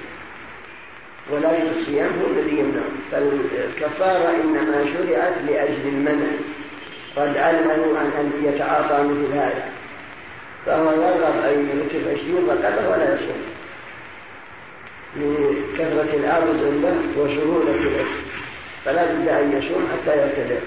ولكن 1.30 1.80
الصيام 1.80 2.10
هو 2.20 2.26
الذي 2.26 2.58
يمنع 2.58 2.82
فالكفارة 3.12 4.34
إنما 4.44 4.84
شرعت 4.84 5.34
لأجل 5.46 5.88
المنع. 5.88 6.26
قد 7.16 7.36
علموا 7.36 7.98
عن 7.98 8.06
أن 8.06 8.32
يتعاطى 8.44 9.02
مثل 9.02 9.32
هذا. 9.32 9.70
فهو 10.66 10.90
يرغب 10.92 11.44
أن 11.44 11.80
يكتب 11.80 12.08
عشرين 12.08 12.46
رقبة 12.48 12.88
ولا 12.88 13.14
يصوم. 13.14 13.42
لكثرة 15.16 16.16
العرض 16.16 16.64
عنده 16.64 16.94
وسهولة 17.16 17.70
الأكل 17.70 18.20
فلا 18.84 19.04
بد 19.04 19.28
أن 19.28 19.52
يصوم 19.52 19.88
حتى 19.92 20.18
يرتدع. 20.18 20.60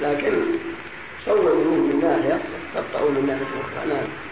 لكن 0.00 0.32
صوروا 1.26 1.54
من 1.64 2.00
ناحية 2.02 2.40
قطعوا 2.76 3.10
من 3.10 3.26
ناحية 3.26 3.44
أخرى. 3.44 3.94
نعم. 3.94 4.31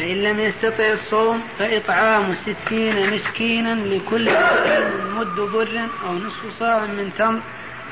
فإن 0.00 0.22
لم 0.22 0.40
يستطع 0.40 0.92
الصوم 0.92 1.40
فإطعام 1.58 2.34
ستين 2.34 3.14
مسكينا 3.14 3.74
لكل 3.74 4.30
مسكين 4.30 5.14
مد 5.16 5.40
بر 5.52 5.80
أو 6.06 6.14
نصف 6.14 6.58
صاع 6.58 6.86
من 6.86 7.10
تمر 7.18 7.40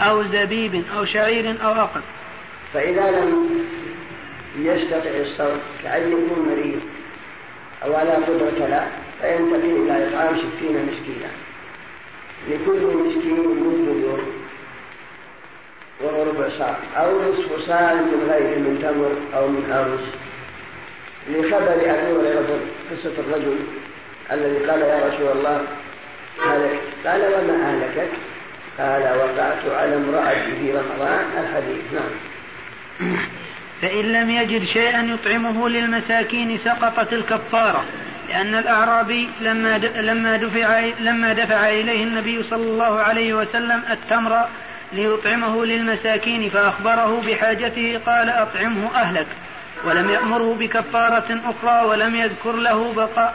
أو 0.00 0.22
زبيب 0.22 0.84
أو 0.96 1.04
شعير 1.04 1.56
أو 1.64 1.72
أقل 1.72 2.00
فإذا 2.74 3.10
لم 3.10 3.48
يستطيع 4.58 5.12
الصوم 5.20 5.58
كأن 5.82 6.12
يكون 6.12 6.48
مريض 6.48 6.80
أو 7.84 7.94
على 7.94 8.10
قدرة 8.10 8.66
لا 8.66 8.86
فينتقل 9.20 9.82
إلى 9.82 10.08
إطعام 10.08 10.36
ستين 10.36 10.86
مسكينا 10.86 11.30
لكل 12.48 12.96
مسكين 12.96 13.40
مد 13.40 13.88
اليوم 13.96 14.32
وهو 16.00 16.22
ربع 16.22 16.48
صاع 16.58 16.76
أو 16.96 17.22
نصف 17.22 17.66
صاع 17.66 17.94
من 17.94 18.30
غير 18.30 18.58
من 18.58 18.78
تمر 18.82 19.38
أو 19.38 19.48
من 19.48 19.72
أرز. 19.72 20.27
لخبر 21.30 21.72
أبي 21.72 21.90
هريرة 21.90 22.60
قصة 22.90 23.12
الرجل 23.18 23.56
الذي 24.32 24.66
قال 24.66 24.80
يا 24.80 25.06
رسول 25.06 25.36
الله 25.36 25.60
هلكت 26.46 26.80
قال 27.06 27.20
وما 27.20 27.68
أهلكك؟ 27.68 28.10
قال 28.78 29.02
وقعت 29.02 29.80
على 29.80 29.96
امرأتي 29.96 30.52
في 30.56 30.72
رمضان 30.72 31.24
الحديث. 31.38 31.84
نعم. 31.92 32.10
فإن 33.82 34.04
لم 34.04 34.30
يجد 34.30 34.64
شيئا 34.64 35.02
يطعمه 35.02 35.68
للمساكين 35.68 36.58
سقطت 36.58 37.12
الكفارة 37.12 37.84
لأن 38.28 38.54
الأعرابي 38.54 39.28
لما 39.40 39.78
لما 39.78 40.36
دفع 40.36 40.80
لما 41.00 41.32
دفع 41.32 41.68
إليه 41.68 42.04
النبي 42.04 42.42
صلى 42.42 42.62
الله 42.62 43.00
عليه 43.00 43.34
وسلم 43.34 43.82
التمر 43.90 44.44
ليطعمه 44.92 45.64
للمساكين 45.64 46.50
فأخبره 46.50 47.22
بحاجته 47.26 48.00
قال 48.06 48.28
أطعمه 48.28 48.94
أهلك. 48.94 49.26
ولم 49.84 50.10
يأمره 50.10 50.54
بكفارة 50.54 51.40
أخرى 51.44 51.86
ولم 51.86 52.14
يذكر 52.14 52.52
له 52.52 52.92
بقاء 52.92 53.34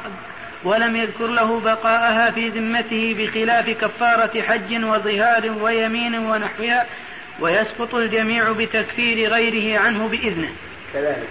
ولم 0.64 0.96
يذكر 0.96 1.28
له 1.28 1.60
بقاءها 1.60 2.32
في 2.32 2.50
ذمته 2.50 3.16
بخلاف 3.20 3.70
كفارة 3.70 4.41
حج 4.41 4.84
وظهار 4.86 5.52
ويمين 5.62 6.16
ونحوها 6.16 6.86
ويسقط 7.39 7.96
الجميع 7.96 8.52
بتكفير 8.52 9.30
غيره 9.30 9.80
عنه 9.80 10.08
بإذنه. 10.08 10.50
كذلك. 10.94 11.28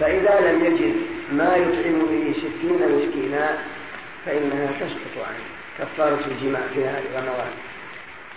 فإذا 0.00 0.40
لم 0.40 0.64
يجد 0.64 0.94
ما 1.32 1.56
يطعم 1.56 1.98
به 2.06 2.34
ستين 2.38 2.88
مسكينا 2.96 3.58
فإنها 4.26 4.66
تسقط 4.80 5.26
عنه. 5.28 5.56
كفارة 5.78 6.20
الجماع 6.26 6.60
في 6.74 6.80
نهار 6.80 7.02
رمضان 7.16 7.50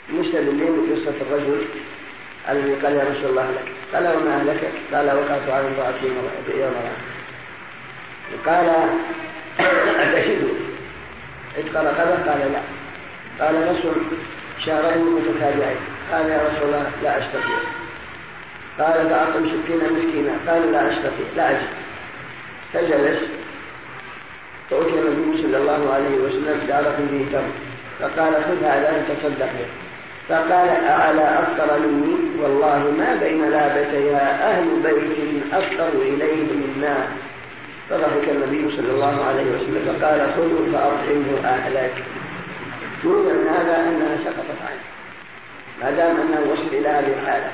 مستدلين 0.09 0.75
بقصة 0.75 1.13
الرجل 1.21 1.65
الذي 2.49 2.73
قال 2.73 2.93
يا 2.93 3.03
رسول 3.03 3.29
الله 3.29 3.51
لك 3.51 3.71
قال 3.93 4.17
وما 4.17 4.35
أهلكك؟ 4.35 4.71
قال 4.93 5.05
وقعت 5.05 5.49
على 5.49 5.67
امرأة 5.67 5.93
في 6.45 6.61
يوم 6.61 6.73
قال 8.45 8.69
أتشد 9.99 10.49
عتق 11.57 11.75
رقبة 11.75 12.31
قال 12.31 12.51
لا. 12.51 12.61
قال 13.39 13.55
نصر 13.55 13.93
شهرين 14.65 15.03
متتابعين. 15.03 15.77
قال 16.11 16.29
يا 16.29 16.37
رسول 16.47 16.63
الله 16.63 16.91
لا 17.03 17.17
أستطيع. 17.17 17.59
قال 18.79 19.09
فأعطم 19.09 19.47
ستين 19.47 19.93
مسكينا 19.93 20.33
قال 20.47 20.71
لا 20.71 20.91
أستطيع 20.91 21.27
لا 21.35 21.51
أجد. 21.51 21.67
فجلس 22.73 23.19
فأتي 24.69 24.99
النبي 24.99 25.41
صلى 25.41 25.57
الله 25.57 25.93
عليه 25.93 26.15
وسلم 26.15 26.67
بعرق 26.67 26.97
به 27.11 27.25
تمر 27.31 27.51
فقال 27.99 28.33
خذ 28.43 28.63
هذا 28.63 29.05
تصدق 29.09 29.45
به. 29.45 29.88
فقال 30.29 30.69
أعلى 30.69 31.39
أفطر 31.39 31.79
مني؟ 31.79 32.15
والله 32.41 32.91
ما 32.97 33.15
بين 33.15 33.49
لابتيها 33.49 34.51
أهل 34.51 34.67
بيت 34.83 35.43
أفطر 35.53 35.87
إليه 35.87 36.43
منا 36.53 37.07
فضحك 37.89 38.29
النبي 38.29 38.71
صلى 38.77 38.91
الله 38.91 39.25
عليه 39.25 39.43
وسلم 39.43 39.81
فقال 39.85 40.31
خذوا 40.35 40.65
فأطعمه 40.73 41.45
أهلك. 41.45 41.93
يروى 43.03 43.33
من 43.33 43.47
هذا 43.47 43.79
أنها 43.79 44.17
سقطت 44.17 44.59
عنه. 44.67 44.83
ما 45.81 45.91
دام 45.91 46.17
أنه 46.21 46.51
وصل 46.51 46.67
إلى 46.67 46.87
هذه 46.87 47.13
الحالة. 47.21 47.51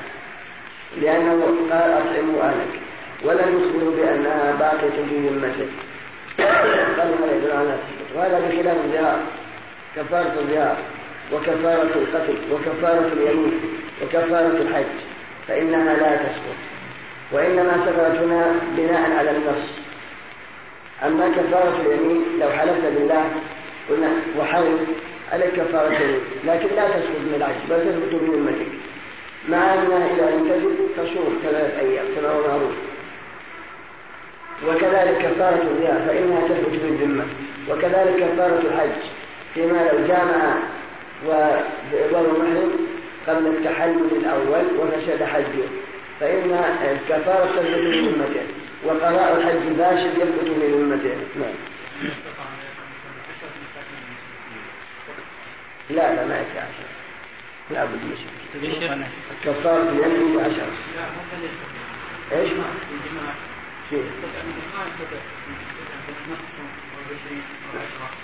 لأنه 1.00 1.46
قال 1.70 1.92
أطعموا 1.92 2.42
أهلك. 2.42 2.80
ولم 3.24 3.62
يخبروا 3.62 3.96
بأنها 3.96 4.52
باقية 4.52 5.04
في 5.08 5.28
ذمته. 5.28 5.68
قال 6.98 7.08
ما 7.20 7.26
يدل 7.32 7.52
على 7.52 7.76
وهذا 8.14 8.40
بخلاف 8.40 8.76
الظهار 8.76 9.20
كفارة 9.96 10.40
الظهار 10.40 10.76
وكفارة 11.32 11.82
القتل 11.82 12.38
وكفارة 12.52 13.12
اليمين 13.12 13.60
وكفارة 14.02 14.56
الحج 14.62 14.96
فإنها 15.48 15.94
لا 15.94 16.16
تسقط. 16.16 16.56
وإنما 17.32 17.72
سقطت 17.86 18.18
هنا 18.18 18.52
بناء 18.76 19.18
على 19.18 19.30
النص. 19.30 19.70
أما 21.06 21.28
كفارة 21.28 21.80
اليمين 21.80 22.22
لو 22.40 22.50
حلفت 22.50 22.82
بالله 22.82 23.30
قلنا 23.90 24.10
وحلف 24.38 24.80
عليك 25.32 25.54
كفارة 25.54 25.88
اليمين. 25.88 26.20
لكن 26.44 26.68
لا 26.76 26.88
تسقط 26.88 27.20
من 27.20 27.34
العجز 27.36 27.56
بل 27.70 27.80
تثبت 27.80 28.22
بذمتك 28.22 28.72
مع 29.48 29.74
أنها 29.74 30.06
إذا 30.14 30.30
لم 30.30 30.48
تجد 30.48 30.76
تصوم 30.96 31.38
ثلاثة 31.42 31.80
أيام 31.80 32.06
كما 32.16 32.28
هو 32.28 32.48
معروف. 32.48 32.72
وكذلك 34.68 35.18
كفارة 35.18 35.62
الرياء 35.62 36.04
فإنها 36.08 36.48
تثبت 36.48 36.80
بالذمة 36.82 37.24
وكذلك 37.70 38.16
كفارة 38.16 38.58
الحج 38.58 39.02
فيما 39.54 39.78
لو 39.92 40.06
جامع 40.06 40.54
وهو 41.24 42.22
محرم 42.22 42.72
قبل 43.26 43.46
التحلل 43.46 44.10
الأول 44.12 44.64
وفسد 44.78 45.22
حجه. 45.22 45.66
فإن 46.20 46.52
الكفارة 46.82 47.46
تثبت 47.46 47.86
بذمته 47.86 48.46
وقضاء 48.84 49.36
الحج 49.36 49.66
الفاسد 49.66 50.18
يثبت 50.18 50.50
بذمته 50.60 51.16
نعم 51.36 51.54
لا 55.90 56.14
لا 56.14 56.26
ما 56.26 56.40
يكفي 56.40 56.58
عشرة 56.58 56.88
لا 57.70 57.84
بد 57.84 58.00
من 58.54 59.04
كفارة 59.44 59.88
اليمين 59.88 60.40
عشرة 60.40 60.72
إيش؟ 62.32 62.50
فيه. 63.90 64.02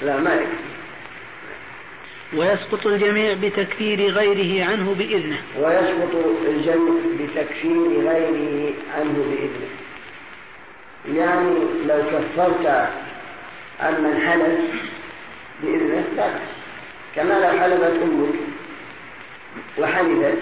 لا 0.03 0.17
ما 0.19 0.35
يكفي. 0.35 0.82
ويسقط 2.37 2.87
الجميع 2.87 3.35
بتكفير 3.35 4.11
غيره 4.11 4.71
عنه 4.71 4.95
بإذنه. 4.95 5.39
ويسقط 5.59 6.15
الجمع 6.49 6.93
بتكفير 7.21 8.09
غيره 8.09 8.73
عنه 8.95 9.25
بإذنه. 9.31 9.69
يعني 11.19 11.55
لو 11.87 12.03
كفرت 12.03 12.67
عن 13.81 14.03
من 14.05 14.21
حلف 14.29 14.61
بإذنه 15.63 16.05
لا 16.17 16.29
بأس. 16.29 16.41
كما 17.17 17.33
لو 17.33 17.61
حلفت 17.61 18.03
أمك 18.03 18.35
وحلفت 19.79 20.39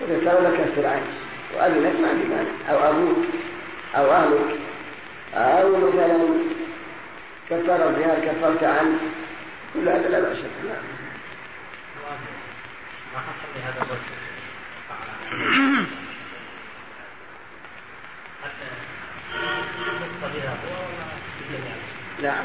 وقلت 0.00 0.24
له 0.24 0.56
كفر 0.58 0.86
عنك 0.86 1.02
وأذنت 1.56 2.00
ما 2.00 2.08
في 2.08 2.28
مانع. 2.28 2.50
أو 2.70 2.90
أبوك 2.90 3.24
أو 3.96 4.10
أهلك. 4.10 4.56
أو 5.34 5.76
مثلا 5.76 6.28
كفر 7.50 7.88
الظهار 7.88 8.18
كفرت 8.26 8.64
عنه. 8.64 8.98
كل 9.74 9.88
هذا 9.88 10.08
لا 10.08 10.20
بأس. 10.20 10.38
نعم 22.22 22.44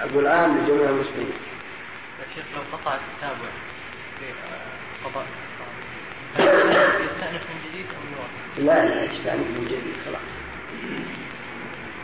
أقول 0.00 0.26
عام 0.26 0.58
لجميع 0.58 0.90
المسلمين. 0.90 1.32
الشيخ 2.30 2.44
لو 2.54 2.62
قطع 2.72 2.94
التتابع 2.94 3.50
في 4.18 4.26
قضاء 5.04 5.26
يستأنف 7.04 7.42
من 7.50 7.70
جديد 7.70 7.86
يوقف؟ 7.86 8.58
لا 8.58 8.86
لا 8.86 9.04
يستأنف 9.04 9.46
من 9.46 9.64
جديد 9.64 9.94
خلاص. 10.06 10.20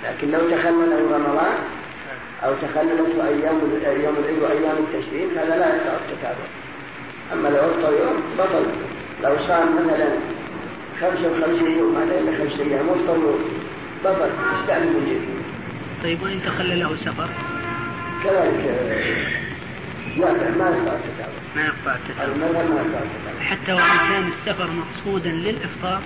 لكن 0.04 0.30
لو 0.30 0.50
تخلله 0.50 1.16
رمضان 1.16 1.58
أو 2.44 2.54
تخللته 2.54 3.28
أيام 3.28 3.60
يوم 4.04 4.16
العيد 4.16 4.38
وأيام 4.38 4.76
التشريق 4.76 5.30
هذا 5.30 5.56
لا 5.56 5.76
يقطع 5.76 5.92
التتابع 5.92 6.46
أما 7.32 7.48
لو 7.48 7.70
أفطر 7.70 7.92
يوم 7.92 8.22
بطل. 8.38 8.66
لو 9.22 9.36
صام 9.48 9.86
مثلا 9.86 10.08
خمسة 11.00 11.28
وخمسين 11.28 11.78
يوم 11.78 11.94
ما 11.94 12.02
إلا 12.02 12.38
خمسة 12.38 12.64
أيام 12.64 12.88
وأفطر 12.88 13.14
يوم. 13.14 13.40
بطل 14.04 14.30
يستأنف 14.60 14.86
من 14.86 15.04
جديد. 15.06 15.36
طيب 16.02 16.22
وإن 16.22 16.42
تخلله 16.42 16.96
سفر؟ 16.96 17.28
كذلك 18.24 18.64
لا 20.16 20.32
ما 20.32 20.68
يقطع 20.68 20.92
التتابع. 20.92 21.32
ما 21.56 21.62
يقطع 21.62 21.94
التتابع. 21.94 22.32
المذهب 22.32 22.70
ما 22.70 22.76
يقطع 22.76 22.98
التتابع. 22.98 23.40
حتى 23.40 23.72
وإن 23.72 23.98
كان 24.08 24.28
السفر 24.28 24.70
مقصودا 24.70 25.30
للإفطار؟ 25.30 26.00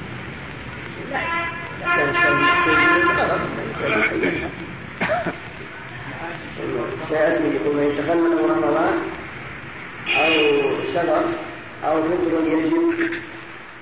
كان 1.80 2.09
السبب 2.09 2.40
غلط 3.18 3.40
سيأتي 7.09 7.44
يقول 7.44 7.76
من 7.76 7.82
يتخلل 7.82 8.51
رمضان. 8.51 8.94
أو 10.16 10.32
سفر 10.95 11.24
أو 11.85 12.03
فطر 12.03 12.47
يجب 12.47 13.20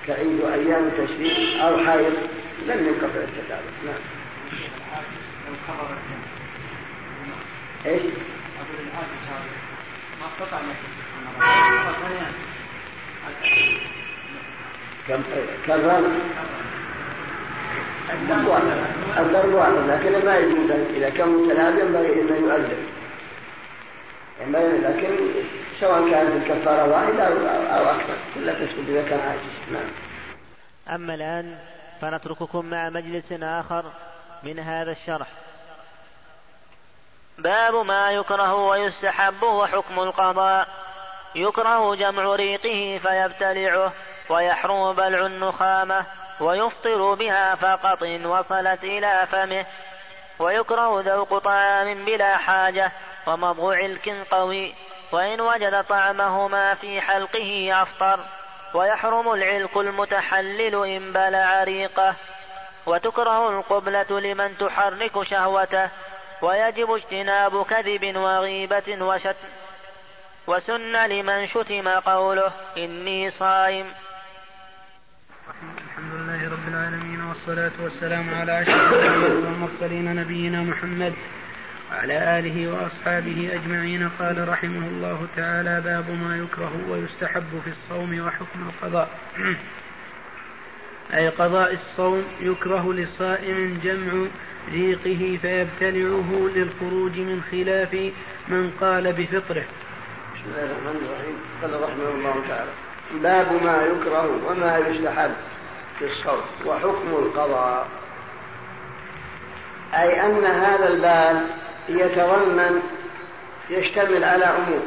كعيد 0.07 0.41
أيام 0.41 0.83
التشريق 0.87 1.63
أو 1.63 1.77
حائض 1.77 2.13
لم 2.65 2.87
ينقطع 2.87 3.19
التتابع. 3.19 3.61
نعم. 3.85 3.95
إيش؟ 7.85 8.01
كم 15.07 15.21
التقوى 18.13 18.61
الضرب 19.17 19.53
واحد. 19.53 19.73
لكن 19.87 20.25
ما 20.25 20.37
يجوز 20.37 20.71
إذا 20.95 21.09
كان 21.09 21.29
متلاب 21.29 21.79
ينبغي 21.79 22.21
أن 22.21 22.43
يؤذن. 22.43 22.83
لكن 24.39 25.17
سواء 25.79 26.11
كانت 26.11 26.35
الكفارة 26.35 26.89
واحدة 26.89 27.27
أو 27.77 27.89
أكثر. 27.89 28.15
كلها 28.35 28.53
تسقط 28.53 28.87
إذا 28.87 29.09
كان 29.09 29.19
عاجز. 29.19 29.71
نعم. 29.71 29.89
أما 30.95 31.13
الآن 31.13 31.57
فنترككم 32.01 32.65
مع 32.65 32.89
مجلس 32.89 33.31
آخر 33.31 33.83
من 34.43 34.59
هذا 34.59 34.91
الشرح. 34.91 35.27
باب 37.37 37.75
ما 37.75 38.11
يكره 38.11 38.53
ويستحب 38.53 39.43
وحكم 39.43 39.99
القضاء. 39.99 40.67
يكره 41.35 41.95
جمع 41.95 42.35
ريقه 42.35 42.99
فيبتلعه 43.03 43.93
ويحرم 44.29 44.93
بلع 44.93 45.25
النخامة 45.25 46.05
ويفطر 46.39 47.13
بها 47.13 47.55
فقط 47.55 48.01
وصلت 48.01 48.83
إلى 48.83 49.27
فمه. 49.31 49.65
ويكره 50.39 51.01
ذوق 51.01 51.37
طعام 51.37 52.05
بلا 52.05 52.37
حاجة 52.37 52.91
ومضغ 53.29 53.73
علك 53.73 54.09
قوي 54.31 54.73
وإن 55.11 55.41
وجد 55.41 55.83
طعمهما 55.83 56.73
في 56.73 57.01
حلقه 57.01 57.81
أفطر 57.81 58.19
ويحرم 58.73 59.33
العلك 59.33 59.77
المتحلل 59.77 60.75
إن 60.85 61.13
بلع 61.13 61.63
ريقه. 61.63 62.15
وتكره 62.85 63.59
القبلة 63.59 64.19
لمن 64.19 64.57
تحرك 64.57 65.23
شهوته 65.23 65.89
ويجب 66.41 66.91
اجتناب 66.91 67.65
كذب 67.65 68.15
وغيبة 68.15 69.05
وشتم. 69.05 69.49
وسن 70.47 71.05
لمن 71.05 71.45
شتم 71.45 71.87
قوله 71.89 72.51
إني 72.77 73.29
صائم. 73.29 73.85
الحمد 75.89 76.13
لله 76.13 76.51
رب 76.51 76.67
العالمين 76.67 77.21
والصلاة 77.21 77.71
والسلام 77.83 78.33
على 78.33 78.61
أشرف 78.61 78.93
المرسلين 79.53 80.15
نبينا 80.15 80.61
محمد 80.61 81.13
وعلى 81.91 82.39
آله 82.39 82.71
وأصحابه 82.71 83.49
أجمعين 83.53 84.09
قال 84.19 84.49
رحمه 84.49 84.87
الله 84.87 85.27
تعالى 85.35 85.81
باب 85.81 86.09
ما 86.09 86.37
يكره 86.37 86.71
ويستحب 86.89 87.61
في 87.63 87.69
الصوم 87.69 88.19
وحكم 88.19 88.69
القضاء. 88.69 89.09
أي 91.13 91.29
قضاء 91.29 91.73
الصوم 91.73 92.23
يكره 92.41 92.93
لصائم 92.93 93.79
جمع 93.83 94.25
ريقه 94.71 95.39
فيبتلعه 95.41 96.49
للخروج 96.55 97.19
من 97.19 97.41
خلاف 97.51 97.93
من 98.47 98.71
قال 98.81 99.13
بفطره. 99.13 99.65
بسم 100.33 100.45
الله 100.51 100.65
الرحمن 100.65 100.97
الرحيم. 101.05 101.35
قال 101.61 101.81
رحمه 101.83 102.09
الله 102.09 102.35
تعالى 102.47 102.71
باب 103.23 103.63
ما 103.63 103.83
يكره 103.83 104.47
وما 104.47 104.77
يستحب 104.77 105.31
في 105.99 106.05
الصوم 106.05 106.41
وحكم 106.65 107.09
القضاء. 107.09 107.87
أي 109.93 110.25
أن 110.25 110.45
هذا 110.45 110.87
الباب 110.87 111.41
يتضمن 111.89 112.81
يشتمل 113.69 114.23
على 114.23 114.45
أمور. 114.45 114.83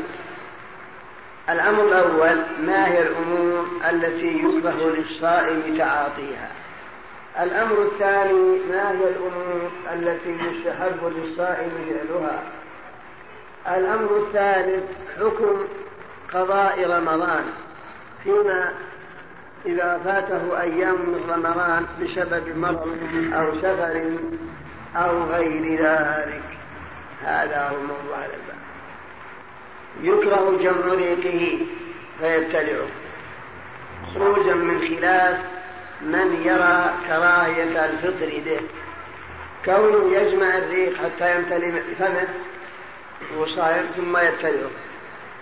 الأمر 1.51 1.83
الأول 1.83 2.43
ما 2.67 2.89
هي 2.89 3.03
الأمور 3.03 3.67
التي 3.91 4.39
يكره 4.39 4.95
للصائم 4.97 5.77
تعاطيها؟ 5.79 6.51
الأمر 7.41 7.83
الثاني 7.83 8.59
ما 8.71 8.91
هي 8.91 9.09
الأمور 9.09 9.71
التي 9.93 10.31
يستحب 10.31 11.13
للصائم 11.17 11.71
فعلها؟ 11.89 12.43
الأمر 13.79 14.17
الثالث 14.17 14.85
حكم 15.19 15.67
قضاء 16.35 16.91
رمضان. 16.91 17.45
فيما 18.25 18.73
إذا 19.67 20.01
فاته 20.05 20.61
أيام 20.61 20.95
من 20.95 21.31
رمضان 21.31 21.87
بسبب 22.03 22.57
مرض 22.57 22.99
أو 23.33 23.55
سفر 23.55 24.11
أو 24.97 25.23
غير 25.23 25.83
ذلك. 25.83 26.43
هذا 27.25 27.69
هو 27.69 27.77
موضوع 27.81 28.25
الباب. 28.25 28.63
يكره 30.03 30.59
جمع 30.63 30.95
ريقه 30.95 31.67
فيبتلعه. 32.21 32.87
خروجا 34.15 34.55
من 34.55 34.81
خلاف 34.89 35.39
من 36.03 36.43
يرى 36.45 36.95
كراهية 37.09 37.85
الفطر 37.85 38.41
به. 38.47 38.61
كونه 39.65 40.17
يجمع 40.17 40.59
الريق 40.59 40.97
حتى 40.97 41.37
يمتلئ 41.37 41.81
فمه 41.99 42.29
وصائم 43.39 43.87
ثم 43.97 44.17
يبتلعه. 44.17 44.71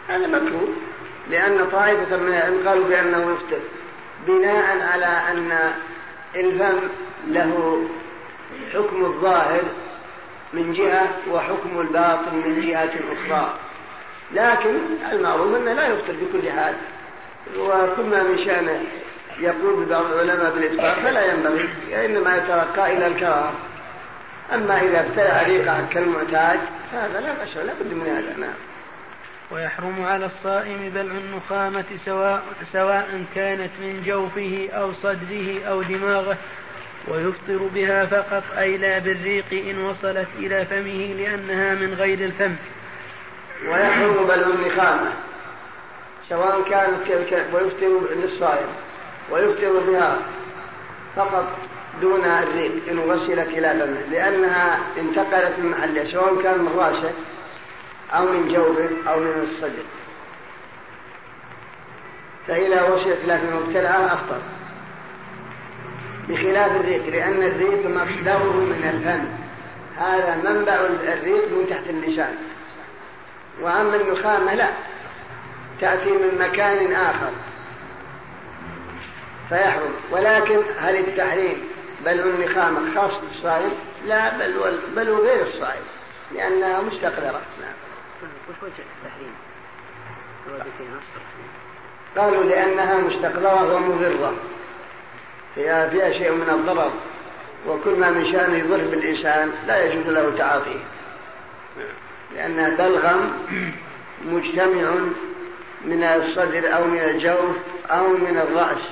هذا 0.08 0.26
مكروه 0.26 0.68
لأن 1.30 1.68
طائفة 1.72 2.16
من 2.16 2.28
العلم 2.28 2.68
قالوا 2.68 2.88
بأنه 2.88 3.32
يفطر. 3.32 3.60
بناء 4.26 4.88
على 4.92 5.06
أن 5.06 5.72
الفم 6.36 6.88
له 7.26 7.82
حكم 8.74 9.04
الظاهر 9.04 9.62
من 10.52 10.72
جهة 10.72 11.08
وحكم 11.30 11.80
الباطن 11.80 12.36
من 12.36 12.60
جهة 12.60 12.92
أخرى. 13.12 13.54
لكن 14.32 14.76
المعروف 15.12 15.56
أنه 15.56 15.72
لا 15.72 15.88
يفطر 15.88 16.12
بكل 16.12 16.50
حال. 16.50 16.74
وكل 17.58 18.02
ما 18.02 18.22
من 18.22 18.38
شأنه 18.38 18.82
يقول 19.40 19.84
بعض 19.84 20.04
العلماء 20.04 20.54
بالإفطار 20.54 20.94
فلا 20.94 21.32
ينبغي 21.32 21.68
إنما 22.04 22.36
يترقى 22.36 22.96
إلى 22.96 23.06
الكراهة 23.06 23.52
أما 24.54 24.82
إذا 24.82 25.00
ابتلع 25.00 25.42
ريقه 25.42 25.86
كالمعتاد 25.92 26.60
فهذا 26.92 27.20
لا 27.20 27.32
بأس 27.32 27.56
لا 27.56 27.72
بد 27.80 27.94
من 27.94 28.06
هذا 28.06 28.36
نعم. 28.36 28.54
ويحرم 29.50 30.04
على 30.04 30.26
الصائم 30.26 30.90
بلع 30.94 31.14
النخامة 31.14 31.84
سواء, 32.04 32.42
سواء 32.72 33.24
كانت 33.34 33.70
من 33.80 34.02
جوفه 34.06 34.68
أو 34.72 34.92
صدره 34.92 35.64
أو 35.64 35.82
دماغه 35.82 36.36
ويفطر 37.08 37.68
بها 37.74 38.06
فقط 38.06 38.42
أي 38.58 38.76
لا 38.76 38.98
بالريق 38.98 39.44
إن 39.52 39.78
وصلت 39.78 40.28
إلى 40.38 40.66
فمه 40.66 41.14
لأنها 41.18 41.74
من 41.74 41.94
غير 41.94 42.18
الفم. 42.18 42.54
ويحرم 43.68 44.26
بلع 44.26 44.46
النخامة 44.46 45.12
سواء 46.28 46.62
كانت 46.62 47.10
ويفطر 47.54 48.14
للصائم 48.14 48.68
ويفطر 49.30 49.78
بها 49.78 50.18
فقط 51.16 51.46
دون 52.00 52.24
الريق 52.24 52.72
إن 52.90 52.98
وصلت 52.98 53.48
إلى 53.48 53.70
فمه 53.70 54.12
لأنها 54.12 54.78
انتقلت 54.98 55.58
من 55.58 55.70
محلها 55.70 56.12
سواء 56.12 56.42
كان 56.42 56.58
من 56.58 56.72
راسه 56.78 57.12
أو 58.12 58.24
من 58.24 58.48
جوفه 58.48 59.10
أو 59.12 59.20
من 59.20 59.48
الصدر. 59.48 59.84
فإذا 62.48 62.82
وصلت 62.82 63.18
إلى 63.24 63.38
فمه 63.38 64.14
أفطر. 64.14 64.40
بخلاف 66.30 66.76
الريق 66.76 67.06
لأن 67.06 67.42
الريق 67.42 67.86
مصدره 67.86 68.52
من 68.52 68.90
الفم. 68.94 69.24
هذا 70.04 70.36
منبع 70.36 70.74
الريق 71.12 71.48
من 71.48 71.66
تحت 71.70 71.90
اللسان 71.90 72.36
وأما 73.60 73.96
النخامة 73.96 74.54
لا 74.54 74.70
تأتي 75.80 76.10
من 76.10 76.38
مكان 76.40 76.92
آخر. 76.92 77.30
فيحرم. 79.48 79.94
ولكن 80.10 80.62
هل 80.78 80.96
التحريم 80.96 81.64
بل 82.04 82.20
النخامة 82.20 82.94
خاص 82.94 83.20
بالصائم؟ 83.20 83.72
لا 84.06 84.38
بل 84.38 84.78
بل 84.96 85.10
غير 85.10 85.46
الصائم 85.46 85.82
لأنها 86.34 86.80
مستقدرة 86.80 87.40
نعم. 87.60 87.74
وش 88.50 88.62
وجه 88.62 88.84
التحريم؟ 89.04 89.34
قالوا 92.16 92.44
لأنها 92.44 92.96
مستقدرة 92.96 93.74
ومضرة. 93.74 94.34
فيها 95.54 95.88
فيها 95.88 96.12
شيء 96.12 96.32
من 96.32 96.50
الضرر 96.50 96.92
وكل 97.68 97.98
ما 97.98 98.10
من 98.10 98.32
شأنه 98.32 98.56
يضر 98.56 98.76
بالإنسان 98.76 99.52
لا 99.66 99.84
يجوز 99.84 100.06
له 100.06 100.36
تعاطيه. 100.38 100.80
لأنها 102.34 102.68
بلغم 102.68 103.30
مجتمع 104.24 104.94
من 105.84 106.02
الصدر 106.02 106.76
أو 106.76 106.84
من 106.84 106.98
الجوف 106.98 107.56
أو 107.90 108.08
من 108.08 108.38
الرأس 108.38 108.82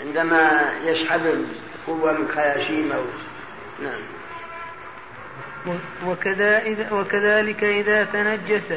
عندما 0.00 0.72
يسحب 0.84 1.44
قوة 1.86 2.12
من 2.12 2.28
خياشيم 2.28 2.92
أو 2.92 3.02
نعم. 3.82 4.00
وكذا 6.06 6.62
إذا 6.62 6.92
وكذلك 6.92 7.64
إذا 7.64 8.04
تنجس 8.04 8.72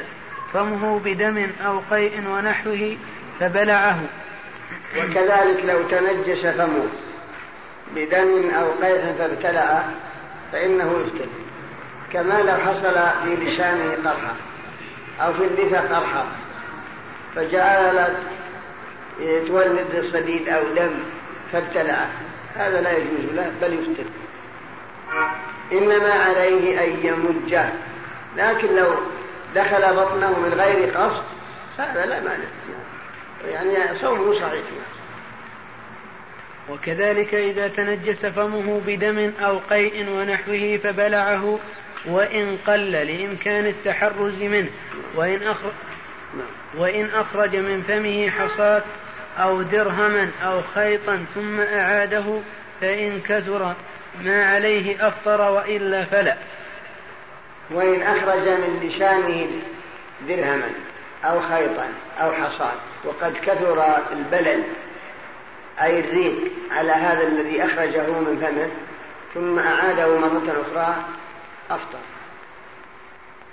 فمه 0.53 0.99
بدم 0.99 1.47
أو 1.65 1.81
قيء 1.91 2.27
ونحوه 2.27 2.97
فبلعه. 3.39 3.99
وكذلك 4.97 5.65
لو 5.65 5.83
تنجس 5.83 6.45
فمه 6.45 6.87
بدم 7.95 8.49
أو 8.49 8.71
قيء 8.71 9.15
فابتلع 9.19 9.83
فإنه 10.51 11.03
يفتن. 11.05 11.29
كما 12.13 12.41
لو 12.41 12.53
حصل 12.53 13.23
في 13.23 13.35
لسانه 13.35 14.09
قرحة 14.09 14.33
أو 15.21 15.33
في 15.33 15.43
اللثة 15.43 15.79
قرحة 15.79 16.25
فجعلت 17.35 18.17
تولد 19.47 20.09
صديد 20.13 20.49
أو 20.49 20.63
دم 20.75 20.91
فابتلعه 21.51 22.09
هذا 22.55 22.81
لا 22.81 22.91
يجوز 22.91 23.33
له 23.33 23.51
بل 23.61 23.73
يفتن. 23.73 24.09
إنما 25.71 26.13
عليه 26.13 26.83
أن 26.83 27.05
يمجه 27.05 27.69
لكن 28.37 28.75
لو 28.75 28.91
دخل 29.55 29.95
بطنه 29.95 30.39
من 30.39 30.53
غير 30.53 30.97
قصد 30.97 31.23
فهذا 31.77 32.05
لا 32.05 32.19
مانع. 32.19 32.49
يعني 33.47 33.99
صومه 33.99 34.33
صحيح. 34.33 34.63
وكذلك 36.69 37.35
إذا 37.35 37.67
تنجس 37.67 38.25
فمه 38.25 38.81
بدم 38.87 39.31
أو 39.41 39.59
قيء 39.69 40.09
ونحوه 40.09 40.79
فبلعه 40.83 41.59
وإن 42.05 42.57
قل 42.67 42.91
لإمكان 42.91 43.65
التحرز 43.65 44.41
منه 44.41 44.69
وإن 45.15 45.43
أخرج 45.43 45.71
وإن 46.77 47.09
أخرج 47.15 47.55
من 47.55 47.83
فمه 47.87 48.29
حصاة 48.29 48.83
أو 49.39 49.61
درهما 49.61 50.31
أو 50.43 50.61
خيطا 50.75 51.25
ثم 51.35 51.59
أعاده 51.59 52.39
فإن 52.81 53.21
كثر 53.21 53.73
ما 54.21 54.45
عليه 54.45 55.07
أفطر 55.07 55.41
وإلا 55.41 56.05
فلا. 56.05 56.37
وإن 57.71 58.01
أخرج 58.01 58.47
من 58.47 58.89
لسانه 58.89 59.47
درهما 60.27 60.69
أو 61.25 61.41
خيطا 61.41 61.87
أو 62.21 62.31
حصاة 62.31 62.75
وقد 63.05 63.37
كثر 63.37 63.97
البلل 64.11 64.63
أي 65.81 65.99
الريق 65.99 66.51
على 66.71 66.91
هذا 66.91 67.27
الذي 67.27 67.65
أخرجه 67.65 68.09
من 68.09 68.39
فمه 68.41 68.69
ثم 69.33 69.59
أعاده 69.59 70.17
مرة 70.17 70.63
أخرى 70.67 70.95
أفطر. 71.69 71.99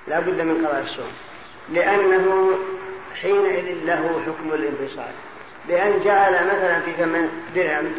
لا 0.08 0.20
بد 0.20 0.40
من 0.40 0.66
قضاء 0.66 0.82
الصوم. 0.82 1.12
لأنه 1.68 2.58
حينئذ 3.22 3.84
له 3.84 4.22
حكم 4.26 4.52
الانفصال. 4.54 5.12
بأن 5.68 6.04
جعل 6.04 6.46
مثلا 6.46 6.80
في 6.80 6.92
ثمن 6.92 7.28
درهم 7.54 7.92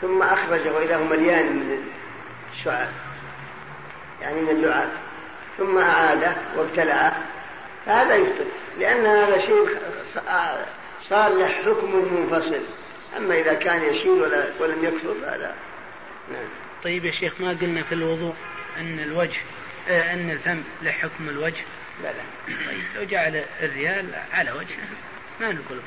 ثم 0.00 0.22
أخرجه 0.22 0.82
إذا 0.82 0.96
هو 0.96 1.04
مليان 1.04 1.46
من 1.46 1.84
الشعاب 2.52 2.88
يعني 4.22 4.40
من 4.40 4.48
اللعاب 4.48 4.88
ثم 5.58 5.78
أعاده 5.78 6.32
وابتلعه. 6.56 7.12
فهذا 7.86 8.14
يفطر 8.14 8.44
لأن 8.78 9.06
هذا 9.06 9.38
شيء 9.46 9.68
صار 11.08 11.28
له 11.28 11.48
حكم 11.48 12.14
منفصل. 12.14 12.60
أما 13.16 13.40
إذا 13.40 13.54
كان 13.54 13.82
يشير 13.82 14.12
ولا 14.12 14.44
ولم 14.60 14.84
يكثر 14.84 15.14
فهذا 15.22 15.54
نعم. 16.32 16.48
طيب 16.84 17.04
يا 17.04 17.12
شيخ 17.12 17.40
ما 17.40 17.50
قلنا 17.50 17.82
في 17.82 17.92
الوضوء 17.92 18.34
أن 18.80 18.98
الوجه 18.98 19.40
آه 19.88 20.14
أن 20.14 20.30
الفم 20.30 20.62
له 20.82 20.90
حكم 20.90 21.28
الوجه؟ 21.28 21.64
لا 22.02 22.08
لا 22.08 22.56
طيب 22.66 22.84
لو 22.96 23.04
جعل 23.04 23.44
الريال 23.62 24.06
على 24.32 24.52
وجهه 24.52 24.88
ما 25.40 25.52
نقول 25.52 25.78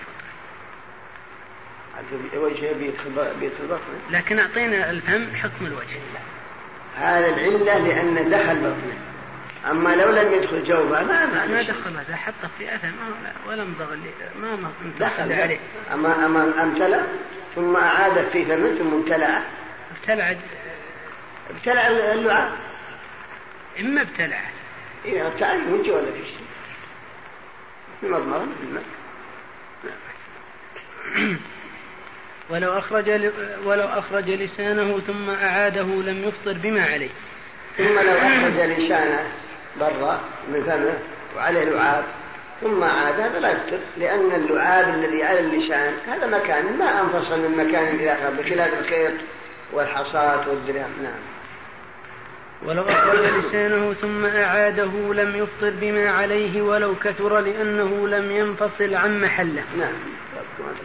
وجهه 2.36 2.74
بيدخل 2.74 3.80
لكن 4.12 4.40
أعطينا 4.40 4.90
الفم 4.90 5.36
حكم 5.36 5.66
الوجه. 5.66 6.00
هذا 6.96 7.28
العلة 7.28 7.78
لأن 7.78 8.30
دخل 8.30 8.56
بطنه. 8.56 9.13
أما 9.70 9.96
لو 9.96 10.12
لم 10.12 10.34
يدخل 10.34 10.64
جوفه 10.64 11.04
ما 11.04 11.26
ما, 11.26 11.46
ما 11.46 11.62
دخل 11.62 11.98
هذا 11.98 12.16
حطه 12.16 12.50
في 12.58 12.76
أثم 12.76 12.88
ولم 13.48 13.76
ضغل 13.80 14.00
ما 14.42 14.56
ما 14.56 14.72
دخل 15.00 15.34
عليه. 15.34 15.60
أما 15.94 16.26
أما 16.26 16.64
امتلأ 16.64 17.04
ثم 17.56 17.76
أعاد 17.76 18.28
في 18.30 18.46
فمه 18.46 18.76
ثم 18.78 18.94
امتلأ. 18.94 19.42
ابتلع 19.98 20.36
ابتلع 21.50 21.88
اللعاب. 21.88 22.52
إما 23.80 24.02
ابتلع 24.02 24.42
إيه 25.06 25.28
ابتلع 25.28 25.54
من 25.54 25.90
ولا 25.90 26.12
في 26.12 26.26
شيء. 26.26 26.46
في 28.02 28.08
مضمضة 28.08 28.48
الماء 28.64 28.84
ولو 32.50 32.78
أخرج 32.78 33.10
ولو 33.66 33.86
أخرج 33.86 34.30
لسانه 34.30 35.00
ثم 35.00 35.30
أعاده 35.30 35.84
لم 35.84 36.24
يفطر 36.24 36.54
بما 36.54 36.86
عليه. 36.86 37.10
ثم 37.78 38.00
لو 38.00 38.18
أخرج 38.18 38.54
لسانه. 38.54 39.32
برا 39.80 40.20
من 40.50 40.64
فمه 40.64 41.00
وعليه 41.36 41.64
لعاب 41.64 42.04
ثم 42.62 42.84
عاد 42.84 43.20
هذا 43.20 43.40
لا 43.40 43.52
يفطر 43.52 43.80
لأن 43.98 44.32
اللعاب 44.32 44.90
الذي 44.90 45.24
على 45.24 45.40
اللسان 45.40 45.94
هذا 46.08 46.28
مكان 46.28 46.78
ما 46.78 47.02
أنفصل 47.02 47.40
من 47.40 47.66
مكان 47.66 47.96
إلى 47.96 48.14
آخر 48.14 48.30
بخلاف 48.30 48.74
الخيط 48.80 49.14
والحصاة 49.74 50.50
والدرهم. 50.50 50.92
نعم. 51.04 51.20
ولو 52.66 52.82
أخرج 52.82 53.20
لسانه 53.20 53.94
ثم 53.94 54.26
أعاده 54.26 55.14
لم 55.14 55.36
يفطر 55.36 55.74
بما 55.82 56.10
عليه 56.12 56.62
ولو 56.62 56.96
كثر 56.96 57.40
لأنه 57.40 58.08
لم 58.08 58.32
ينفصل 58.32 58.96
عن 58.96 59.22
محله. 59.22 59.64
نعم. 59.78 59.94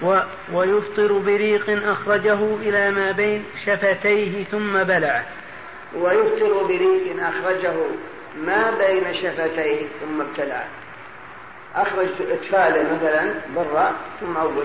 و 0.03 0.21
ويفطر 0.53 1.19
بريق 1.19 1.89
أخرجه 1.89 2.57
إلى 2.57 2.91
ما 2.91 3.13
بين 3.13 3.45
شفتيه 3.67 4.45
ثم 4.45 4.83
بلعه. 4.83 5.25
ويفطر 5.97 6.63
بريق 6.63 7.17
أخرجه 7.23 7.75
ما 8.47 8.71
بين 8.71 9.15
شفتيه 9.15 9.87
ثم 10.01 10.21
ابتلعه 10.21 10.69
أخرج 11.75 12.09
أطفاله 12.31 12.83
مثلا 12.95 13.35
برا 13.57 13.93
ثم 14.21 14.37
عوده 14.37 14.65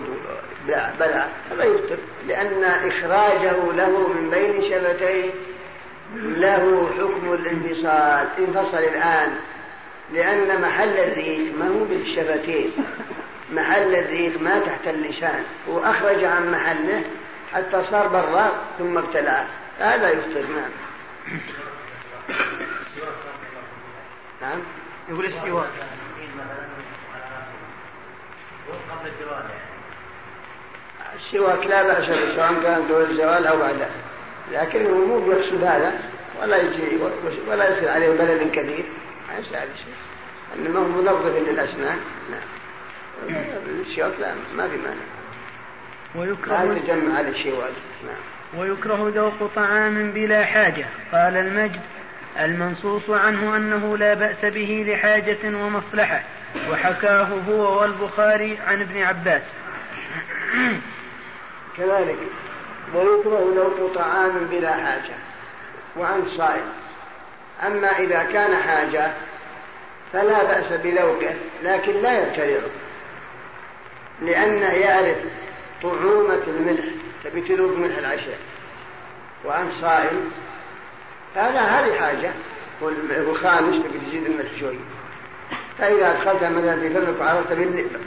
بلع 1.00 1.28
هذا 1.52 1.64
يفطر 1.64 1.98
لأن 2.28 2.64
إخراجه 2.64 3.72
له 3.74 4.08
من 4.08 4.30
بين 4.30 4.62
شفتيه 4.62 5.32
له 6.16 6.90
حكم 6.98 7.34
الانفصال. 7.34 8.28
انفصل 8.40 8.78
الآن 8.78 9.30
لأن 10.14 10.62
محل 10.62 10.98
الريق 10.98 11.58
ما 11.60 11.68
هو 11.68 11.84
بالشفتين. 11.86 12.72
محل 13.54 13.96
الريق 13.96 14.42
ما 14.42 14.60
تحت 14.60 14.88
اللسان. 14.88 15.44
وأخرج 15.68 16.24
عن 16.24 16.52
محله 16.52 17.04
حتى 17.54 17.84
صار 17.92 18.08
برا 18.08 18.52
ثم 18.80 18.98
ابتلعه 18.98 19.46
هذا 19.80 20.10
يفطر 20.10 20.42
نعم. 20.42 20.72
نعم. 24.44 24.60
يقول 25.10 25.26
السواك 25.26 25.70
السواك 31.16 31.68
لا 31.68 31.84
بأس 31.84 32.10
به 32.10 32.36
سواء 32.36 32.64
كان 32.64 32.88
دون 32.88 33.02
الزوال 33.02 33.48
أو 33.48 33.58
بعده 33.58 33.88
لكنه 34.52 34.90
مو 34.90 35.20
بيقصد 35.20 35.64
هذا 35.64 36.00
ولا 36.42 36.58
يجي 36.58 36.98
ولا 37.48 37.78
يصير 37.78 37.90
عليه 37.90 38.10
بلد 38.10 38.52
كثير 38.52 38.86
ما 39.30 39.40
يصير 39.40 39.58
عليه 39.58 39.76
شيء. 39.76 39.94
إنما 40.56 40.80
هو 40.80 40.88
منظف 40.88 41.36
للاسنان 41.36 42.00
نعم. 42.30 43.36
السواك 43.82 44.14
لا 44.20 44.34
ما 44.56 44.68
في 44.68 44.78
مانع. 44.78 45.04
ويكره 46.16 46.64
لا 46.64 46.78
يتجمع 46.78 47.18
على 47.18 47.36
شيء 47.36 47.56
واجب. 47.56 47.76
نعم. 48.06 48.62
ويكره 48.62 49.12
ذوق 49.16 49.52
طعام 49.56 50.12
بلا 50.12 50.46
حاجة. 50.46 50.86
قال 51.12 51.38
المجد 51.38 51.82
المنصوص 52.40 53.10
عنه 53.10 53.58
أنه 53.58 53.98
لا 53.98 54.14
بأس 54.14 54.46
به 54.46 54.86
لحاجة 54.88 55.38
ومصلحة 55.46 56.24
وحكاه 56.70 57.28
هو 57.50 57.82
والبخاري 57.82 58.58
عن 58.68 58.82
ابن 58.82 59.02
عباس. 59.02 59.42
كذلك 61.78 62.18
ويكره 62.94 63.54
ذوق 63.56 63.94
طعام 63.96 64.48
بلا 64.52 64.74
حاجة 64.74 65.16
وعن 65.98 66.26
صائم. 66.38 66.74
أما 67.66 68.00
إذا 68.00 68.24
كان 68.24 68.56
حاجة 68.56 69.12
فلا 70.14 70.44
بأس 70.44 70.82
بذوقه 70.82 71.36
لكن 71.64 71.92
لا 72.02 72.22
يبتلعه 72.22 72.70
لأن 74.22 74.62
يعرف 74.62 75.18
طعومة 75.84 76.44
الملح. 76.48 76.86
تبي 77.24 77.42
تذوق 77.42 77.78
ملح 77.78 77.98
العشاء؟ 77.98 78.40
وعن 79.46 79.72
صائم 79.82 80.32
هذا 81.36 81.60
هذه 81.60 82.00
حاجة. 82.00 82.32
والخامس 82.82 83.84
تبي 83.84 84.00
تزيد 84.08 84.26
الملح 84.26 84.60
شوي 84.60 84.78
فإذا 85.78 86.12
أدخلت 86.12 86.44
مثلا 86.44 86.80
في 86.80 86.90
فمك 86.90 87.22
وعرفت 87.22 87.52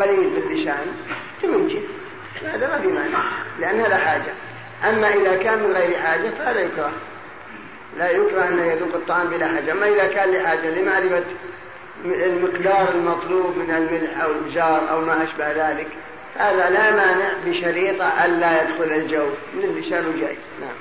قليل 0.00 0.30
باللسان 0.30 0.86
تمنجه 1.42 1.80
هذا 2.44 2.68
ما 2.68 2.80
في 2.80 2.86
مانع 2.86 3.18
لأن 3.60 3.80
هذا 3.80 3.96
حاجة. 3.96 4.32
أما 4.84 5.14
إذا 5.14 5.36
كان 5.36 5.58
من 5.58 5.72
غير 5.72 5.98
حاجة 5.98 6.30
فهذا 6.38 6.60
يكره. 6.60 6.92
لا 7.98 8.10
يكره 8.10 8.48
أن 8.48 8.58
يذوق 8.58 8.94
الطعام 8.94 9.26
بلا 9.26 9.46
حاجة. 9.46 9.72
أما 9.72 9.88
إذا 9.88 10.06
كان 10.06 10.30
لحاجة 10.30 10.70
لمعرفة 10.70 11.24
المقدار 12.04 12.94
المطلوب 12.94 13.56
من 13.56 13.74
الملح 13.74 14.22
أو 14.22 14.30
البزار 14.30 14.90
أو 14.90 15.00
ما 15.00 15.24
أشبه 15.24 15.52
ذلك 15.52 15.88
هذا 16.36 16.70
لا 16.70 16.90
مانع 16.90 17.28
بشريطة 17.46 18.24
ألا 18.24 18.62
يدخل 18.62 18.92
الجو. 18.92 19.26
من 19.54 19.64
اللسان 19.64 20.20
جاي. 20.20 20.36
نعم. 20.60 20.76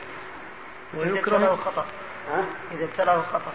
ويكره 0.97 1.59
خطأ. 1.65 1.85
ها؟ 2.31 2.45
إذا 2.71 2.85
ابتلاه 2.85 3.21
خطأ 3.21 3.53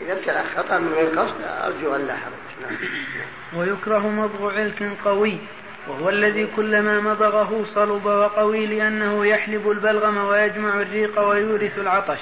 إذا 0.00 0.12
ابتلى 0.12 0.44
خطأ 0.56 0.78
من 0.78 0.92
غير 0.92 1.20
قصد 1.20 1.42
أرجو 1.42 1.94
أن 1.94 2.06
لا 2.06 2.16
حرج 2.16 2.62
نعم. 2.62 2.78
ويكره 3.60 4.08
مضغ 4.08 4.54
علك 4.54 4.90
قوي 5.04 5.38
وهو 5.88 6.08
الذي 6.08 6.48
كلما 6.56 7.00
مضغه 7.00 7.64
صلب 7.74 8.06
وقوي 8.06 8.66
لأنه 8.66 9.26
يحلب 9.26 9.70
البلغم 9.70 10.16
ويجمع 10.16 10.80
الريق 10.80 11.20
ويورث 11.20 11.78
العطش 11.78 12.20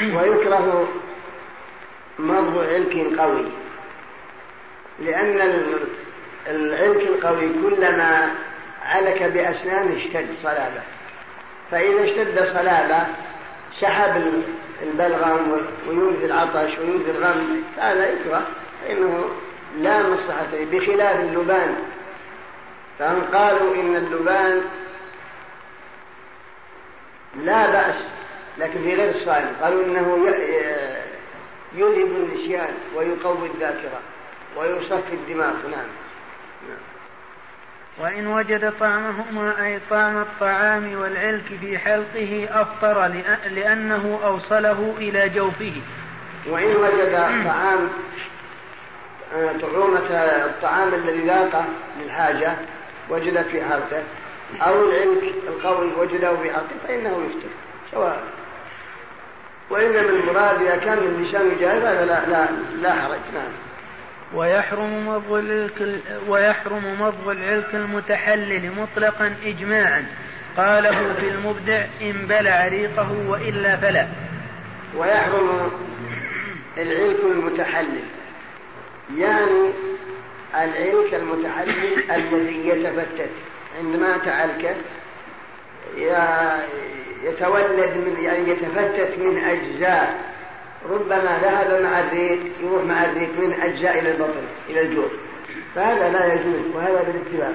ويكره 0.14 0.88
مضغ 2.18 2.64
علك 2.64 3.18
قوي 3.20 3.44
لأن 4.98 5.64
العلك 6.46 7.02
القوي 7.02 7.48
كلما 7.62 8.34
علك 8.84 9.22
بأسنانه 9.22 9.96
اشتد 9.96 10.28
صلابة 10.42 10.82
فإذا 11.70 12.04
اشتد 12.04 12.44
صلابة 12.54 13.06
سحب 13.80 14.42
البلغم 14.82 15.66
ويورث 15.88 16.24
العطش 16.24 16.78
ويورث 16.78 17.08
الغم 17.08 17.62
هذا 17.78 18.08
يكره 18.08 18.46
فإنه 18.82 19.30
لا 19.78 20.02
مصلحة 20.02 20.46
بخلاف 20.52 21.20
اللبان. 21.20 21.74
فهم 22.98 23.22
قالوا 23.34 23.74
إن 23.74 23.96
اللبان 23.96 24.62
لا 27.36 27.70
بأس 27.70 28.04
لكن 28.58 28.82
في 28.82 28.94
غير 28.94 29.10
الصائم 29.10 29.48
قالوا 29.62 29.84
إنه 29.84 30.26
يذهب 31.74 32.16
النسيان 32.16 32.74
ويقوي 32.96 33.46
الذاكرة 33.46 34.00
ويصفي 34.56 35.14
الدماغ. 35.14 35.52
نعم, 35.52 35.88
نعم. 36.68 36.97
وإن 38.00 38.26
وجد 38.26 38.72
طعمهما 38.80 39.66
أي 39.66 39.80
طعم 39.90 40.18
الطعام 40.18 41.00
والعلك 41.00 41.44
في 41.60 41.78
حلقه 41.78 42.48
أفطر 42.50 43.06
لأنه 43.50 44.20
أوصله 44.24 44.94
إلى 44.98 45.28
جوفه. 45.28 45.72
وإن 46.46 46.76
وجد 46.76 47.12
طعام 47.44 47.88
آه، 49.34 49.52
طعومة 49.62 50.00
الطعام 50.46 50.94
الذي 50.94 51.26
ذاقه 51.26 51.64
للحاجة 52.00 52.52
وجد 53.10 53.42
في 53.42 53.64
حلقه 53.64 54.02
أو 54.62 54.88
العلك 54.88 55.34
القوي 55.48 55.92
وجده 55.98 56.36
في 56.36 56.50
حلقه 56.50 56.76
فإنه 56.88 57.08
يفطر 57.08 57.48
سواء. 57.92 58.22
وإنما 59.70 60.00
المراد 60.00 60.62
إذا 60.62 60.76
كان 60.76 60.98
اللسان 60.98 61.56
جاهز 61.60 61.82
هذا 61.82 62.04
لا, 62.04 62.26
لا, 62.26 62.48
لا 62.76 62.92
حرج 62.92 63.18
نعم. 63.34 63.67
ويحرم 64.34 65.08
مضغ 65.08 65.38
العلك 65.38 66.02
ويحرم 66.28 67.00
مضغ 67.00 67.32
العلك 67.32 67.74
المتحلل 67.74 68.72
مطلقا 68.72 69.34
إجماعا. 69.44 70.06
قاله 70.56 71.14
في 71.14 71.28
المبدع 71.28 71.84
إن 72.02 72.12
بلع 72.12 72.68
ريقه 72.68 73.12
وإلا 73.28 73.76
فلا 73.76 74.06
ويحرم 74.96 75.70
العلك 76.78 77.20
المتحلل. 77.24 78.04
يعني 79.16 79.72
العلك 80.54 81.14
المتحلل 81.14 82.10
الذي 82.10 82.68
يتفتت. 82.68 83.30
عندما 83.78 84.18
تعلك 84.18 84.76
يتولد 87.24 87.96
من 87.96 88.16
يعني 88.24 88.50
يتفتت 88.50 89.18
من 89.18 89.38
أجزاء. 89.38 90.37
ربما 90.90 91.38
ذهب 91.42 91.82
مع 91.82 92.00
الريق 92.00 92.38
يروح 92.62 92.84
مع 92.84 93.04
الريق 93.04 93.30
من 93.38 93.52
أجزاء 93.52 93.98
إلى 93.98 94.10
البطن 94.10 94.42
إلى 94.68 94.80
الجوف 94.80 95.12
فهذا 95.74 96.08
لا 96.08 96.34
يجوز 96.34 96.74
وهذا 96.74 97.02
بالاتفاق 97.02 97.54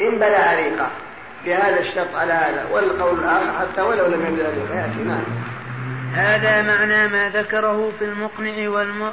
إن 0.00 0.18
بلع 0.18 0.54
ريقه 0.54 0.90
بهذا 1.44 1.80
الشرط 1.80 2.14
على 2.14 2.32
هذا 2.32 2.66
والقول 2.70 3.18
الآخر 3.18 3.52
حتى 3.58 3.82
ولو 3.82 4.06
لم 4.06 4.26
يبلع 4.26 4.48
ريقه 4.48 4.80
يأتي 4.80 5.04
معه. 5.04 5.22
هذا 6.14 6.62
معنى 6.62 7.08
ما 7.08 7.28
ذكره 7.28 7.92
في 7.98 8.04
المقنع 8.04 8.68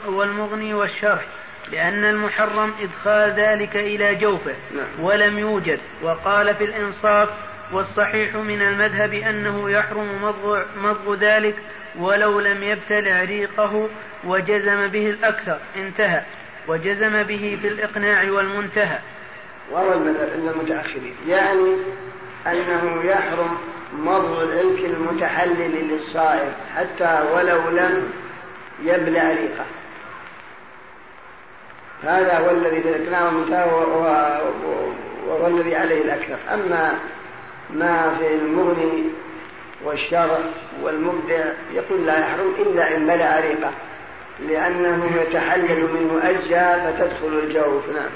والمغني 0.08 0.74
والشرح 0.74 1.26
لأن 1.72 2.04
المحرم 2.04 2.74
إدخال 2.82 3.32
ذلك 3.32 3.76
إلى 3.76 4.16
جوفه 4.16 4.56
نعم. 4.76 5.06
ولم 5.06 5.40
يوجد. 5.40 5.80
وقال 6.04 6.56
في 6.56 6.64
الإنصاف 6.64 7.30
والصحيح 7.72 8.36
من 8.36 8.62
المذهب 8.62 9.14
أنه 9.14 9.70
يحرم 9.70 10.24
مضغ, 10.24 10.64
مضغ 10.78 11.16
ذلك 11.16 11.56
ولو 12.00 12.40
لم 12.40 12.64
يبتلع 12.64 13.24
ريقه 13.24 13.90
وجزم 14.24 14.88
به 14.88 15.10
الأكثر 15.10 15.60
انتهى. 15.76 16.22
وجزم 16.68 17.24
به 17.24 17.58
في 17.62 17.68
الإقناع 17.68 18.32
والمنتهى. 18.32 19.00
وهو 19.72 19.94
المذهب 19.94 20.30
عند 20.34 20.48
المتأخرين 20.48 21.16
يعني 21.28 21.78
أنه 22.48 23.04
يحرم 23.04 23.58
مضغ 23.94 24.44
العلك 24.44 24.80
المتحلل 24.80 25.88
للصائم 25.90 26.52
حتى 26.76 27.24
ولو 27.34 27.70
لم 27.70 28.12
يبلع 28.84 29.24
ريقه. 29.30 29.66
هذا 32.04 32.38
هو 32.38 32.50
الذي 32.50 32.82
والمنتهى 32.82 33.66
وهو 35.28 35.48
الذي 35.48 35.76
عليه 35.76 36.02
الأكثر. 36.02 36.38
أما 36.54 36.94
ما 37.70 38.16
في 38.20 38.34
المغني 38.34 39.04
والشرع 39.86 40.40
والمبدع 40.82 41.46
يقول 41.74 42.06
لا 42.06 42.20
يحرم 42.20 42.54
إلا 42.60 42.96
إن 42.96 43.08
بلع 43.08 43.40
ريقه 43.40 43.72
لأنه 44.40 45.22
يتحلل 45.22 45.88
منه 45.94 46.30
أجزاء 46.30 46.96
فتدخل 46.98 47.40
الجوف 47.44 47.90
نعم. 47.90 48.10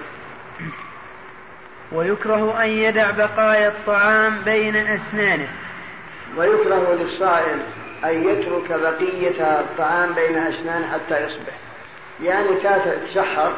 ويكره 1.91 2.64
أن 2.64 2.69
يدع 2.69 3.11
بقايا 3.11 3.68
الطعام 3.68 4.41
بين 4.41 4.76
أسنانه. 4.76 5.48
ويكره 6.38 6.94
للصائم 6.94 7.60
أن 8.06 8.30
يترك 8.30 8.72
بقية 8.72 9.60
الطعام 9.60 10.14
بين 10.14 10.38
أسنانه 10.38 10.88
حتى 10.94 11.26
يصبح. 11.26 11.53
يعني 12.23 12.48
تسحر 13.07 13.53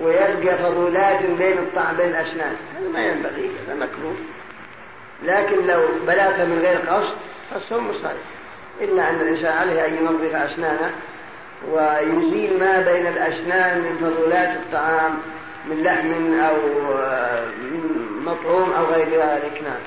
ويلقى 0.00 0.58
فضولات 0.58 1.22
بين 1.22 1.58
الطعام 1.58 1.96
بين 1.96 2.08
الأسنان. 2.08 2.56
هذا 2.76 2.88
ما 2.92 3.06
ينبغي 3.06 3.50
هذا 3.66 3.74
مكروه. 3.74 4.16
لكن 5.22 5.66
لو 5.66 5.80
بلغت 6.06 6.40
من 6.40 6.58
غير 6.58 6.78
قصد 6.78 7.16
فالصوم 7.50 7.92
صحيح 8.02 8.16
إلا 8.80 9.10
أن 9.10 9.20
الإنسان 9.20 9.52
عليه 9.52 9.86
أن 9.86 9.94
ينظف 9.94 10.34
أسنانه 10.34 10.90
ويزيل 11.70 12.58
ما 12.58 12.80
بين 12.80 13.06
الأسنان 13.06 13.78
من 13.78 13.96
فضولات 14.00 14.56
الطعام 14.56 15.18
من 15.66 15.82
لحم 15.82 16.34
أو 16.40 16.56
مطعوم 18.24 18.72
أو 18.72 18.84
غير 18.84 19.08
ذلك. 19.08 19.62
نعم. 19.62 19.80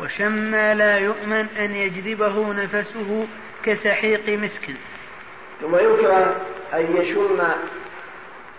وشم 0.00 0.54
لا 0.54 0.98
يؤمن 0.98 1.46
أن 1.58 1.74
يجذبه 1.74 2.52
نفسه 2.52 3.26
كسحيق 3.64 4.28
مسك 4.28 4.70
ثم 5.60 5.76
يكره 5.76 6.36
أن 6.74 6.96
يشم 6.96 7.38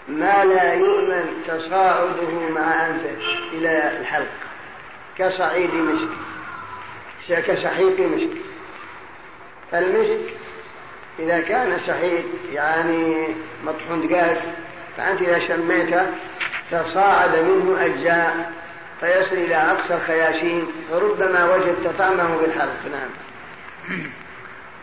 ما 0.07 0.45
لا 0.45 0.73
يؤمن 0.73 1.43
تصاعده 1.47 2.49
مع 2.55 2.85
أنفه 2.85 3.17
إلى 3.53 3.91
الحلق. 3.99 4.52
كصعيد 5.17 5.73
مسك 5.73 6.09
كسحيق 7.41 7.99
مسك 7.99 8.37
المسك 9.73 10.33
إذا 11.19 11.39
كان 11.39 11.79
سحيق 11.79 12.25
يعني 12.53 13.27
مطحون 13.65 14.07
دقاق 14.07 14.41
فأنت 14.97 15.21
إذا 15.21 15.39
شميته 15.39 16.05
تصاعد 16.71 17.35
منه 17.35 17.85
أجزاء 17.85 18.51
فيصل 18.99 19.35
إلى 19.35 19.55
أقصى 19.55 19.95
الخياشيم 19.95 20.67
فربما 20.91 21.55
وجدت 21.55 21.87
طعمه 21.97 22.37
بالحلق 22.37 22.79
نعم. 22.91 23.09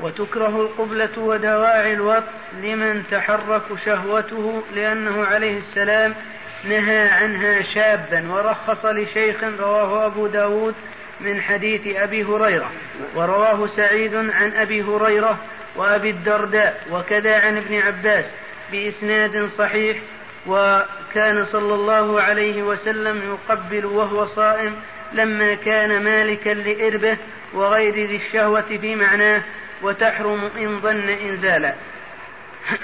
وتكره 0.00 0.60
القبلة 0.60 1.18
ودواعي 1.18 1.92
الوط 1.92 2.24
لمن 2.62 3.02
تحرك 3.10 3.62
شهوته 3.84 4.62
لأنه 4.74 5.24
عليه 5.24 5.58
السلام 5.58 6.14
نهى 6.64 7.08
عنها 7.08 7.62
شابا 7.62 8.32
ورخص 8.32 8.84
لشيخ 8.84 9.44
رواه 9.44 10.06
أبو 10.06 10.26
داود 10.26 10.74
من 11.20 11.40
حديث 11.40 11.96
أبي 11.96 12.24
هريرة 12.24 12.70
ورواه 13.14 13.66
سعيد 13.66 14.14
عن 14.14 14.52
أبي 14.56 14.82
هريرة 14.82 15.38
وأبي 15.76 16.10
الدرداء 16.10 16.82
وكذا 16.92 17.46
عن 17.46 17.56
ابن 17.56 17.78
عباس 17.78 18.24
بإسناد 18.72 19.50
صحيح 19.58 19.98
وكان 20.46 21.46
صلى 21.52 21.74
الله 21.74 22.22
عليه 22.22 22.62
وسلم 22.62 23.22
يقبل 23.32 23.86
وهو 23.86 24.26
صائم 24.26 24.76
لما 25.12 25.54
كان 25.54 26.02
مالكا 26.02 26.50
لإربه 26.50 27.16
وغير 27.54 27.94
ذي 27.94 28.16
الشهوة 28.16 28.78
في 28.80 28.94
معناه 28.94 29.42
وتحرم 29.82 30.50
إن 30.58 30.80
ظن 30.80 31.08
إنزالا. 31.08 31.74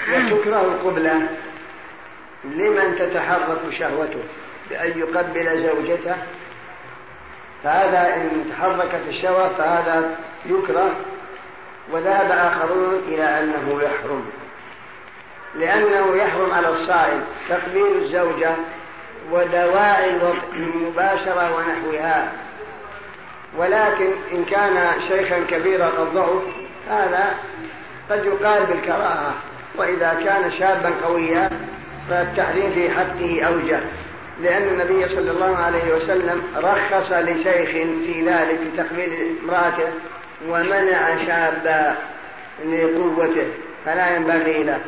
وتكره 0.09 0.61
القبلة 0.61 1.29
لمن 2.43 2.95
تتحرك 2.95 3.59
شهوته؟ 3.79 4.23
بأن 4.69 4.99
يقبل 4.99 5.57
زوجته؟ 5.57 6.15
فهذا 7.63 8.15
إن 8.15 8.51
تحركت 8.51 9.01
الشهوة 9.07 9.49
فهذا 9.49 10.15
يكره 10.45 10.91
وذهب 11.91 12.31
آخرون 12.31 13.01
إلى 13.07 13.39
أنه 13.39 13.81
يحرم. 13.81 14.25
لأنه 15.55 16.15
يحرم 16.15 16.51
على 16.51 16.69
الصائم 16.69 17.23
تقبيل 17.49 17.97
الزوجة 18.01 18.51
ودواعي 19.31 20.09
الوطء 20.09 20.51
من 20.53 20.91
مباشرة 20.91 21.55
ونحوها. 21.55 22.31
ولكن 23.57 24.11
إن 24.31 24.45
كان 24.45 25.01
شيخا 25.07 25.39
كبيرا 25.49 25.85
قد 25.85 26.13
ضعف 26.13 26.43
هذا 26.89 27.37
قد 28.09 28.25
يقال 28.25 28.65
بالكراهة. 28.65 29.33
وإذا 29.75 30.17
كان 30.23 30.51
شابا 30.51 30.93
قويا 31.05 31.49
فالتحريم 32.09 32.71
في 32.71 32.89
حقه 32.89 33.41
أوجه 33.43 33.79
لأن 34.41 34.63
النبي 34.63 35.07
صلى 35.09 35.31
الله 35.31 35.57
عليه 35.57 35.95
وسلم 35.95 36.43
رخص 36.57 37.11
لشيخ 37.11 37.69
في 38.05 38.25
ذلك 38.25 38.59
تقبيل 38.77 39.37
امرأته 39.43 39.89
ومنع 40.47 41.25
شابا 41.25 41.95
لقوته 42.65 43.47
فلا 43.85 44.15
ينبغي 44.15 44.63
له. 44.63 44.79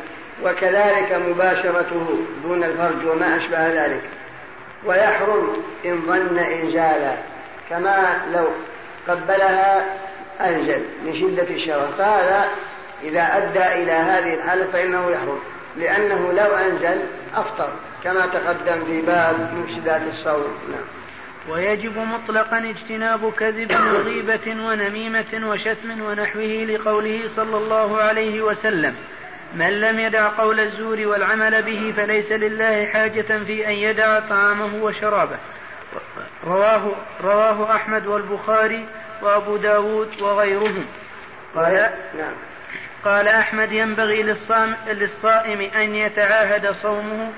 وكذلك 0.44 1.12
مباشرته 1.28 2.18
دون 2.42 2.64
الفرج 2.64 3.06
وما 3.06 3.36
أشبه 3.36 3.68
ذلك. 3.68 4.02
ويحرم 4.84 5.62
إن 5.84 6.02
ظن 6.06 6.38
إنزالا 6.38 7.14
كما 7.70 8.20
لو 8.32 8.46
قبلها 9.08 9.84
أنزل 10.40 10.82
من 11.04 11.14
شدة 11.14 11.54
الشهوة 11.54 11.88
فهذا 11.98 12.48
إذا 13.02 13.36
أدى 13.36 13.82
إلى 13.82 13.92
هذه 13.92 14.34
الحالة 14.34 14.66
فإنه 14.72 15.10
يحرم. 15.10 15.40
لأنه 15.76 16.32
لو 16.32 16.54
أنزل 16.54 17.00
أفطر 17.34 17.68
كما 18.04 18.26
تقدم 18.26 18.84
في 18.84 19.00
باب 19.00 19.54
مفسدات 19.54 20.02
الصوم. 20.12 20.58
نعم. 20.70 21.00
ويجب 21.48 21.98
مطلقا 21.98 22.58
اجتناب 22.58 23.32
كذب 23.32 23.70
وغيبة 23.70 24.56
ونميمة 24.66 25.48
وشتم 25.50 26.00
ونحوه 26.00 26.64
لقوله 26.68 27.20
صلى 27.36 27.56
الله 27.56 27.96
عليه 27.96 28.42
وسلم 28.42 28.94
من 29.54 29.80
لم 29.80 29.98
يدع 29.98 30.28
قول 30.28 30.60
الزور 30.60 31.06
والعمل 31.06 31.62
به 31.62 31.94
فليس 31.96 32.32
لله 32.32 32.86
حاجة 32.86 33.44
في 33.46 33.66
أن 33.68 33.72
يدع 33.72 34.20
طعامه 34.20 34.84
وشرابه. 34.84 35.36
رواه, 36.44 36.90
رواه 37.24 37.76
أحمد 37.76 38.06
والبخاري 38.06 38.86
وأبو 39.22 39.56
داود 39.56 40.22
وغيرهم. 40.22 40.84
قال 41.54 41.72
نعم. 42.18 42.32
قال 43.04 43.28
أحمد 43.28 43.72
ينبغي 43.72 44.22
للصائم, 44.22 44.76
للصائم 44.86 45.60
أن 45.60 45.94
يتعاهد 45.94 46.74
صومه 46.82 47.32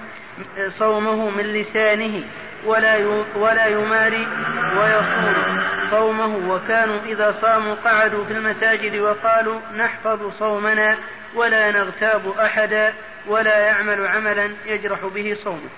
صومه 0.78 1.30
من 1.30 1.42
لسانه 1.42 2.24
ولا 2.64 3.22
ولا 3.36 3.66
يماري 3.66 4.28
ويصوم 4.76 5.60
صومه. 5.90 6.54
وكانوا 6.54 6.98
إذا 7.06 7.38
صاموا 7.40 7.74
قعدوا 7.74 8.24
في 8.24 8.32
المساجد 8.32 8.96
وقالوا 8.96 9.60
نحفظ 9.76 10.38
صومنا 10.38 10.96
ولا 11.34 11.70
نغتاب 11.70 12.38
أحدا 12.38 12.94
ولا 13.26 13.58
يعمل 13.58 14.06
عملا 14.06 14.50
يجرح 14.66 14.98
به 15.14 15.36
صومه. 15.44 15.68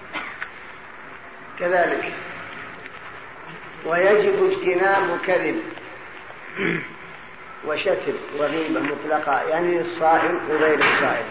كذلك. 1.58 2.12
ويجب 3.84 4.50
اجتناب 4.50 5.18
كذب. 5.26 5.62
وشتم 7.66 8.14
وغيبة 8.38 8.80
مطلقة 8.80 9.42
يعني 9.42 9.78
للصائم 9.78 10.40
وغير 10.50 10.78
الصائم 10.78 11.26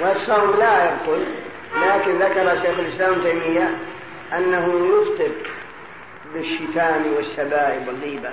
والصوم 0.00 0.56
لا 0.56 0.84
يبطل 0.90 1.24
لكن 1.82 2.18
ذكر 2.18 2.56
شيخ 2.62 2.78
الإسلام 2.78 3.22
تيمية 3.22 3.78
أنه 4.32 4.88
يفطر 4.88 5.30
بالشتام 6.34 7.02
والسبائب 7.16 7.88
والغيبة. 7.88 8.30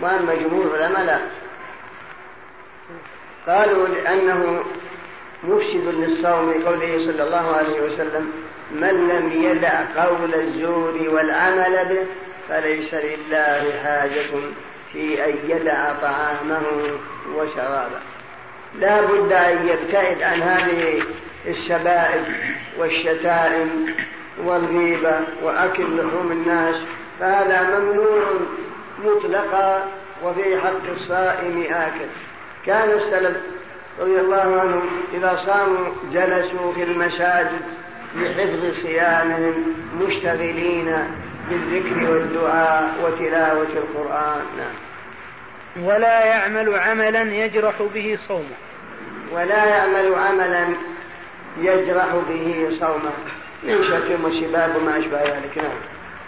وأما 0.00 0.34
جمهور 0.34 0.74
العلماء 0.74 1.04
لا. 1.04 1.18
قالوا 3.46 3.88
لأنه 3.88 4.64
مفسد 5.44 5.94
للصوم 5.94 6.50
لقوله 6.50 6.98
صلى 6.98 7.22
الله 7.22 7.56
عليه 7.56 7.80
وسلم 7.80 8.32
من 8.70 9.08
لم 9.08 9.42
يدع 9.42 9.80
قول 9.96 10.34
الزور 10.34 11.08
والعمل 11.08 11.84
به 11.88 12.06
فليس 12.48 12.94
لله 12.94 13.80
حاجة 13.84 14.30
في 14.92 15.24
أن 15.24 15.34
يدع 15.48 15.92
طعامه 16.02 16.62
وشرابه. 17.34 18.00
لا 18.80 19.00
بد 19.00 19.32
أن 19.32 19.68
يبتعد 19.68 20.22
عن 20.22 20.42
هذه 20.42 21.02
الشبائب 21.46 22.24
والشتائم 22.78 23.94
والغيبة 24.44 25.20
وأكل 25.42 25.96
لحوم 25.96 26.32
الناس 26.32 26.76
فهذا 27.20 27.78
ممنوع 27.78 28.24
مطلقا 29.04 29.86
وفي 30.24 30.60
حق 30.60 30.90
الصائم 30.96 31.62
آكل. 31.70 32.08
كان 32.66 32.90
السلف 32.90 33.36
رضي 34.00 34.20
الله 34.20 34.60
عنهم 34.60 34.90
إذا 35.14 35.42
صاموا 35.46 35.94
جلسوا 36.12 36.72
في 36.72 36.82
المساجد 36.82 37.60
لحفظ 38.16 38.82
صيامهم 38.82 39.74
مشتغلين 40.00 40.94
بالذكر 41.50 42.10
والدعاء 42.10 42.94
وتلاوة 43.04 43.68
القرآن. 43.76 44.42
نعم. 44.58 45.86
ولا 45.86 46.24
يعمل 46.24 46.74
عملا 46.74 47.22
يجرح 47.22 47.74
به 47.94 48.18
صومه. 48.28 48.56
ولا 49.32 49.64
يعمل 49.64 50.14
عملا 50.14 50.68
يجرح 51.58 52.06
به 52.28 52.76
صومه. 52.80 53.12
من 53.62 53.84
شتم 53.84 54.24
وشباب 54.24 54.76
وما 54.76 54.98
أشبه 54.98 55.22
ذلك. 55.22 55.58
نعم. 55.58 55.78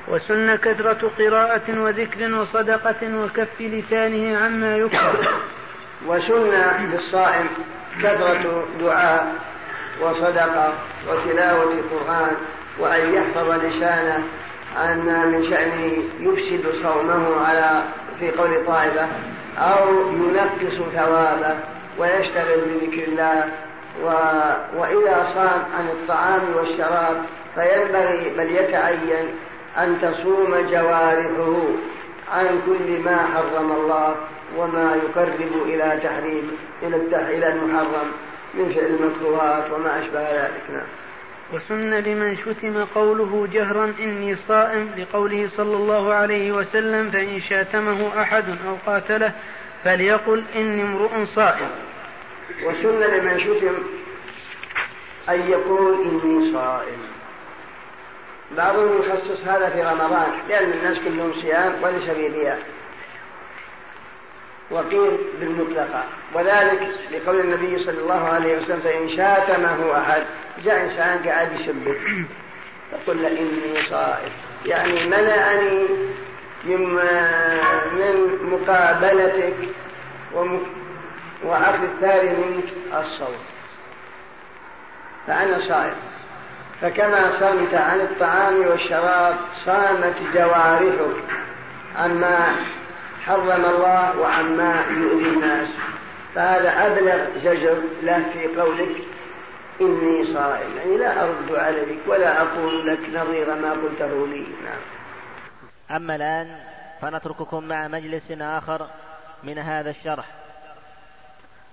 وسن 0.09 0.56
كثرة 0.56 1.10
قراءة 1.18 1.80
وذكر 1.80 2.34
وصدقة 2.34 3.24
وكف 3.24 3.60
لسانه 3.60 4.38
عما 4.38 4.76
يكره. 4.76 5.40
وسن 6.09 6.52
للصائم 6.92 7.47
كثرة 8.02 8.66
دعاء 8.80 9.34
وصدقة 10.01 10.72
وتلاوة 11.09 11.72
القرآن 11.72 12.36
وأن 12.78 13.14
يحفظ 13.14 13.51
لسانه 13.51 14.24
أن 14.76 15.32
من 15.32 15.51
شأنه 15.51 15.92
يفسد 16.20 16.82
صومه 16.82 17.47
على 17.47 17.82
في 18.20 18.30
قول 18.30 18.66
طائفة 18.66 19.09
أو 19.59 19.88
ينقص 20.10 20.82
ثوابه 20.94 21.56
ويشتغل 21.98 22.60
بذكر 22.60 23.02
الله 23.02 23.44
و... 24.05 24.06
وإذا 24.76 25.26
صام 25.34 25.62
عن 25.78 25.88
الطعام 25.88 26.40
والشراب 26.56 27.22
فينبغي 27.55 28.32
بل 28.38 28.51
يتعين 28.56 29.26
أن 29.78 29.98
تصوم 29.98 30.55
جوارحه 30.70 31.62
عن 32.32 32.60
كل 32.66 32.98
ما 33.05 33.16
حرم 33.16 33.72
الله 33.72 34.16
وما 34.56 34.97
يقرب 34.97 35.52
إلى 35.66 36.01
تحريم 36.02 36.51
إلى. 36.82 36.97
إلى 37.36 37.48
المحرم 37.48 38.12
من 38.55 38.72
فعل 38.74 38.86
المكروهات 38.86 39.72
وما 39.72 39.98
أشبه 39.98 40.20
ذلك 40.20 40.70
نعم. 40.70 40.86
وسن 41.52 41.94
لمن 41.94 42.36
شتم 42.36 42.85
قوله 42.85 43.48
جهرا 43.52 43.94
إني 44.01 44.36
صائم 44.36 44.90
لقوله 44.98 45.48
صلى 45.56 45.77
الله 45.77 46.14
عليه 46.14 46.52
وسلم 46.52 47.10
فإن 47.10 47.40
شاتمه 47.40 48.22
أحد 48.22 48.44
أو 48.48 48.77
قاتله 48.86 49.32
فليقل 49.85 50.44
إني 50.56 50.82
امرؤ 50.82 51.24
صائم. 51.24 51.70
وسن 52.64 53.01
لمن 53.01 53.40
شتم 53.40 53.74
أن 55.28 55.51
يقول 55.51 55.94
إني 56.05 56.52
صائم. 56.52 56.98
بعضهم 58.56 59.02
يخصص 59.02 59.44
هذا 59.44 59.70
في 59.70 59.82
رمضان 59.82 60.32
لأن 60.48 60.72
الناس 60.72 60.98
كلهم 60.98 61.32
صيام 61.43 61.82
وليس 61.82 62.10
في 62.10 62.27
رياء 62.27 62.59
وقيل 64.70 65.18
بالمطلقة. 65.40 66.05
وذلك 66.34 66.88
لقول 67.12 67.40
النبي 67.40 67.78
صلى 67.78 67.98
الله 67.98 68.28
عليه 68.28 68.59
وسلم 68.59 68.80
فإن 68.80 69.09
شاتمه 69.09 69.98
أحد 69.98 70.22
جاء 70.64 70.84
إنسان 70.84 71.18
قاعد 71.28 71.52
يسبه 71.52 71.97
فقل 72.92 73.22
له 73.22 73.28
إني 73.28 73.82
صائم. 73.90 74.32
يعني 74.66 75.06
منعني 75.06 75.86
من 76.64 76.94
من 77.98 78.38
مقابلتك 78.42 79.56
وأخذ 81.44 81.82
الثاني 81.82 82.36
منك 82.36 82.64
الصوم. 83.01 83.36
فأنا 85.26 85.59
صائم. 85.59 85.94
فكما 86.80 87.40
صمت 87.40 87.74
عن 87.74 88.01
الطعام 88.01 88.66
والشراب 88.66 89.36
صامت 89.64 90.16
جوارحك. 90.34 91.22
عما 91.98 92.56
حرم 93.26 93.64
الله 93.64 94.18
وعما 94.20 94.84
يؤذي 94.90 95.28
الناس. 95.28 95.68
فهذا 96.34 96.86
أبلغ 96.86 97.38
زجر 97.38 97.82
له 98.02 98.24
في 98.32 98.60
قولك. 98.60 98.97
إني 99.80 100.34
صائم. 100.34 100.76
يعني 100.76 100.97
لا 100.97 101.22
أرد 101.22 101.55
عليك 101.55 101.98
ولا 102.06 102.42
أقول 102.42 102.86
لك 102.86 103.01
نظير 103.14 103.55
ما 103.55 103.70
قلته 103.70 104.26
لي. 104.26 104.47
نعم. 104.64 104.80
أما 105.97 106.16
الآن 106.16 106.56
فنترككم 107.02 107.64
مع 107.64 107.88
مجلس 107.88 108.32
آخر 108.40 108.86
من 109.42 109.59
هذا 109.59 109.90
الشرح. 109.90 110.24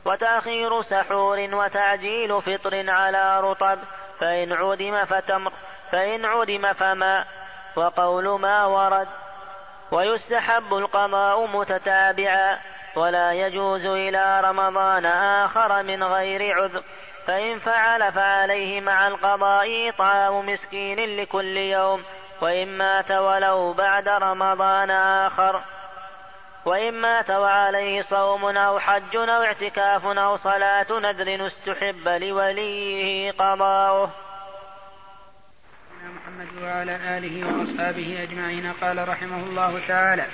وتأخير 0.05 0.81
سحور 0.81 1.39
وتعجيل 1.55 2.41
فطر 2.41 2.89
على 2.89 3.41
رطب. 3.41 3.79
فإن 4.19 4.53
عدم 4.53 5.05
فتمر 5.05 5.53
فإن 5.91 6.25
عدم 6.25 6.73
فما. 6.73 7.25
وقول 7.75 8.39
ما 8.39 8.65
ورد 8.65 9.07
ويستحب 9.91 10.73
القضاء 10.73 11.47
متتابعا 11.47 12.57
ولا 12.95 13.31
يجوز 13.31 13.85
إلى 13.85 14.41
رمضان 14.41 15.05
آخر 15.05 15.83
من 15.83 16.03
غير 16.03 16.53
عذر. 16.55 16.83
فإن 17.27 17.59
فعل 17.59 18.11
فعليه 18.11 18.81
مع 18.81 19.07
القضاء 19.07 19.89
إطعام 19.89 20.49
مسكين 20.49 21.17
لكل 21.21 21.57
يوم. 21.57 22.03
وإن 22.41 22.67
مات 22.67 23.11
ولو 23.11 23.73
بعد 23.73 24.07
رمضان 24.07 24.91
آخر. 24.91 25.61
وإن 26.65 26.93
مات 26.93 27.29
وعليه 27.29 28.01
صوم 28.01 28.57
أو 28.57 28.79
حج 28.79 29.15
أو 29.15 29.43
اعتكاف 29.43 30.05
أو 30.05 30.35
صلاة 30.35 30.87
نذر 30.91 31.45
استحب 31.45 32.07
لوليه 32.07 33.31
قضاؤه. 33.31 34.09
محمد 36.37 36.63
وعلى 36.63 37.17
آله 37.17 37.47
وأصحابه 37.47 38.23
أجمعين. 38.23 38.71
قال 38.81 39.09
رحمه 39.09 39.43
الله 39.43 39.81
تعالى 39.87 40.25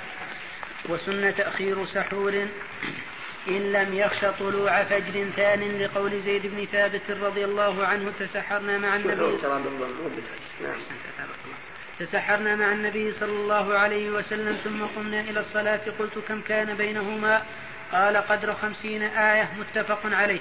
وسن 0.88 1.34
تأخير 1.34 1.86
سحور 1.86 2.46
إن 3.48 3.72
لم 3.72 3.94
يخش 3.94 4.24
طلوع 4.38 4.84
فجر 4.84 5.30
ثان 5.36 5.78
لقول 5.78 6.22
زيد 6.22 6.46
بن 6.46 6.66
ثابت 6.72 7.10
رضي 7.10 7.44
الله 7.44 7.86
عنه 7.86 8.12
تسحرنا 8.20 8.78
مع 8.78 8.96
النبي 8.96 9.38
تسحرنا 11.98 12.56
مع 12.56 12.72
النبي 12.72 13.12
صلى 13.12 13.32
الله 13.32 13.78
عليه 13.78 14.10
وسلم 14.10 14.56
ثم 14.64 14.84
قمنا 14.84 15.20
إلى 15.20 15.40
الصلاة. 15.40 15.80
قلت 15.98 16.18
كم 16.28 16.40
كان 16.40 16.74
بينهما؟ 16.74 17.42
قال 17.92 18.16
قدر 18.16 18.54
خمسين 18.54 19.02
آية. 19.02 19.48
متفق 19.58 20.00
عليه. 20.04 20.40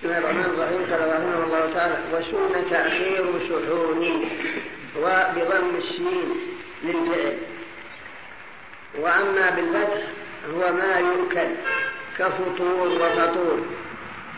بسم 0.00 0.08
الله 0.08 0.18
الرحمن 0.18 0.44
الرحيم. 0.44 0.82
قال 0.92 1.00
رحمه 1.08 1.44
الله 1.44 1.74
تعالى 1.74 1.96
وسن 2.12 2.70
تأخير 2.70 3.24
سحور 3.48 3.96
وبضم 5.02 5.76
الشين 5.76 6.28
للفعل. 6.84 7.38
وأما 8.98 9.50
بالفتح 9.50 10.02
هو 10.54 10.72
ما 10.72 10.98
يؤكل 10.98 11.50
كفطور 12.18 12.88
وفطور 12.88 13.58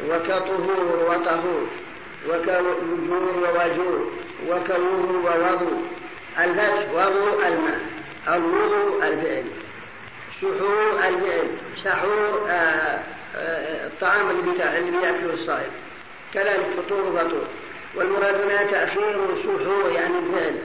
وكطهور 0.09 0.87
وطهور 1.09 1.67
وكوجور 2.29 3.35
ووجور 3.43 4.13
وكوضو 4.49 5.29
ووضو 5.29 5.77
الفتح 6.39 6.87
وضوء 6.95 7.49
الماء 7.49 7.81
الوضوء 8.29 9.07
الفعل. 9.09 9.45
سحور 10.43 10.93
الفعل 10.93 11.49
سحور 11.85 12.47
آه، 12.49 13.01
آه، 13.37 13.87
الطعام 13.87 14.31
اللي 14.31 14.43
بيأكله 14.91 15.35
الصائم. 15.35 15.71
كذلك 16.35 16.67
فطور 16.77 17.03
وفطور. 17.03 17.47
والمراد 17.95 18.35
هنا 18.35 18.63
تأخير 18.63 19.19
سحور 19.43 19.91
يعني 19.91 20.19
الفعل. 20.19 20.59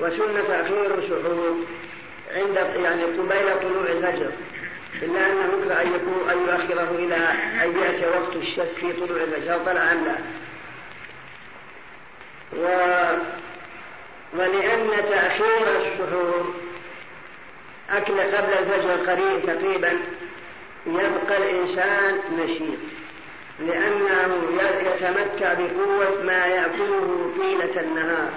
وسنة 0.00 0.44
تأخير 0.48 1.08
سحور 1.08 1.56
عند 2.30 2.56
يعني 2.56 3.04
قبيل 3.04 3.60
طلوع 3.60 3.86
الفجر. 3.88 4.32
إلا 5.02 5.26
أنه 5.26 5.48
يكره 5.58 5.82
أن 5.82 5.94
يكون 5.94 6.30
أن 6.30 6.38
يؤخره 6.38 6.90
إلى 6.98 7.16
أن 7.64 7.78
يأتي 7.78 8.06
وقت 8.06 8.36
الشك 8.36 8.74
في 8.80 8.92
طلوع 8.92 9.22
الفجر 9.22 9.58
طلع 9.58 9.92
أم 9.92 10.04
لا. 10.04 10.18
و 12.56 12.66
ولأن 14.38 14.90
تأخير 15.10 15.76
السحور 15.76 16.54
أكل 17.90 18.20
قبل 18.20 18.52
الفجر 18.52 19.10
قريب 19.10 19.42
تقريبا 19.46 19.98
يبقى 20.86 21.36
الإنسان 21.36 22.18
نشيط 22.38 22.78
لأنه 23.60 24.34
يتمتع 24.82 25.54
بقوة 25.54 26.22
ما 26.24 26.46
يأكله 26.46 27.32
طيلة 27.38 27.80
النهار 27.80 28.30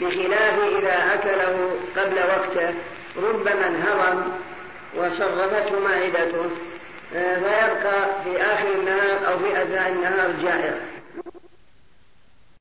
بخلاف 0.00 0.58
إذا 0.78 1.14
أكله 1.14 1.70
قبل 1.96 2.18
وقته 2.18 2.74
ربما 3.16 3.68
انهضم 3.68 4.22
وشرفته 4.96 5.80
معدته 5.80 6.50
فيبقى 7.12 8.08
في 8.24 8.42
آخر 8.42 8.66
النهار 8.74 9.32
أو 9.32 9.38
في 9.38 9.62
أثناء 9.62 9.88
النهار 9.92 10.30
جائع. 10.42 10.74